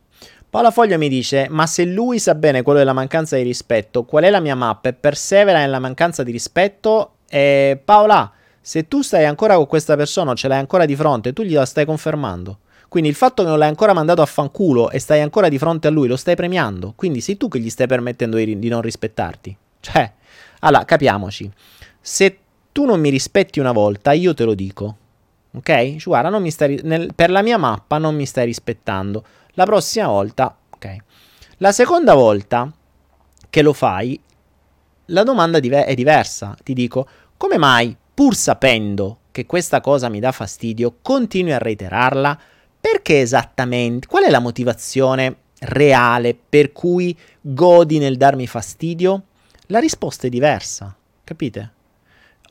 [0.49, 4.23] Paola Foglia mi dice: Ma se lui sa bene quello della mancanza di rispetto, qual
[4.23, 4.89] è la mia mappa?
[4.89, 7.17] E persevera nella mancanza di rispetto?
[7.29, 11.43] E Paola, se tu stai ancora con questa persona, ce l'hai ancora di fronte, tu
[11.43, 12.59] gliela stai confermando.
[12.87, 15.87] Quindi il fatto che non l'hai ancora mandato a fanculo e stai ancora di fronte
[15.87, 16.93] a lui, lo stai premiando.
[16.95, 19.55] Quindi sei tu che gli stai permettendo di, di non rispettarti.
[19.79, 20.11] Cioè,
[20.61, 21.51] allora, capiamoci.
[22.01, 22.37] Se
[22.71, 24.95] tu non mi rispetti una volta, io te lo dico.
[25.53, 26.03] Ok?
[26.03, 29.23] Guarda, non mi stai, nel, per la mia mappa non mi stai rispettando.
[29.53, 30.95] La prossima volta, ok.
[31.57, 32.71] La seconda volta
[33.49, 34.19] che lo fai,
[35.05, 36.55] la domanda dive- è diversa.
[36.63, 42.39] Ti dico, come mai, pur sapendo che questa cosa mi dà fastidio, continui a reiterarla?
[42.79, 44.07] Perché esattamente?
[44.07, 49.23] Qual è la motivazione reale per cui godi nel darmi fastidio?
[49.67, 51.71] La risposta è diversa, capite?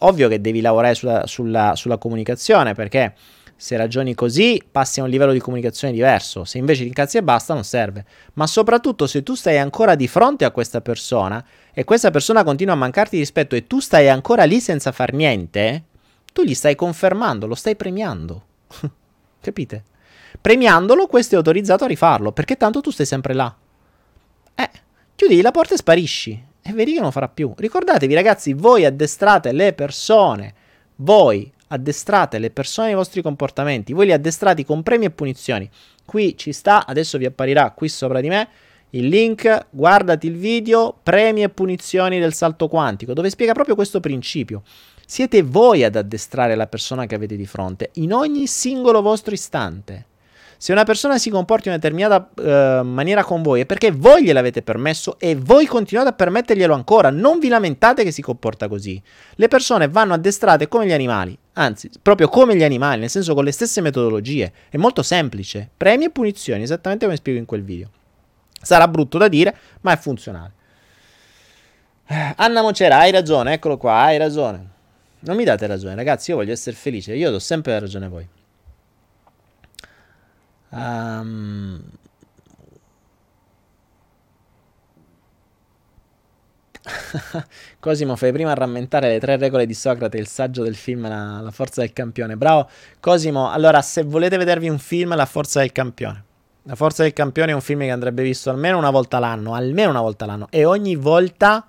[0.01, 3.15] Ovvio che devi lavorare sulla, sulla, sulla comunicazione perché
[3.61, 7.25] se ragioni così passi a un livello di comunicazione diverso, se invece ti incazzi e
[7.25, 8.05] basta non serve.
[8.35, 11.45] Ma soprattutto se tu stai ancora di fronte a questa persona
[11.75, 15.13] e questa persona continua a mancarti di rispetto e tu stai ancora lì senza far
[15.13, 15.85] niente,
[16.33, 18.45] tu gli stai confermando, lo stai premiando.
[19.41, 19.85] Capite?
[20.41, 23.53] Premiandolo, questo è autorizzato a rifarlo, perché tanto tu stai sempre là.
[24.55, 24.71] Eh,
[25.17, 27.53] chiudi la porta e sparisci e vedi non farà più.
[27.57, 30.55] Ricordatevi ragazzi, voi addestrate le persone,
[30.97, 35.69] voi addestrate le persone nei vostri comportamenti, voi li addestrati con premi e punizioni.
[36.05, 38.49] Qui ci sta, adesso vi apparirà qui sopra di me
[38.91, 44.01] il link, guardati il video, premi e punizioni del salto quantico, dove spiega proprio questo
[44.01, 44.63] principio.
[45.07, 50.05] Siete voi ad addestrare la persona che avete di fronte in ogni singolo vostro istante.
[50.61, 54.25] Se una persona si comporta in una determinata uh, maniera con voi è perché voi
[54.25, 57.11] gliel'avete permesso e voi continuate a permetterglielo ancora.
[57.11, 59.01] Non vi lamentate che si comporta così.
[59.37, 63.45] Le persone vanno addestrate come gli animali, anzi, proprio come gli animali, nel senso con
[63.45, 64.53] le stesse metodologie.
[64.69, 65.71] È molto semplice.
[65.77, 67.91] Premi e punizioni, esattamente come spiego in quel video.
[68.61, 70.53] Sarà brutto da dire, ma è funzionale.
[72.05, 74.71] Eh, Anna Mocera, hai ragione, eccolo qua, hai ragione.
[75.21, 78.29] Non mi date ragione, ragazzi, io voglio essere felice, io do sempre ragione a voi.
[80.79, 81.81] Um,
[87.81, 91.41] Cosimo, fai prima a rammentare le tre regole di Socrate, il saggio del film la,
[91.41, 92.37] la, forza del campione.
[92.37, 92.69] Bravo,
[93.01, 93.51] Cosimo.
[93.51, 96.25] Allora, se volete vedervi un film, La forza del campione.
[96.65, 99.91] La forza del campione è un film che andrebbe visto almeno una volta l'anno, almeno
[99.91, 101.67] una volta l'anno, e ogni volta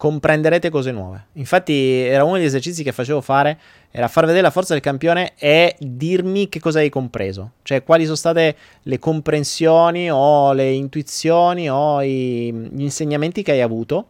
[0.00, 1.26] comprenderete cose nuove.
[1.34, 3.60] Infatti, era uno degli esercizi che facevo fare
[3.90, 8.04] era far vedere la forza del campione e dirmi che cosa hai compreso, cioè quali
[8.04, 14.06] sono state le comprensioni o le intuizioni o i, gli insegnamenti che hai avuto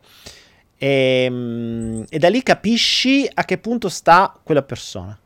[0.78, 5.18] e, e da lì capisci a che punto sta quella persona.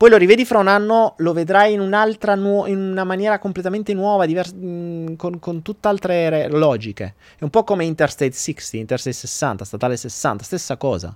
[0.00, 3.92] Poi lo rivedi fra un anno, lo vedrai in un'altra nu- in una maniera completamente
[3.92, 7.16] nuova, divers- mm, con, con tutt'altre re- logiche.
[7.38, 11.14] È un po' come Interstate 60, Interstate 60, Statale 60, stessa cosa.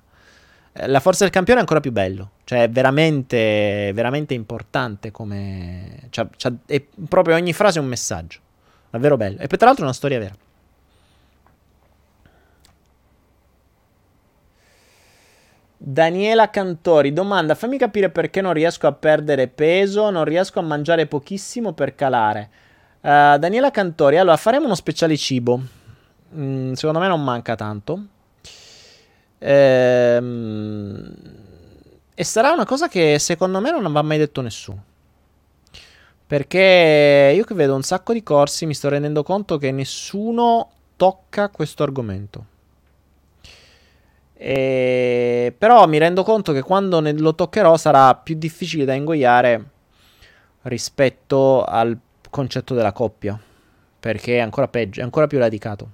[0.75, 6.09] Eh, la forza del campione è ancora più bello, cioè è veramente, veramente importante come...
[6.11, 8.41] C'ha, c'ha, è proprio ogni frase è un messaggio,
[8.91, 9.39] davvero bello.
[9.39, 10.35] E poi tra l'altro è una storia vera.
[15.87, 21.05] Daniela Cantori domanda: Fammi capire perché non riesco a perdere peso, non riesco a mangiare
[21.05, 22.49] pochissimo per calare.
[23.03, 25.61] Uh, Daniela Cantori, allora faremo uno speciale cibo.
[26.35, 28.03] Mm, secondo me non manca tanto.
[29.37, 31.15] Ehm,
[32.15, 34.83] e sarà una cosa che secondo me non va mai detto nessuno.
[36.27, 41.51] Perché io che vedo un sacco di corsi mi sto rendendo conto che nessuno tocca
[41.51, 42.53] questo argomento.
[44.47, 45.55] E...
[45.57, 49.71] Però mi rendo conto che quando ne- lo toccherò sarà più difficile da ingoiare
[50.63, 51.99] rispetto al
[52.29, 53.41] concetto della coppia.
[53.99, 55.89] Perché è ancora peggio, è ancora più radicato.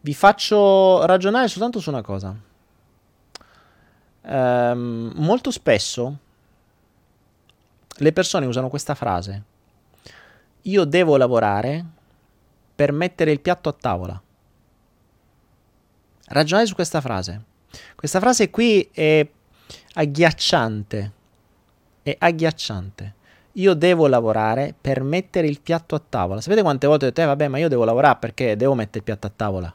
[0.00, 2.34] Vi faccio ragionare soltanto su una cosa.
[4.22, 6.16] Um, molto spesso
[7.98, 9.42] le persone usano questa frase.
[10.62, 11.84] Io devo lavorare
[12.74, 14.22] per mettere il piatto a tavola.
[16.28, 17.42] Ragionate su questa frase.
[17.94, 19.26] Questa frase qui è
[19.94, 21.12] agghiacciante.
[22.02, 23.14] È agghiacciante.
[23.52, 26.40] Io devo lavorare per mettere il piatto a tavola.
[26.40, 29.04] Sapete quante volte ho detto, eh vabbè, ma io devo lavorare perché devo mettere il
[29.04, 29.74] piatto a tavola.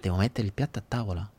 [0.00, 1.30] Devo mettere il piatto a tavola.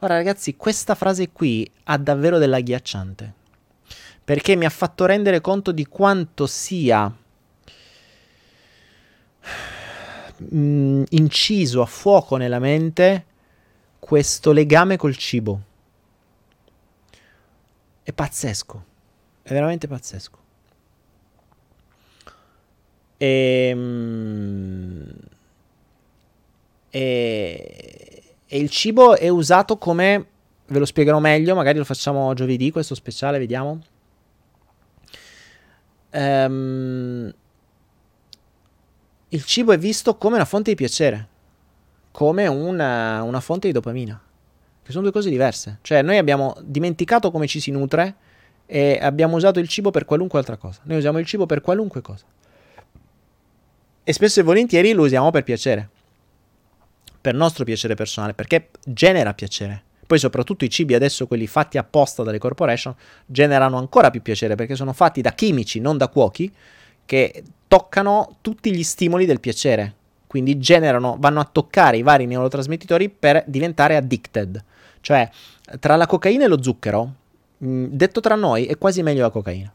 [0.00, 3.32] Ora ragazzi, questa frase qui ha davvero dell'agghiacciante.
[4.22, 7.12] Perché mi ha fatto rendere conto di quanto sia
[10.54, 13.25] mm, inciso a fuoco nella mente
[14.06, 15.60] questo legame col cibo.
[18.04, 18.84] È pazzesco,
[19.42, 20.38] è veramente pazzesco.
[23.16, 25.12] E, ehm,
[26.88, 30.26] e, e il cibo è usato come,
[30.66, 33.80] ve lo spiegherò meglio, magari lo facciamo giovedì questo speciale, vediamo.
[36.12, 37.34] Um,
[39.30, 41.34] il cibo è visto come una fonte di piacere
[42.16, 44.18] come una, una fonte di dopamina,
[44.82, 45.80] che sono due cose diverse.
[45.82, 48.14] Cioè noi abbiamo dimenticato come ci si nutre
[48.64, 50.80] e abbiamo usato il cibo per qualunque altra cosa.
[50.84, 52.24] Noi usiamo il cibo per qualunque cosa.
[54.02, 55.90] E spesso e volentieri lo usiamo per piacere,
[57.20, 59.82] per nostro piacere personale, perché genera piacere.
[60.06, 62.94] Poi soprattutto i cibi adesso, quelli fatti apposta dalle corporation,
[63.26, 66.50] generano ancora più piacere perché sono fatti da chimici, non da cuochi,
[67.04, 69.96] che toccano tutti gli stimoli del piacere
[70.26, 74.62] quindi generano, vanno a toccare i vari neurotrasmettitori per diventare addicted.
[75.00, 75.30] Cioè,
[75.78, 77.14] tra la cocaina e lo zucchero,
[77.58, 79.72] mh, mm, detto tra noi, è quasi meglio la cocaina.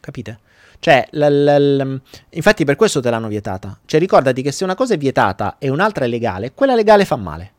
[0.00, 0.38] Capite?
[0.80, 2.00] Cioè, l- l- l-
[2.30, 3.78] infatti per questo te l'hanno vietata.
[3.84, 7.16] Cioè, ricordati che se una cosa è vietata e un'altra è legale, quella legale fa
[7.16, 7.52] male.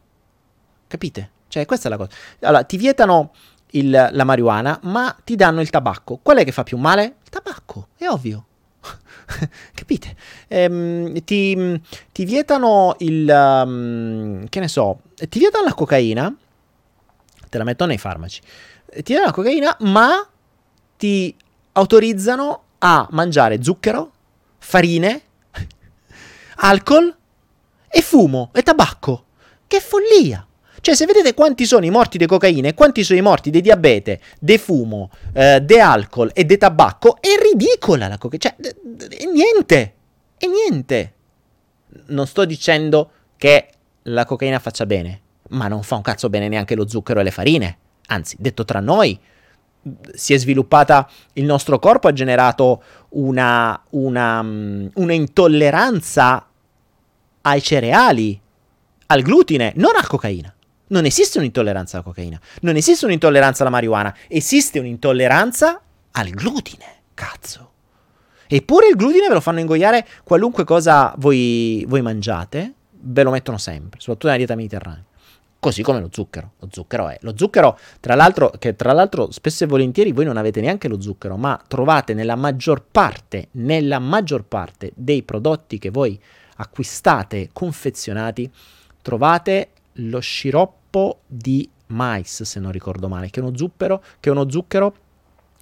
[0.88, 1.32] Capite?
[1.48, 2.12] Cioè, questa è la cosa.
[2.42, 3.32] Allora, ti vietano
[3.72, 6.20] il, la marijuana, ma ti danno il tabacco.
[6.22, 7.18] Qual è che fa più male?
[7.24, 8.46] Il tabacco, è ovvio.
[9.74, 10.16] Capite?
[10.48, 11.82] Ehm, ti,
[12.12, 13.30] ti, vietano il...
[13.30, 16.36] Um, che ne so, ti vietano la cocaina,
[17.50, 20.28] te la mettono nei farmaci, ti vietano la cocaina, ma
[20.98, 21.36] ti
[21.74, 24.12] autorizzano a mangiare zucchero,
[24.58, 25.22] farine,
[26.58, 27.16] alcol
[27.88, 29.26] e fumo e tabacco.
[29.68, 30.46] Che follia!
[30.82, 33.62] Cioè, se vedete quanti sono i morti di cocaina e quanti sono i morti di
[33.62, 38.56] diabete, di fumo, eh, di alcol e di tabacco, è ridicola la cocaina.
[38.58, 38.74] Cioè,
[39.18, 39.94] è niente.
[40.38, 41.14] È niente.
[42.08, 43.70] Non sto dicendo che
[44.04, 47.32] la cocaina faccia bene, ma non fa un cazzo bene neanche lo zucchero e le
[47.32, 47.78] farine.
[48.08, 49.20] Anzi, detto tra noi,
[50.14, 56.48] si è sviluppata, il nostro corpo ha generato una, una, mm, una intolleranza
[57.42, 58.40] ai cereali,
[59.08, 60.54] al glutine, non a cocaina.
[60.90, 67.72] Non esiste un'intolleranza alla cocaina, non esiste un'intolleranza alla marijuana, esiste un'intolleranza al glutine, cazzo.
[68.48, 73.60] Eppure il glutine ve lo fanno ingoiare qualunque cosa voi, voi mangiate, ve lo mettono
[73.60, 75.04] sempre, soprattutto nella dieta mediterranea.
[75.60, 76.54] Così come lo zucchero.
[76.60, 77.18] Lo zucchero è.
[77.22, 81.00] Lo zucchero, tra l'altro, che tra l'altro spesso e volentieri voi non avete neanche lo
[81.02, 86.20] zucchero, ma trovate nella maggior parte, nella maggior parte dei prodotti che voi
[86.56, 88.50] acquistate confezionati,
[89.02, 94.30] trovate lo sciroppo sciroppo di mais, se non ricordo male, che è uno zucchero, che
[94.30, 94.96] è uno zucchero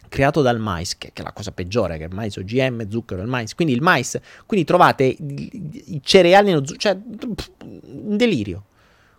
[0.09, 3.21] creato dal mais, che, che, è la cosa peggiore, che è il mais OGM, zucchero,
[3.21, 3.53] il mais.
[3.53, 6.97] Quindi il mais, quindi trovate i, cereali nello zucchero, cioè
[7.83, 8.63] un delirio.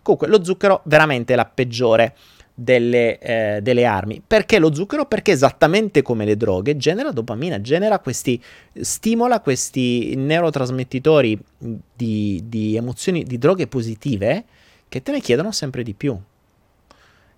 [0.01, 2.15] Comunque lo zucchero veramente è la peggiore
[2.53, 4.21] delle, eh, delle, armi.
[4.25, 5.05] Perché lo zucchero?
[5.05, 8.41] Perché esattamente come le droghe genera dopamina, genera questi,
[8.79, 14.45] stimola questi neurotrasmettitori di, di emozioni, di droghe positive
[14.89, 16.19] che te ne chiedono sempre di più.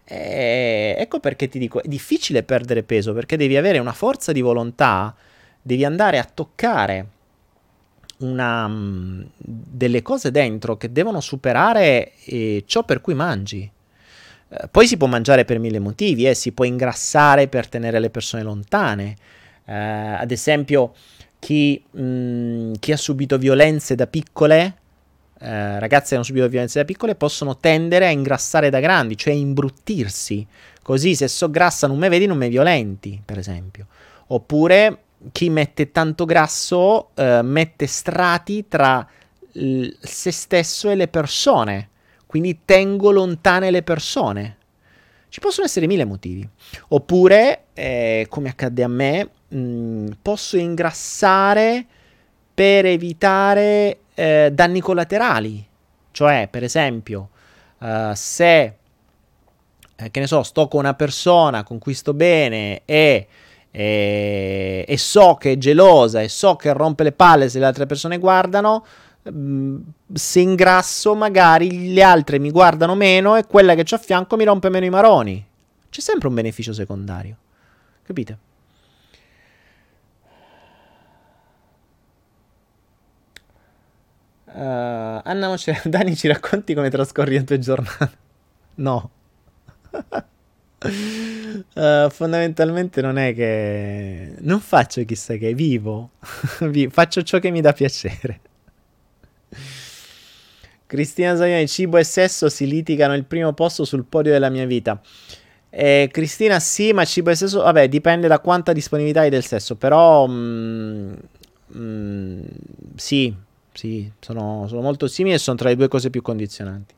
[0.04, 4.42] E ecco perché ti dico, è difficile perdere peso perché devi avere una forza di
[4.42, 5.16] volontà,
[5.62, 7.08] devi andare a toccare
[8.22, 13.70] una, mm, delle cose dentro che devono superare eh, ciò per cui mangi.
[14.50, 18.10] Eh, poi si può mangiare per mille motivi, eh, si può ingrassare per tenere le
[18.10, 19.16] persone lontane.
[19.66, 20.94] Eh, ad esempio,
[21.40, 24.76] chi, mh, mm, chi, ha subito violenze da piccole,
[25.44, 29.34] eh, ragazze che hanno subito violenze da piccole, possono tendere a ingrassare da grandi, cioè
[29.34, 30.46] imbruttirsi.
[30.84, 33.88] Così se so grassa non mi vedi, non mi violenti, per esempio.
[34.28, 39.08] Oppure chi mette tanto grasso eh, mette strati tra
[39.54, 41.90] l- se stesso e le persone,
[42.28, 44.58] quindi tengo lontane le persone.
[45.28, 46.48] Ci possono essere mille motivi.
[46.90, 51.86] Oppure, eh, come accade a me, mh, mm, posso ingrassare
[52.54, 55.66] per evitare eh, danni collaterali.
[56.12, 57.30] Cioè, per esempio,
[57.80, 58.76] uh, se,
[59.96, 63.28] eh, che ne so, sto con una persona con cui sto bene e
[63.74, 67.86] e, e, so che è gelosa e so che rompe le palle se le altre
[67.86, 68.86] persone guardano,
[69.32, 69.78] mm,
[70.12, 74.44] se ingrasso magari le altre mi guardano meno e quella che c'ho a fianco mi
[74.44, 75.48] rompe meno i maroni.
[75.90, 77.38] C'è sempre un beneficio secondario.
[78.04, 78.38] Capite?
[84.54, 85.56] Uh, Anna
[85.86, 88.20] Dani ci racconti come trascorri le tue giornate?
[88.74, 89.12] No.
[91.74, 96.12] Uh, fondamentalmente non è che non faccio chissà che vivo,
[96.90, 98.40] faccio ciò che mi dà piacere.
[100.88, 105.00] Cristina Zaglioni, cibo e sesso si litigano il primo posto sul podio della mia vita.
[105.70, 109.76] Eh, Cristina, sì, ma cibo e sesso, vabbè, dipende da quanta disponibilità hai del sesso,
[109.76, 111.14] però mm,
[111.78, 112.42] mm,
[112.96, 113.34] sì,
[113.74, 116.94] sì, sono, sono molto simili e sono tra le due cose più condizionanti.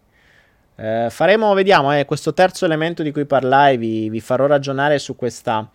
[0.75, 5.15] Eh, faremo, vediamo, eh, questo terzo elemento di cui parlai, vi, vi farò ragionare su
[5.15, 5.69] questa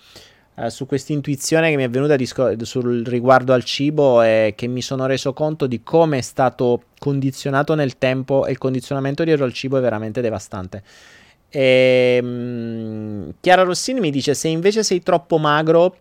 [0.60, 4.66] eh, su questa intuizione che mi è venuta disco- sul riguardo al cibo e che
[4.66, 9.44] mi sono reso conto di come è stato condizionato nel tempo e il condizionamento dietro
[9.44, 10.82] al cibo è veramente devastante.
[11.48, 15.96] E, ehm, mh, Chiara Rossini mi dice se invece sei troppo magro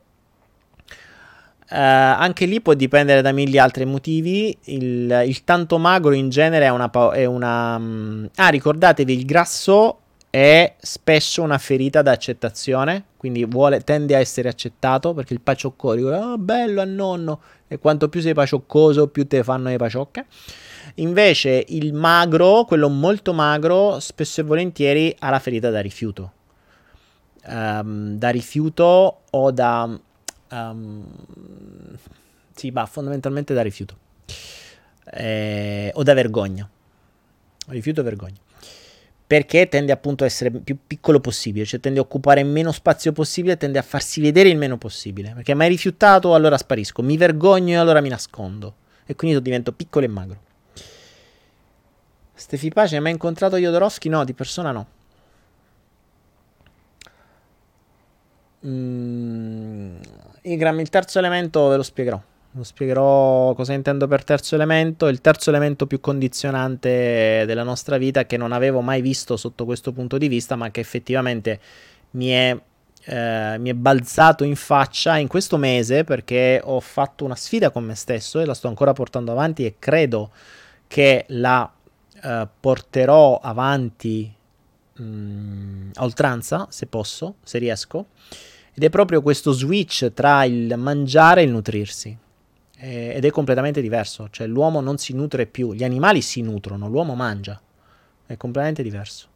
[1.69, 4.57] Uh, anche lì può dipendere da mille altri motivi.
[4.65, 6.89] Il, il tanto magro in genere è una.
[7.11, 8.30] È una um...
[8.35, 9.99] Ah, ricordatevi, il grasso
[10.30, 16.38] è spesso una ferita d'accettazione, quindi vuole, tende a essere accettato perché il paciocco Oh,
[16.38, 17.41] bello a nonno.
[17.68, 20.26] E quanto più sei pacioccoso, più te fanno le paciocche.
[20.95, 26.31] Invece il magro, quello molto magro, spesso e volentieri ha la ferita da rifiuto.
[27.45, 29.99] Um, da rifiuto o da
[30.49, 31.05] Um,
[32.53, 33.97] sì, ma fondamentalmente da rifiuto.
[35.11, 36.69] Eh, o da vergogna.
[37.67, 38.37] Rifiuto e vergogna.
[39.27, 43.57] Perché tende appunto a essere più piccolo possibile, cioè tende a occupare meno spazio possibile,
[43.57, 45.33] tende a farsi vedere il meno possibile.
[45.33, 47.01] Perché mai rifiutato, allora sparisco.
[47.01, 48.75] Mi vergogno e allora mi nascondo.
[49.05, 50.39] E quindi divento piccolo e magro.
[52.33, 54.09] Stefi Pace, hai mai incontrato Jodorowsky?
[54.09, 54.87] No, di persona no.
[58.65, 59.97] Mm,
[60.51, 62.21] Igram, il terzo elemento ve lo spiegherò.
[62.51, 65.07] Lo spiegherò cosa intendo per terzo elemento.
[65.07, 69.91] Il terzo elemento più condizionante della nostra vita che non avevo mai visto sotto questo
[69.91, 71.59] punto di vista, ma che effettivamente
[72.11, 72.59] mi è,
[73.05, 77.83] eh, mi è balzato in faccia in questo mese perché ho fatto una sfida con
[77.83, 80.31] me stesso e la sto ancora portando avanti e credo
[80.87, 81.69] che la
[82.23, 84.33] eh, porterò avanti
[84.93, 88.07] mh, mm, a oltranza, se posso, se riesco
[88.77, 92.15] ed è proprio questo switch tra il mangiare e il nutrirsi.
[92.77, 94.27] Ed è completamente diverso.
[94.29, 97.59] Cioè l'uomo non si nutre più, gli animali si nutrono, l'uomo mangia.
[98.23, 99.29] È completamente diverso.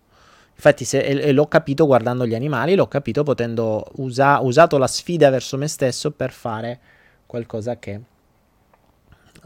[0.53, 4.85] Infatti, se, e, e l'ho capito guardando gli animali, l'ho capito potendo usare usato la
[4.85, 6.80] sfida verso me stesso per fare
[7.26, 7.99] qualcosa che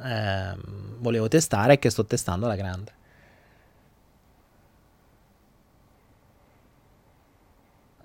[0.04, 0.56] eh,
[0.98, 2.92] volevo testare e che sto testando alla grande.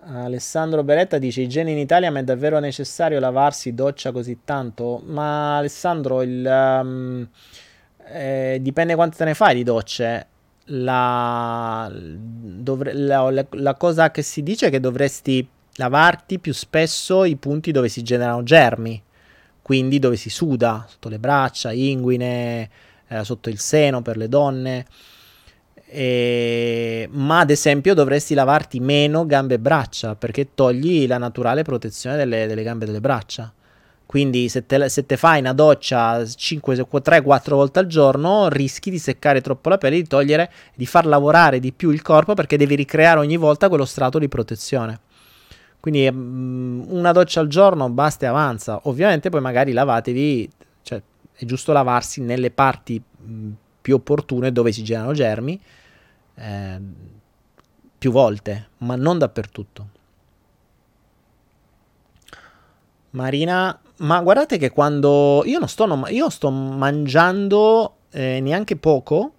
[0.03, 5.03] Alessandro Beretta dice igiene in Italia ma è davvero necessario lavarsi doccia così tanto?
[5.05, 7.29] Ma Alessandro il, um,
[8.07, 10.27] eh, dipende quanto te ne fai di docce
[10.65, 17.25] la, dovre, la, la, la, cosa che si dice è che dovresti lavarti più spesso
[17.25, 19.03] i punti dove si generano germi
[19.63, 22.69] quindi dove si suda sotto le braccia, inguine,
[23.07, 24.85] eh, sotto il seno per le donne
[25.93, 27.09] E...
[27.11, 32.47] Ma ad esempio dovresti lavarti meno gambe e braccia perché togli la naturale protezione delle,
[32.47, 33.53] delle gambe e delle braccia.
[34.07, 39.41] Quindi se te, se te fai una doccia 3-4 volte al giorno rischi di seccare
[39.41, 43.21] troppo la pelle, di togliere, di far lavorare di più il corpo perché devi ricreare
[43.21, 44.99] ogni volta quello strato di protezione.
[45.79, 48.81] Quindi um, una doccia al giorno basta e avanza.
[48.85, 50.51] Ovviamente poi magari lavatevi,
[50.83, 51.01] cioè
[51.33, 53.49] è giusto lavarsi nelle parti mh,
[53.81, 55.61] più opportune dove si generano germi
[56.41, 56.81] eh,
[57.99, 59.89] più volte, ma non dappertutto.
[63.11, 69.33] Marina, ma guardate che quando io non sto, non, io sto mangiando eh, neanche poco,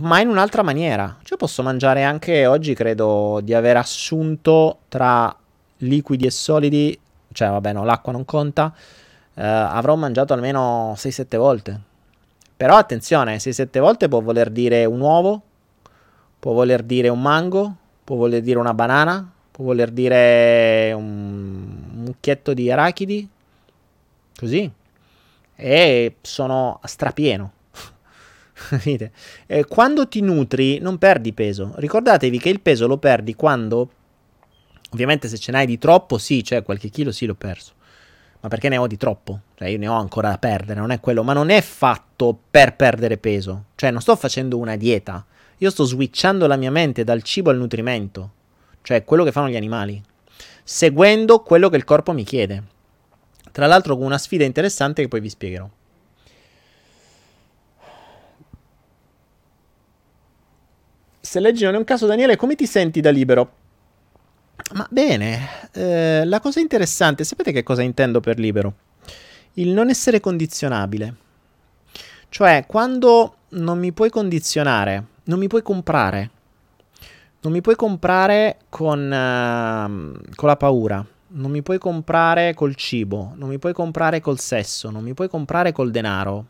[0.00, 1.18] ma in un'altra maniera.
[1.22, 5.34] Cioè posso mangiare anche oggi, credo di aver assunto tra
[5.78, 6.98] liquidi e solidi,
[7.32, 8.74] cioè vabbè no, l'acqua non conta,
[9.34, 11.80] eh, avrò mangiato almeno 6-7 volte.
[12.62, 15.42] Però attenzione, 6-7 volte può voler dire un uovo,
[16.38, 22.54] può voler dire un mango, può voler dire una banana, può voler dire un, mucchietto
[22.54, 23.28] di arachidi,
[24.36, 24.70] così.
[25.56, 27.52] E sono strapieno.
[29.46, 31.72] Eh, quando ti nutri non perdi peso.
[31.74, 33.90] Ricordatevi che il peso lo perdi quando,
[34.92, 37.72] ovviamente se ce n'hai di troppo, sì, cioè qualche chilo sì l'ho perso.
[38.42, 39.40] Ma perché ne ho di troppo?
[39.54, 41.22] Cioè io ne ho ancora da perdere, non è quello.
[41.22, 43.64] Ma non è fatto per perdere peso.
[43.74, 45.24] Cioè non sto facendo una dieta.
[45.58, 48.32] Io sto switchando la mia mente dal cibo al nutrimento
[48.82, 50.02] cioè quello che fanno gli animali,
[50.62, 52.62] seguendo quello che il corpo mi chiede.
[53.52, 55.68] Tra l'altro con una sfida interessante che poi vi spiegherò.
[61.20, 63.60] Se leggi non è un caso, Daniele, come ti senti da libero?
[64.72, 68.74] Ma bene, eh, la cosa interessante, sapete che cosa intendo per libero?
[69.54, 71.14] Il non essere condizionabile.
[72.30, 76.30] Cioè, quando non mi puoi condizionare, non mi puoi comprare,
[77.42, 83.32] non mi puoi comprare con, uh, con la paura, non mi puoi comprare col cibo,
[83.36, 86.46] non mi puoi comprare col sesso, non mi puoi comprare col denaro,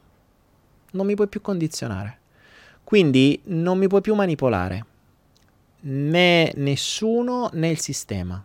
[0.92, 2.18] non mi puoi più condizionare.
[2.84, 4.84] Quindi non mi puoi più manipolare,
[5.82, 8.44] né nessuno né il sistema.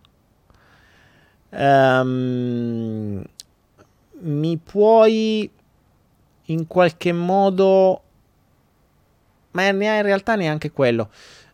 [1.49, 3.23] Um,
[4.19, 5.49] mi puoi
[6.49, 8.01] in qualche modo,
[9.51, 11.09] ma in realtà neanche quello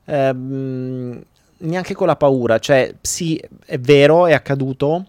[0.05, 1.23] ehm,
[1.57, 5.05] neanche con la paura, cioè sì, è vero, è accaduto.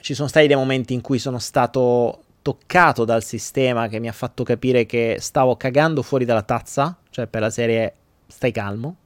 [0.00, 4.12] Ci sono stati dei momenti in cui sono stato toccato dal sistema che mi ha
[4.12, 7.94] fatto capire che stavo cagando fuori dalla tazza, cioè per la serie
[8.28, 8.96] stai calmo.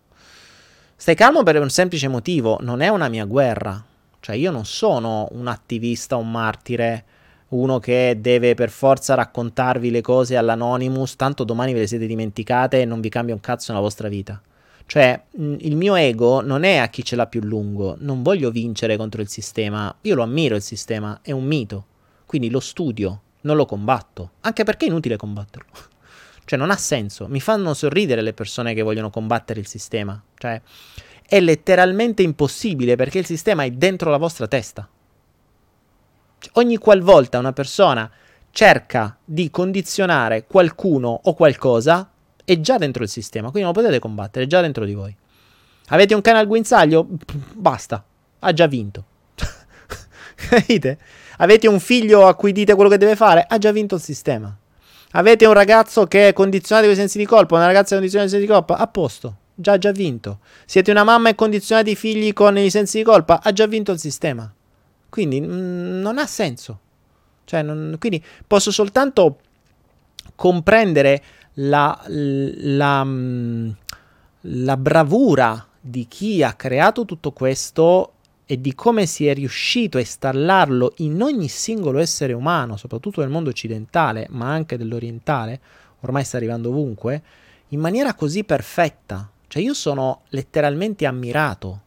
[0.96, 3.82] Stai calmo per un semplice motivo, non è una mia guerra.
[4.20, 7.04] Cioè io non sono un attivista, un martire,
[7.48, 12.80] uno che deve per forza raccontarvi le cose all'anonymous, tanto domani ve le siete dimenticate
[12.80, 14.40] e non vi cambia un cazzo nella vostra vita.
[14.86, 18.96] Cioè, il mio ego non è a chi ce l'ha più lungo, non voglio vincere
[18.96, 21.86] contro il sistema, io lo ammiro il sistema, è un mito,
[22.26, 25.70] quindi lo studio, non lo combatto, anche perché è inutile combatterlo.
[26.52, 30.60] Cioè, non ha senso, mi fanno sorridere le persone che vogliono combattere il sistema, cioè,
[31.26, 34.86] è letteralmente impossibile perché il sistema è dentro la vostra testa.
[36.38, 38.10] Cioè, ogni qualvolta una persona
[38.50, 42.10] cerca di condizionare qualcuno o qualcosa,
[42.44, 45.16] è già dentro il sistema, quindi non lo potete combattere, è già dentro di voi.
[45.86, 47.08] Avete un cane al guinzaglio?
[47.54, 48.04] Basta,
[48.40, 49.04] ha già vinto.
[50.36, 50.98] Capite?
[51.38, 53.46] Avete un figlio a cui dite quello che deve fare?
[53.48, 54.54] Ha già vinto il sistema.
[55.12, 58.38] Avete un ragazzo che è condizionato con i sensi di colpa, una ragazza condizionata con
[58.38, 58.82] i sensi di colpa?
[58.82, 60.38] A posto, già già vinto.
[60.64, 63.40] Siete una mamma e condizionate i figli con i sensi di colpa?
[63.42, 64.50] Ha già vinto il sistema.
[65.08, 66.78] Quindi mh, mm, non ha senso.
[67.44, 69.38] Cioè, non, quindi posso soltanto
[70.34, 71.22] comprendere
[71.54, 73.70] la, la, mm,
[74.40, 78.12] la bravura di chi ha creato tutto questo
[78.52, 83.30] e di come si è riuscito a installarlo in ogni singolo essere umano, soprattutto nel
[83.30, 85.58] mondo occidentale, ma anche dell'orientale,
[86.00, 87.22] ormai sta arrivando ovunque,
[87.68, 89.26] in maniera così perfetta.
[89.48, 91.80] Cioè io sono letteralmente ammirato.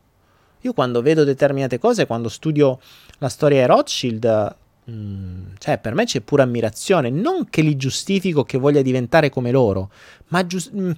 [0.62, 2.80] Io quando vedo determinate cose, quando studio
[3.20, 4.56] la storia di Rothschild,
[4.90, 9.52] mm, cioè per me c'è pura ammirazione, non che li giustifico che voglia diventare come
[9.52, 9.92] loro,
[10.30, 10.92] ma gius- mm,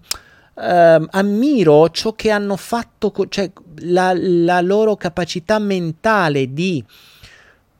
[0.57, 3.51] Uh, ammiro ciò che hanno fatto, co- cioè
[3.81, 6.83] la, la, loro capacità mentale di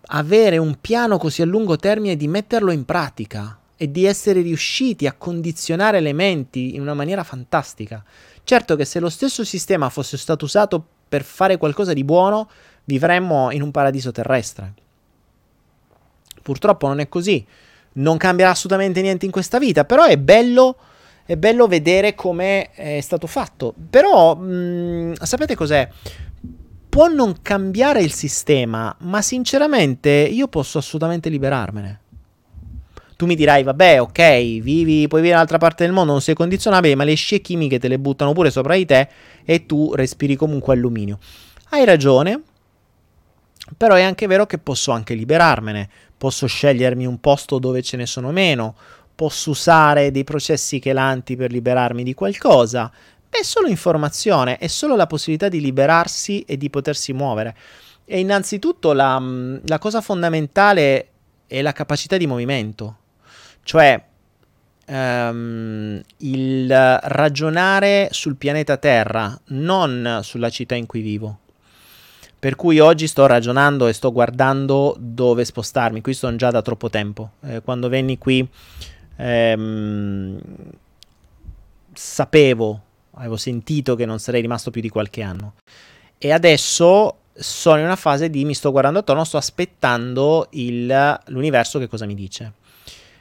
[0.09, 5.07] avere un piano così a lungo termine, di metterlo in pratica e di essere riusciti
[5.07, 8.03] a condizionare le menti in una maniera fantastica.
[8.43, 12.47] Certo che se lo stesso sistema fosse stato usato per fare qualcosa di buono,
[12.83, 14.73] vivremmo in un paradiso terrestre.
[16.43, 17.45] Purtroppo non è così.
[17.93, 20.77] Non cambierà assolutamente niente in questa vita, però è bello
[21.27, 23.73] è bello vedere come è stato fatto.
[23.89, 25.87] Però, mh, mm, sapete cos'è?
[26.87, 31.99] Può non cambiare il sistema, ma sinceramente io posso assolutamente liberarmene.
[33.17, 36.95] Tu mi dirai, vabbè, ok, vivi, puoi vivere nell'altra parte del mondo, non sei condizionabile,
[36.95, 39.09] ma le scie chimiche te le buttano pure sopra di te
[39.43, 41.19] e tu respiri comunque alluminio.
[41.71, 42.41] Hai ragione,
[43.75, 48.05] però è anche vero che posso anche liberarmene, posso scegliermi un posto dove ce ne
[48.05, 48.75] sono meno,
[49.17, 52.91] posso usare dei processi chelanti per liberarmi di qualcosa.
[53.27, 57.57] È solo informazione, è solo la possibilità di liberarsi e di potersi muovere.
[58.05, 59.19] E innanzitutto la,
[59.65, 61.07] la cosa fondamentale
[61.47, 62.97] è la capacità di movimento.
[63.63, 63.99] Cioè,
[64.85, 71.39] um, il ragionare sul pianeta Terra, non sulla città in cui vivo.
[72.37, 76.01] Per cui oggi sto ragionando e sto guardando dove spostarmi.
[76.01, 77.31] Qui sono già da troppo tempo.
[77.41, 78.47] Eh, quando venni qui
[79.17, 80.39] ehm,
[81.93, 82.81] sapevo,
[83.15, 85.55] avevo sentito che non sarei rimasto più di qualche anno.
[86.17, 91.79] E adesso sono in una fase di mi sto guardando attorno, sto aspettando il, l'universo
[91.79, 92.53] che cosa mi dice.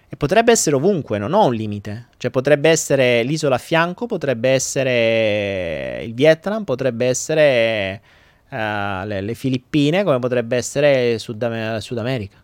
[0.09, 2.09] E potrebbe essere ovunque, non ho un limite.
[2.17, 8.01] Cioè potrebbe essere l'isola a fianco, potrebbe essere il Vietnam, potrebbe essere
[8.49, 12.43] uh, le, le, Filippine, come potrebbe essere Sud, Sud America.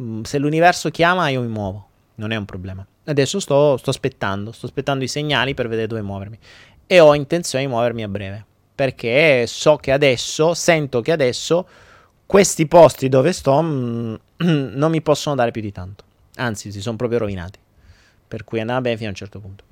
[0.00, 2.86] Mm, se l'universo chiama io mi muovo, non è un problema.
[3.04, 6.38] Adesso sto, sto aspettando, sto aspettando i segnali per vedere dove muovermi.
[6.86, 8.44] E ho intenzione di muovermi a breve.
[8.74, 11.66] Perché so che adesso, sento che adesso
[12.26, 16.04] questi posti dove sto mh, mm, non mi possono dare più di tanto.
[16.36, 17.58] Anzi, si sono proprio rovinati.
[18.28, 19.64] Per cui andava bene fino a un certo punto.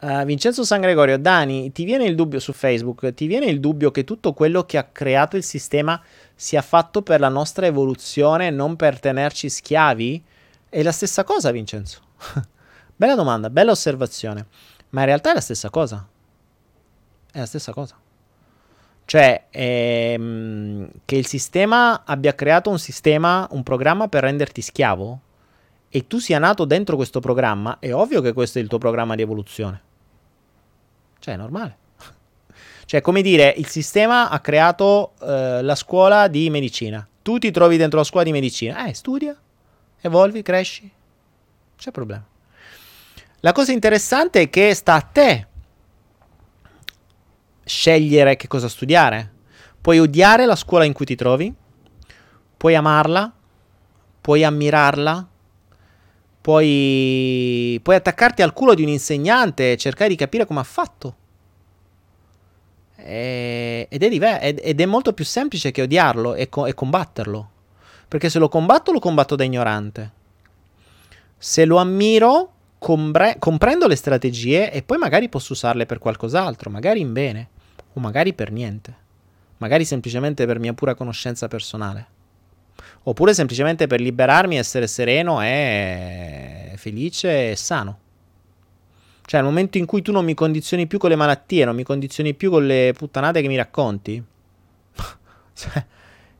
[0.00, 3.90] Uh, Vincenzo San Gregorio, Dani, ti viene il dubbio su Facebook, ti viene il dubbio
[3.90, 6.00] che tutto quello che ha creato il sistema
[6.40, 10.24] sia fatto per la nostra evoluzione, non per tenerci schiavi?
[10.68, 12.00] È la stessa cosa, Vincenzo.
[12.94, 14.46] bella domanda, bella osservazione.
[14.90, 16.06] Ma in realtà è la stessa cosa.
[17.32, 17.98] È la stessa cosa.
[19.04, 25.20] Cioè, ehm, che il sistema abbia creato un sistema, un programma per renderti schiavo
[25.88, 29.16] e tu sia nato dentro questo programma, è ovvio che questo è il tuo programma
[29.16, 29.82] di evoluzione.
[31.18, 31.86] Cioè, è normale.
[32.88, 37.06] Cioè, come dire, il sistema ha creato eh, la scuola di medicina.
[37.20, 38.86] Tu ti trovi dentro la scuola di medicina.
[38.86, 39.38] Eh, studia,
[40.00, 40.90] evolvi, cresci.
[41.76, 42.24] C'è problema.
[43.40, 45.46] La cosa interessante è che sta a te
[47.62, 49.32] scegliere che cosa studiare.
[49.82, 51.52] Puoi odiare la scuola in cui ti trovi,
[52.56, 53.30] puoi amarla,
[54.18, 55.28] puoi ammirarla,
[56.40, 61.16] puoi, puoi attaccarti al culo di un insegnante e cercare di capire come ha fatto.
[63.08, 67.50] E, ed, è diver- ed, è molto più semplice che odiarlo e, co- e combatterlo.
[68.06, 70.12] Perché se lo combatto, lo combatto da ignorante.
[71.38, 77.00] Se lo ammiro, compre- comprendo le strategie e poi magari posso usarle per qualcos'altro, magari
[77.00, 77.48] in bene
[77.94, 78.94] o magari per niente,
[79.58, 82.06] magari semplicemente per mia pura conoscenza personale,
[83.04, 87.98] oppure semplicemente per liberarmi, essere sereno e felice e sano.
[89.28, 91.82] Cioè, nel momento in cui tu non mi condizioni più con le malattie, non mi
[91.82, 94.24] condizioni più con le puttanate che mi racconti,
[95.52, 95.84] cioè,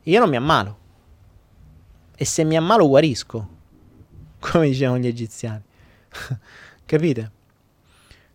[0.05, 0.79] io non mi ammalo.
[2.17, 3.49] E se mi ammalo guarisco,
[4.41, 5.61] come dicevano gli egiziani.
[6.87, 7.31] Capite?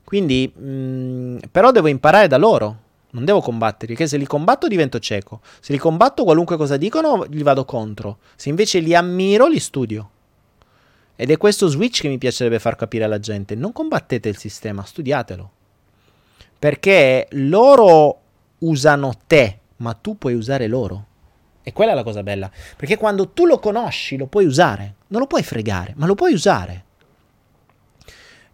[0.03, 2.81] Quindi, mh, mm, però devo imparare da loro.
[3.09, 5.41] Non devo combatterli, perché se li combatto divento cieco.
[5.61, 8.19] Se li combatto qualunque cosa dicono, gli vado contro.
[8.35, 10.11] Se invece li ammiro, li studio.
[11.15, 13.55] Ed è questo switch che mi piacerebbe far capire alla gente.
[13.55, 15.51] Non combattete il sistema, studiatelo.
[16.57, 18.19] Perché loro
[18.59, 21.05] usano te, ma tu puoi usare loro.
[21.61, 22.49] E quella è la cosa bella.
[22.75, 24.95] Perché quando tu lo conosci, lo puoi usare.
[25.07, 26.85] Non lo puoi fregare, ma lo puoi usare.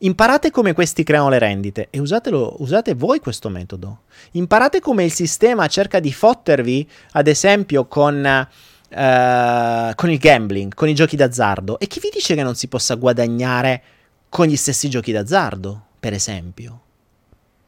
[0.01, 4.03] Imparate come questi creano le rendite e usatelo, usate voi questo metodo.
[4.31, 8.47] Imparate come il sistema cerca di fottervi, ad esempio, con,
[8.89, 11.79] uh, con il gambling, con i giochi d'azzardo.
[11.79, 13.81] E chi vi dice che non si possa guadagnare
[14.29, 16.81] con gli stessi giochi d'azzardo, per esempio?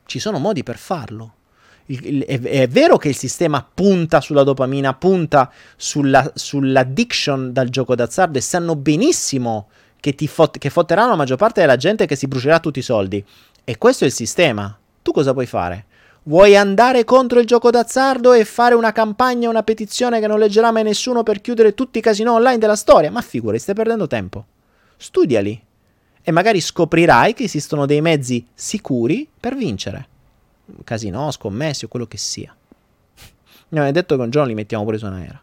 [0.05, 1.35] Ci sono modi per farlo.
[1.85, 7.69] Il, il, è, è, vero che il sistema punta sulla dopamina, punta sulla, sull'addiction dal
[7.69, 9.69] gioco d'azzardo e sanno benissimo
[9.99, 12.83] che, ti fot- che fotteranno la maggior parte della gente che si brucerà tutti i
[12.83, 13.23] soldi.
[13.63, 14.77] E questo è il sistema.
[15.01, 15.85] Tu cosa puoi fare?
[16.23, 20.71] Vuoi andare contro il gioco d'azzardo e fare una campagna, una petizione che non leggerà
[20.71, 23.09] mai nessuno per chiudere tutti i casino online della storia?
[23.09, 24.45] Ma figurati, stai perdendo tempo.
[24.97, 25.59] Studiali.
[26.21, 30.07] E magari scoprirai che esistono dei mezzi sicuri per vincere.
[30.83, 32.55] Casino, scommessi o quello che sia.
[33.69, 35.41] Mi avete detto che un giorno li mettiamo pure su una era.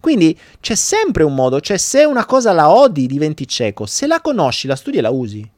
[0.00, 4.22] Quindi c'è sempre un modo, cioè se una cosa la odi diventi cieco, se la
[4.22, 5.50] conosci, la studi e la usi.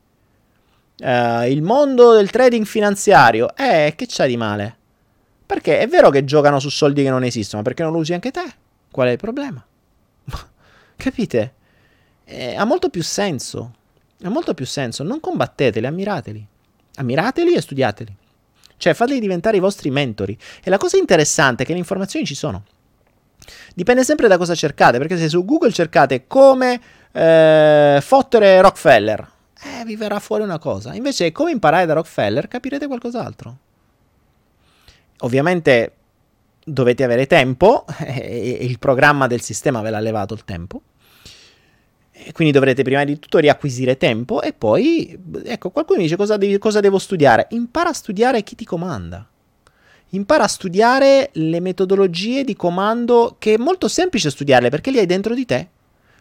[1.02, 4.76] Uh, il mondo del trading finanziario, eh, che c'ha di male?
[5.44, 8.12] Perché è vero che giocano su soldi che non esistono, ma perché non lo usi
[8.12, 8.44] anche te?
[8.88, 9.66] Qual è il problema?
[10.96, 11.54] Capite?
[12.24, 13.74] Eh, ha molto più senso.
[14.22, 15.02] Ha molto più senso.
[15.02, 16.46] Non combatteteli, ammirateli.
[16.94, 18.16] Ammirateli e studiateli.
[18.76, 20.38] Cioè, fateli diventare i vostri mentori.
[20.62, 22.62] E la cosa interessante è che le informazioni ci sono.
[23.74, 26.80] Dipende sempre da cosa cercate, perché se su Google cercate come
[27.10, 29.31] eh, fottere Rockefeller,
[29.64, 30.94] eh, vi verrà fuori una cosa.
[30.94, 33.56] Invece, come imparare da Rockefeller, capirete qualcos'altro.
[35.18, 35.92] Ovviamente
[36.64, 40.82] dovete avere tempo, e il programma del sistema ve l'ha levato il tempo.
[42.24, 46.58] E quindi dovrete prima di tutto riacquisire tempo e poi, ecco, qualcuno dice cosa, devi,
[46.58, 47.46] cosa devo studiare?
[47.50, 49.26] Impara a studiare chi ti comanda.
[50.10, 55.06] Impara a studiare le metodologie di comando che è molto semplice studiarle perché li hai
[55.06, 55.68] dentro di te.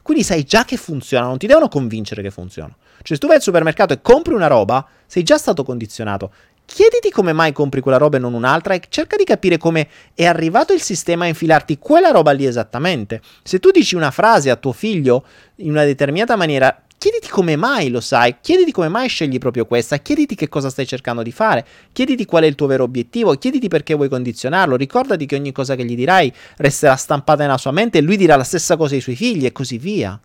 [0.01, 2.75] Quindi sai già che funzionano, non ti devono convincere che funzionano.
[2.97, 6.31] Cioè, se tu vai al supermercato e compri una roba, sei già stato condizionato
[6.73, 10.25] chiediti come mai compri quella roba e non un'altra e cerca di capire come è
[10.25, 13.21] arrivato il sistema a infilarti quella roba lì esattamente.
[13.43, 15.25] Se tu dici una frase a tuo figlio
[15.57, 19.97] in una determinata maniera, chiediti come mai lo sai, chiediti come mai scegli proprio questa,
[19.97, 23.69] chiediti che cosa stai cercando di fare, chiediti qual è il tuo vero obiettivo, chiediti
[23.69, 27.97] perché vuoi condizionarlo, ricordati che ogni cosa che gli dirai resterà stampata nella sua mente
[27.97, 30.21] e lui dirà la stessa cosa ai suoi figli e così via.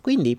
[0.00, 0.36] Quindi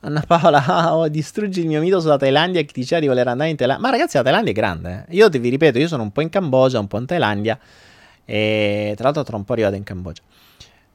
[0.00, 3.56] Anna Paola, oh, distruggi il mio mito sulla Thailandia che diceva di voler andare in
[3.56, 3.84] Thailandia.
[3.84, 5.06] Ma ragazzi, la Thailandia è grande.
[5.08, 5.16] Eh.
[5.16, 7.58] Io ti vi ripeto, io sono un po' in Cambogia, un po' in Thailandia.
[8.24, 10.22] E tra l'altro tra un po' arrivato in Cambogia.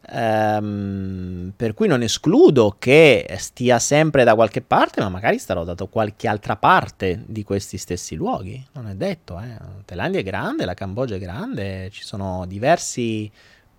[0.05, 5.75] Um, per cui non escludo che stia sempre da qualche parte, ma magari starò da
[5.89, 8.63] qualche altra parte di questi stessi luoghi.
[8.73, 9.47] Non è detto, eh.
[9.47, 13.29] La Thailandia è grande, la Cambogia è grande, ci sono diversi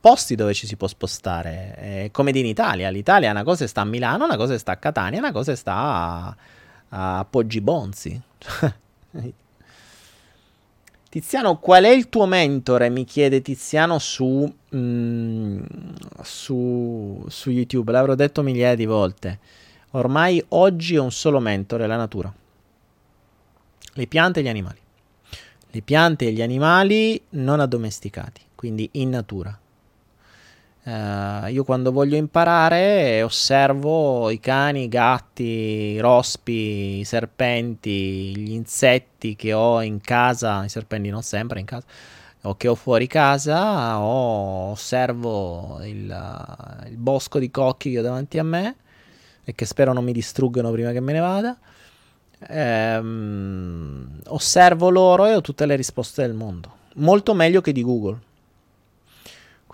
[0.04, 2.90] posti dove ci si può spostare, eh, come in Italia.
[2.90, 6.36] L'Italia una cosa sta a Milano, una cosa sta a Catania, una cosa sta a,
[7.20, 8.20] a Poggibonzi.
[11.08, 12.90] Tiziano, qual è il tuo mentore?
[12.90, 15.62] Mi chiede Tiziano su, mm,
[16.20, 17.90] su, su YouTube.
[17.90, 19.38] L'avrò detto migliaia di volte.
[19.92, 22.30] Ormai oggi ho un solo mentore, la natura.
[23.94, 24.80] Le piante e gli animali.
[25.70, 29.58] Le piante e gli animali non addomesticati, quindi in natura.
[30.84, 38.52] Uh, io quando voglio imparare osservo i cani, i gatti, i rospi, i serpenti, gli
[38.52, 41.86] insetti che ho in casa, i serpenti non sempre in casa,
[42.42, 48.38] o che ho fuori casa, o osservo il, il bosco di cocchi che ho davanti
[48.38, 48.76] a me
[49.42, 51.58] e che spero non mi distruggano prima che me ne vada.
[52.46, 58.32] Ehm, osservo loro e ho tutte le risposte del mondo, molto meglio che di Google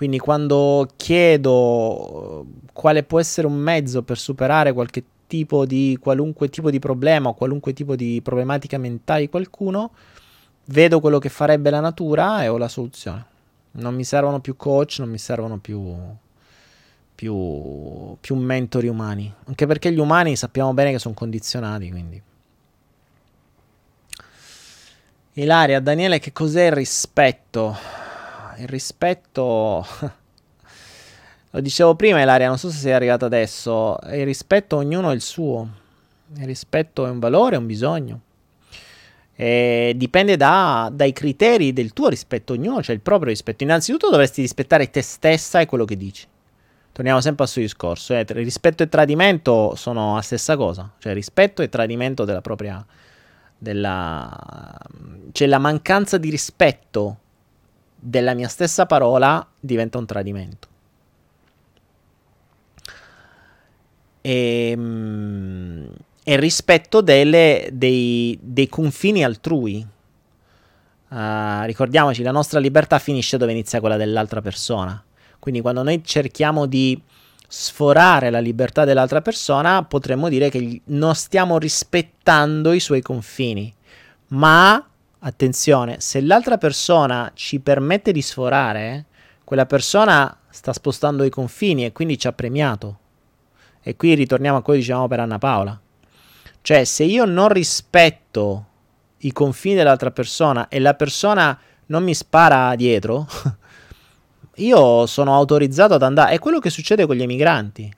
[0.01, 6.71] quindi quando chiedo quale può essere un mezzo per superare qualche tipo di qualunque tipo
[6.71, 9.91] di problema o qualunque tipo di problematica mentale di qualcuno,
[10.69, 13.27] vedo quello che farebbe la natura e ho la soluzione.
[13.73, 15.95] Non mi servono più coach, non mi servono più,
[17.15, 19.31] più, più mentori umani.
[19.49, 22.23] Anche perché gli umani sappiamo bene che sono condizionati, quindi.
[25.35, 28.00] Ilaria, Daniele, che cos'è il rispetto?
[28.61, 29.87] Il rispetto...
[31.53, 33.99] Lo dicevo prima, Ilaria, non so se sei arrivato adesso.
[34.13, 35.69] Il rispetto, ognuno ha il suo.
[36.37, 38.21] Il rispetto è un valore, è un bisogno.
[39.35, 42.53] E dipende da, dai criteri del tuo rispetto.
[42.53, 43.65] Ognuno ha il proprio rispetto.
[43.65, 46.25] Innanzitutto dovresti rispettare te stessa e quello che dici.
[46.93, 48.15] Torniamo sempre al suo discorso.
[48.15, 48.25] Eh.
[48.29, 50.89] Rispetto e tradimento sono la stessa cosa.
[50.99, 52.85] Cioè, rispetto e tradimento della propria.
[53.59, 54.79] Della,
[55.33, 57.19] cioè, la mancanza di rispetto
[58.01, 60.69] della mia stessa parola diventa un tradimento.
[64.23, 65.87] E, mm,
[66.25, 69.87] e rispetto delle, dei, dei, confini altrui.
[71.09, 75.03] Uh, ricordiamoci, la nostra libertà finisce dove inizia quella dell'altra persona.
[75.39, 77.01] Quindi quando noi cerchiamo di
[77.49, 83.75] sforare la libertà dell'altra persona, potremmo dire che non stiamo rispettando i suoi confini,
[84.29, 84.90] ma
[85.21, 89.07] attenzione, se l'altra persona ci permette di sforare,
[89.45, 92.99] quella persona sta spostando i confini e quindi ci ha premiato.
[93.83, 95.81] E qui ritorniamo a quello che dicevamo per Anna Paola.
[96.63, 98.67] Cioè, se io non rispetto
[99.19, 103.27] i confini dell'altra persona e la persona non mi spara dietro,
[104.57, 106.35] io sono autorizzato ad andare.
[106.35, 107.93] È quello che succede con gli emigranti,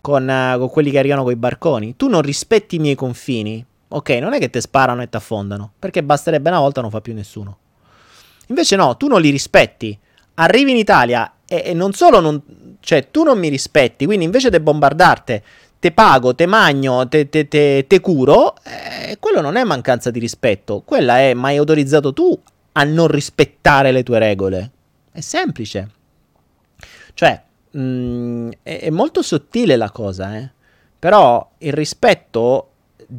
[0.00, 1.96] con, uh, con quelli che arrivano con i barconi.
[1.96, 5.72] Tu non rispetti i miei confini, Ok, non è che ti sparano e ti affondano,
[5.78, 7.58] perché basterebbe una volta non fa più nessuno.
[8.48, 9.98] Invece no, tu non li rispetti.
[10.34, 12.42] Arrivi in Italia e, e non solo non...
[12.80, 15.42] Cioè, tu non mi rispetti, quindi invece di bombardarti,
[15.78, 20.18] te pago, te magno, te, te, te, te curo, eh, quello non è mancanza di
[20.18, 20.82] rispetto.
[20.84, 22.38] Quella è, ma hai autorizzato tu
[22.72, 24.70] a non rispettare le tue regole.
[25.12, 25.90] È semplice.
[27.14, 30.50] Cioè, mh, mm, è, è, molto sottile la cosa, eh.
[30.98, 32.70] Però il rispetto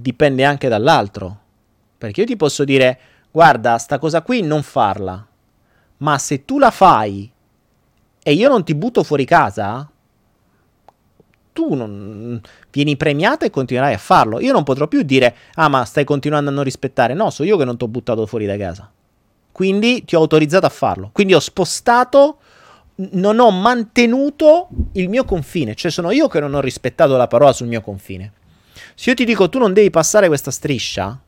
[0.02, 1.40] dipende anche dall'altro.
[1.98, 3.00] Perché io ti posso dire,
[3.32, 5.26] guarda, sta cosa qui non farla.
[5.98, 7.32] Ma se tu la fai
[8.22, 9.90] e io non ti butto fuori casa,
[11.54, 14.42] tu non, vieni premiata e continuerai a farlo.
[14.42, 17.14] Io non potrò più dire, ah ma stai continuando a non rispettare.
[17.14, 18.92] No, so io che non ti ho buttato fuori da casa.
[19.52, 21.12] Quindi ti ho autorizzato a farlo.
[21.14, 22.40] Quindi ho spostato,
[22.96, 25.76] non ho mantenuto il mio confine.
[25.76, 28.34] Cioè sono io che non ho rispettato la parola sul mio confine.
[28.96, 31.20] Se io ti dico tu non devi passare questa striscia,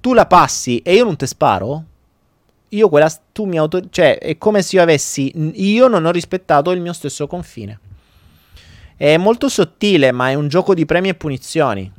[0.00, 1.84] tu la passi e io non ti sparo,
[2.70, 6.72] io quella, tu mi auto, cioè è come se io avessi, io non ho rispettato
[6.72, 7.80] il mio stesso confine.
[8.96, 11.90] È molto sottile, ma è un gioco di premi e punizioni.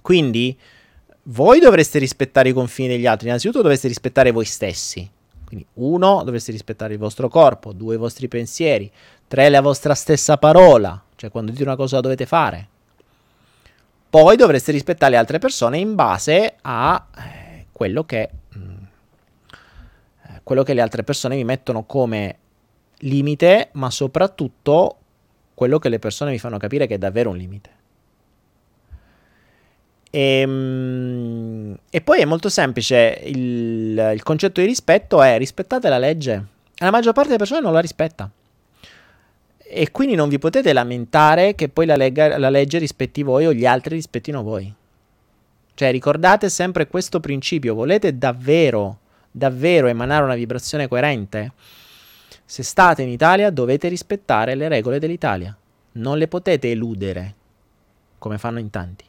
[0.00, 0.58] Quindi
[1.24, 3.26] voi dovreste rispettare i confini degli altri.
[3.26, 5.08] Innanzitutto dovreste rispettare voi stessi.
[5.44, 8.90] Quindi uno, dovreste rispettare il vostro corpo, due, i vostri pensieri,
[9.28, 12.68] tre, la vostra stessa parola, cioè quando dite una cosa la dovete fare.
[14.10, 18.30] Poi dovreste rispettare le altre persone in base a eh, quello che
[20.48, 22.38] quello che le altre persone mi mettono come
[23.00, 24.96] limite, ma soprattutto
[25.52, 27.70] quello che le persone mi fanno capire che è davvero un limite.
[30.10, 35.98] E, ehm, e poi è molto semplice, il, il, concetto di rispetto è rispettate la
[35.98, 36.46] legge.
[36.76, 38.30] La maggior parte delle persone non la rispetta.
[39.70, 43.52] E quindi non vi potete lamentare che poi la, lega, la legge rispetti voi o
[43.52, 44.72] gli altri rispettino voi.
[45.74, 49.00] Cioè ricordate sempre questo principio, volete davvero
[49.30, 51.52] davvero emanare una vibrazione coerente,
[52.44, 55.56] se state in Italia dovete rispettare le regole dell'Italia.
[55.92, 57.34] Non le potete eludere,
[58.18, 59.04] come fanno in tanti.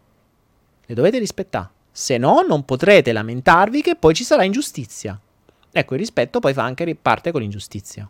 [0.85, 1.69] Le dovete rispettare.
[1.91, 5.19] Se no, non potrete lamentarvi che poi ci sarà ingiustizia.
[5.71, 8.09] Ecco, il rispetto poi fa anche parte con l'ingiustizia.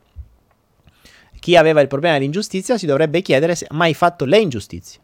[1.40, 5.00] Chi aveva il problema dell'ingiustizia si dovrebbe chiedere se ha mai fatto le ingiustizie.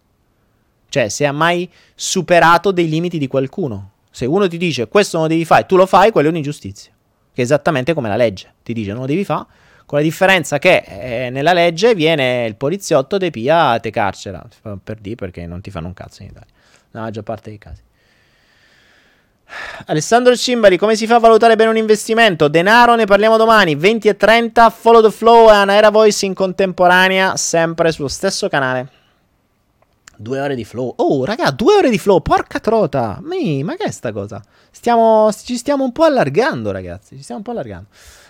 [0.90, 3.92] Cioè, se ha mai superato dei limiti di qualcuno.
[4.12, 6.32] Se uno ti dice questo non lo devi fare e tu lo fai, quello è
[6.32, 6.94] un'ingiustizia
[7.36, 8.54] che è esattamente come la legge.
[8.64, 9.46] Ti dice non lo devi fare,
[9.86, 14.42] con la differenza che eh, nella legge viene il poliziotto, te pia, te carcera.
[14.82, 16.48] Per dire perché non ti fanno un cazzo in Italia,
[16.92, 17.82] nella maggior parte dei casi.
[19.88, 22.48] Alessandro Cimbari, come si fa a valutare bene un investimento?
[22.48, 23.76] Denaro, ne parliamo domani.
[23.76, 28.90] 20 e 30, follow the flow e Anaera Voice in contemporanea, sempre sullo stesso canale.
[30.18, 30.94] Due ore di flow.
[30.98, 32.22] Oh, raga, due ore di flow.
[32.22, 33.20] Porca trota.
[33.22, 34.42] Mi, ma che è sta cosa?
[34.72, 37.18] Stiamo, ci stiamo un po' allargando, ragazzi.
[37.18, 37.88] Ci stiamo un po' allargando.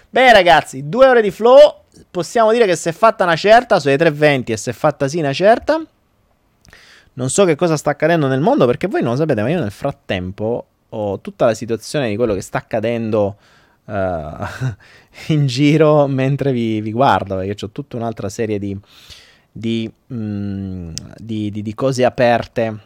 [0.09, 1.83] Beh, ragazzi, due ore di flow.
[2.09, 5.07] Possiamo dire che si è fatta una certa, sono le 3.20 e si è fatta
[5.07, 5.81] sì una certa.
[7.13, 9.59] Non so che cosa sta accadendo nel mondo perché voi non lo sapete, ma io
[9.59, 10.65] nel frattempo
[10.97, 13.37] ho tutta la situazione di quello che sta accadendo
[13.85, 13.93] uh,
[15.33, 18.77] in giro mentre vi, vi guardo, perché ho tutta un'altra serie di
[19.57, 22.77] di, mm, di, di, di cose aperte,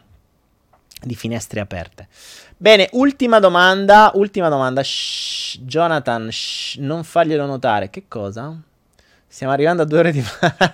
[1.02, 2.08] di finestre aperte.
[2.56, 4.84] Bene, ultima domanda, ultima domanda.
[4.84, 7.90] Shh, Jonathan, shh, non farglielo notare.
[7.90, 8.56] Che cosa?
[9.32, 10.24] Stiamo arrivando a due ore di...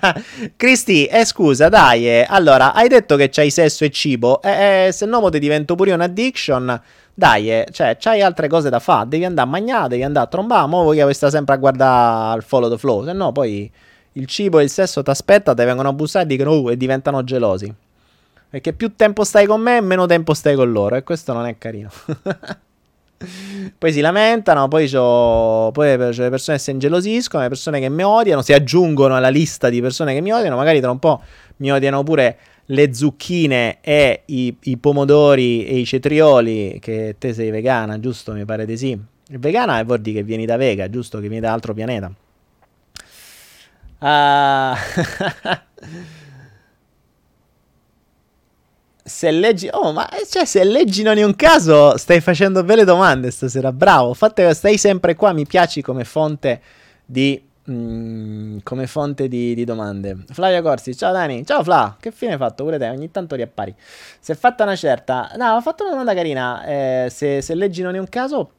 [0.55, 2.25] Cristi, eh scusa, dai, eh.
[2.25, 5.91] allora, hai detto che c'hai sesso e cibo, eh, eh, se no te divento pure
[5.91, 6.81] un'addiction,
[7.13, 10.29] dai, eh, cioè, c'hai altre cose da fare, devi andare a mangiare, devi andare a
[10.29, 13.69] trombare, mo voi che sta sempre a guardare il follow the flow, se no poi
[14.13, 16.77] il cibo e il sesso ti aspetta, ti vengono a bussare e dicono uh, e
[16.77, 17.73] diventano gelosi.
[18.49, 20.95] Perché più tempo stai con me, meno tempo stai con loro.
[20.95, 21.89] E questo non è carino.
[23.77, 28.03] poi si lamentano, poi, poi c'è le persone che si ingelosiscono, le persone che mi
[28.03, 31.21] odiano, si aggiungono alla lista di persone che mi odiano, magari tra un po'
[31.57, 32.37] mi odiano pure
[32.69, 38.33] le zucchine e i, i pomodori e i cetrioli, che te sei vegana, giusto?
[38.33, 38.99] Mi pare di sì.
[39.31, 41.19] Vegana vuol dire che vieni da Vega, giusto?
[41.19, 42.11] Che vieni da altro pianeta.
[43.99, 44.75] Uh,
[49.07, 53.29] se leggi, oh, ma cioè, se leggi non è un caso, stai facendo belle domande
[53.29, 53.71] stasera.
[53.71, 55.31] Bravo, fate, stai sempre qua.
[55.31, 56.59] Mi piaci come fonte
[57.05, 57.39] di.
[57.69, 60.17] Mm, come fonte di, di, domande.
[60.31, 62.89] Flavia Corsi, ciao Dani, ciao Fla, che fine hai fatto pure te?
[62.89, 63.75] Ogni tanto riappari.
[64.19, 66.65] Si è fatta una certa, no, ho fatto una domanda carina.
[66.65, 68.51] Eh, se, se leggi non è un caso,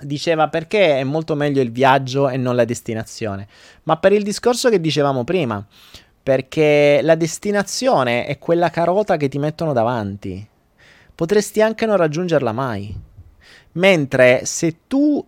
[0.00, 3.48] diceva perché è molto meglio il viaggio e non la destinazione.
[3.84, 5.64] Ma per il discorso che dicevamo prima,
[6.22, 10.48] perché la destinazione è quella carota che ti mettono davanti.
[11.14, 12.94] potresti anche non raggiungerla mai.
[13.72, 15.24] Mentre se tu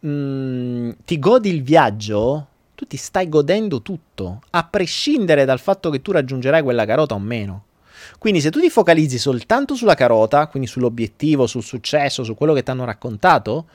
[0.00, 5.90] mh, mm, ti godi il viaggio, tu ti stai godendo tutto, a prescindere dal fatto
[5.90, 7.64] che tu raggiungerai quella carota o meno.
[8.18, 12.62] Quindi se tu ti focalizzi soltanto sulla carota, quindi sull'obiettivo, sul successo, su quello che
[12.62, 13.66] ti hanno raccontato,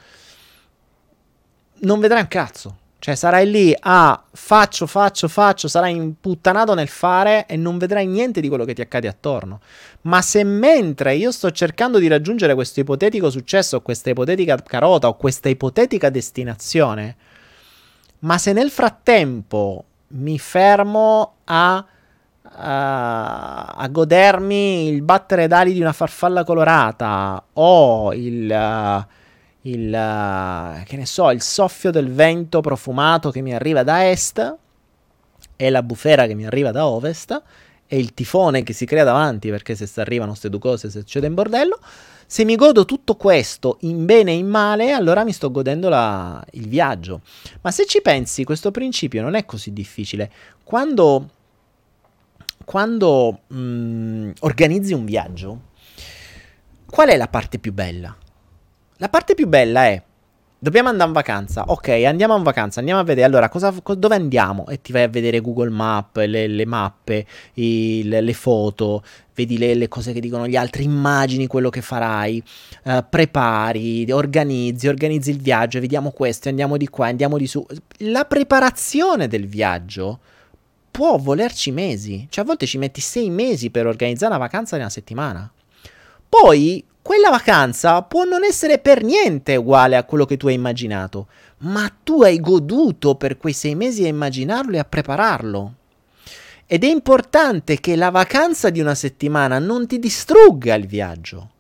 [1.80, 2.77] non vedrai un cazzo.
[2.99, 8.41] Cioè sarai lì a faccio, faccio, faccio, sarai imputtanato nel fare e non vedrai niente
[8.41, 9.60] di quello che ti accade attorno.
[10.02, 15.15] Ma se mentre io sto cercando di raggiungere questo ipotetico successo, questa ipotetica carota o
[15.15, 17.15] questa ipotetica destinazione,
[18.19, 21.86] ma se nel frattempo mi fermo a,
[22.41, 28.49] a, a godermi il battere d'ali di una farfalla colorata o il...
[28.49, 29.15] Uh,
[29.61, 34.55] il, uh, che ne so, il soffio del vento profumato che mi arriva da est
[35.55, 37.41] e la bufera che mi arriva da ovest
[37.88, 41.34] e il tifone che si crea davanti perché se arrivano queste due cose succede in
[41.34, 41.79] bordello.
[42.29, 46.43] Se mi godo tutto questo in bene e in male, allora mi sto godendo la,
[46.51, 47.21] il viaggio.
[47.61, 50.29] Ma se ci pensi, questo principio non è così difficile.
[50.61, 51.29] Quando,
[52.65, 55.61] quando mh, mm, organizzi un viaggio,
[56.85, 58.13] qual è la parte più bella?
[58.98, 60.02] La parte più bella è
[60.60, 61.65] Dobbiamo andare in vacanza.
[61.68, 62.80] Ok, andiamo in vacanza.
[62.80, 63.28] Andiamo a vedere.
[63.28, 64.65] Allora, cosa, co- dove andiamo?
[64.68, 69.03] E ti vai a vedere Google Map, le, le mappe, i, le, le, foto,
[69.36, 72.41] vedi le, le, cose che dicono gli altri, immagini quello che farai,
[72.86, 75.80] uh, prepari, organizzi, organizzi il viaggio.
[75.80, 77.64] Vediamo questo, andiamo di qua, andiamo di su.
[77.99, 80.19] La preparazione del viaggio
[80.90, 82.26] può volerci mesi.
[82.32, 85.52] Cioè, a volte ci metti sei mesi per organizzare una vacanza di una settimana.
[86.28, 91.27] Poi quella vacanza può non essere per niente uguale a quello che tu hai immaginato,
[91.59, 95.73] ma tu hai goduto per quei sei mesi a immaginarlo e a prepararlo.
[96.65, 101.51] Ed è importante che la vacanza di una settimana non ti distrugga il viaggio.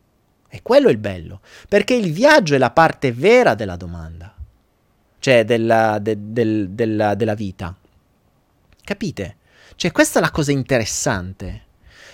[0.49, 4.35] E quello è il bello, perché il viaggio è la parte vera della domanda,
[5.19, 7.73] cioè della, de, del, della, della vita.
[8.83, 9.37] Capite?
[9.77, 11.61] Cioè questa è la cosa interessante.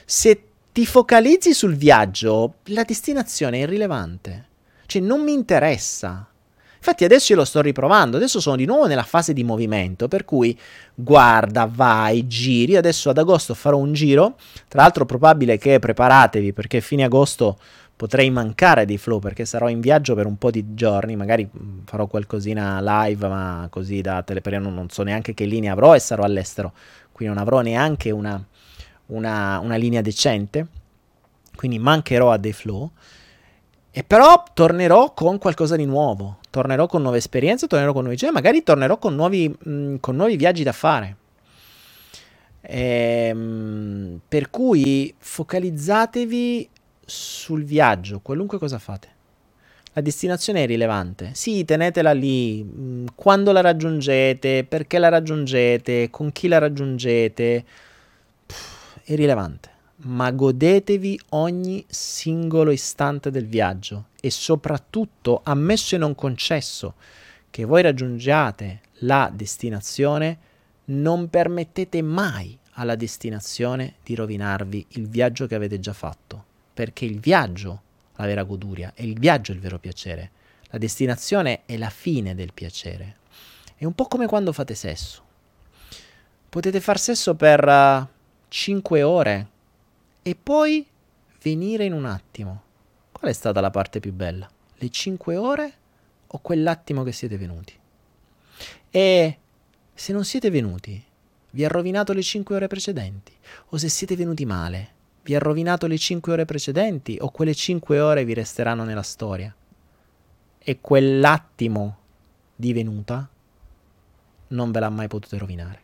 [0.05, 4.48] Se ti focalizzi sul viaggio, la destinazione è irrilevante.
[4.88, 6.28] Cioè, non mi interessa.
[6.78, 10.26] Infatti adesso io lo sto riprovando, adesso sono di nuovo nella fase di movimento, per
[10.26, 10.58] cui
[10.95, 14.36] guarda, vai, giri, adesso ad agosto farò un giro,
[14.68, 17.58] tra l'altro probabile che preparatevi perché fine agosto
[17.95, 21.82] potrei mancare di flow perché sarò in viaggio per un po' di giorni, magari mm,
[21.86, 26.24] farò qualcosina live, ma così da teleperiodo non so neanche che linea avrò e sarò
[26.24, 26.74] all'estero,
[27.12, 28.44] qui non avrò neanche una
[29.08, 30.68] una, una linea decente,
[31.56, 32.92] quindi mancherò a dei flow.
[33.96, 38.32] E però tornerò con qualcosa di nuovo, tornerò con nuove esperienze, tornerò con nuovi giri,
[38.32, 41.18] magari tornerò con nuovi, mh, con nuovi viaggi da fare.
[42.62, 46.70] Ehm, per cui focalizzatevi
[47.06, 49.10] sul viaggio, qualunque cosa fate.
[49.94, 51.32] La destinazione è rilevante.
[51.34, 53.06] Sì, tenetela lì.
[53.14, 57.64] Quando la raggiungete, perché la raggiungete, con chi la raggiungete
[59.06, 66.96] irrilevante, ma godetevi ogni singolo istante del viaggio e soprattutto, ammesso e non concesso
[67.50, 70.38] che voi raggiungiate la destinazione,
[70.86, 76.44] non permettete mai alla destinazione di rovinarvi il viaggio che avete già fatto,
[76.74, 77.82] perché il viaggio
[78.16, 80.32] la vera goduria e il viaggio è il vero piacere.
[80.70, 83.18] La destinazione è la fine del piacere.
[83.76, 85.22] È un po' come quando fate sesso.
[86.50, 88.08] Potete far sesso per uh,
[88.56, 89.48] 5 ore
[90.22, 90.86] e poi
[91.42, 92.62] venire in un attimo.
[93.12, 94.48] Qual è stata la parte più bella?
[94.76, 95.74] Le 5 ore
[96.28, 97.74] o quell'attimo che siete venuti?
[98.92, 99.38] E
[99.92, 101.04] se non siete venuti,
[101.50, 103.36] vi ha rovinato le 5 ore precedenti?
[103.70, 104.90] O se siete venuti male,
[105.24, 109.54] vi ha rovinato le 5 ore precedenti o quelle 5 ore vi resteranno nella storia?
[110.60, 111.98] E quell'attimo
[112.56, 113.28] di venuta
[114.50, 115.82] non ve l'ha mai potuto rovinare.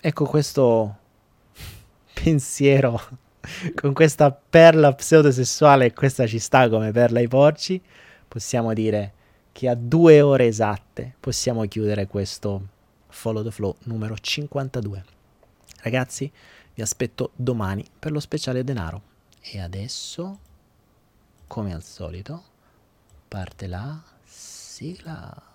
[0.00, 0.98] Ecco questo
[2.12, 3.00] pensiero
[3.74, 7.80] con questa perla pseudosessuale, questa ci sta come perla ai porci,
[8.26, 9.12] possiamo dire
[9.52, 12.68] che a due ore esatte possiamo chiudere questo
[13.08, 15.04] Follow the Flow numero 52.
[15.82, 16.30] Ragazzi,
[16.74, 19.02] vi aspetto domani per lo speciale denaro.
[19.40, 20.38] E adesso,
[21.46, 22.42] come al solito,
[23.28, 25.54] parte la sigla.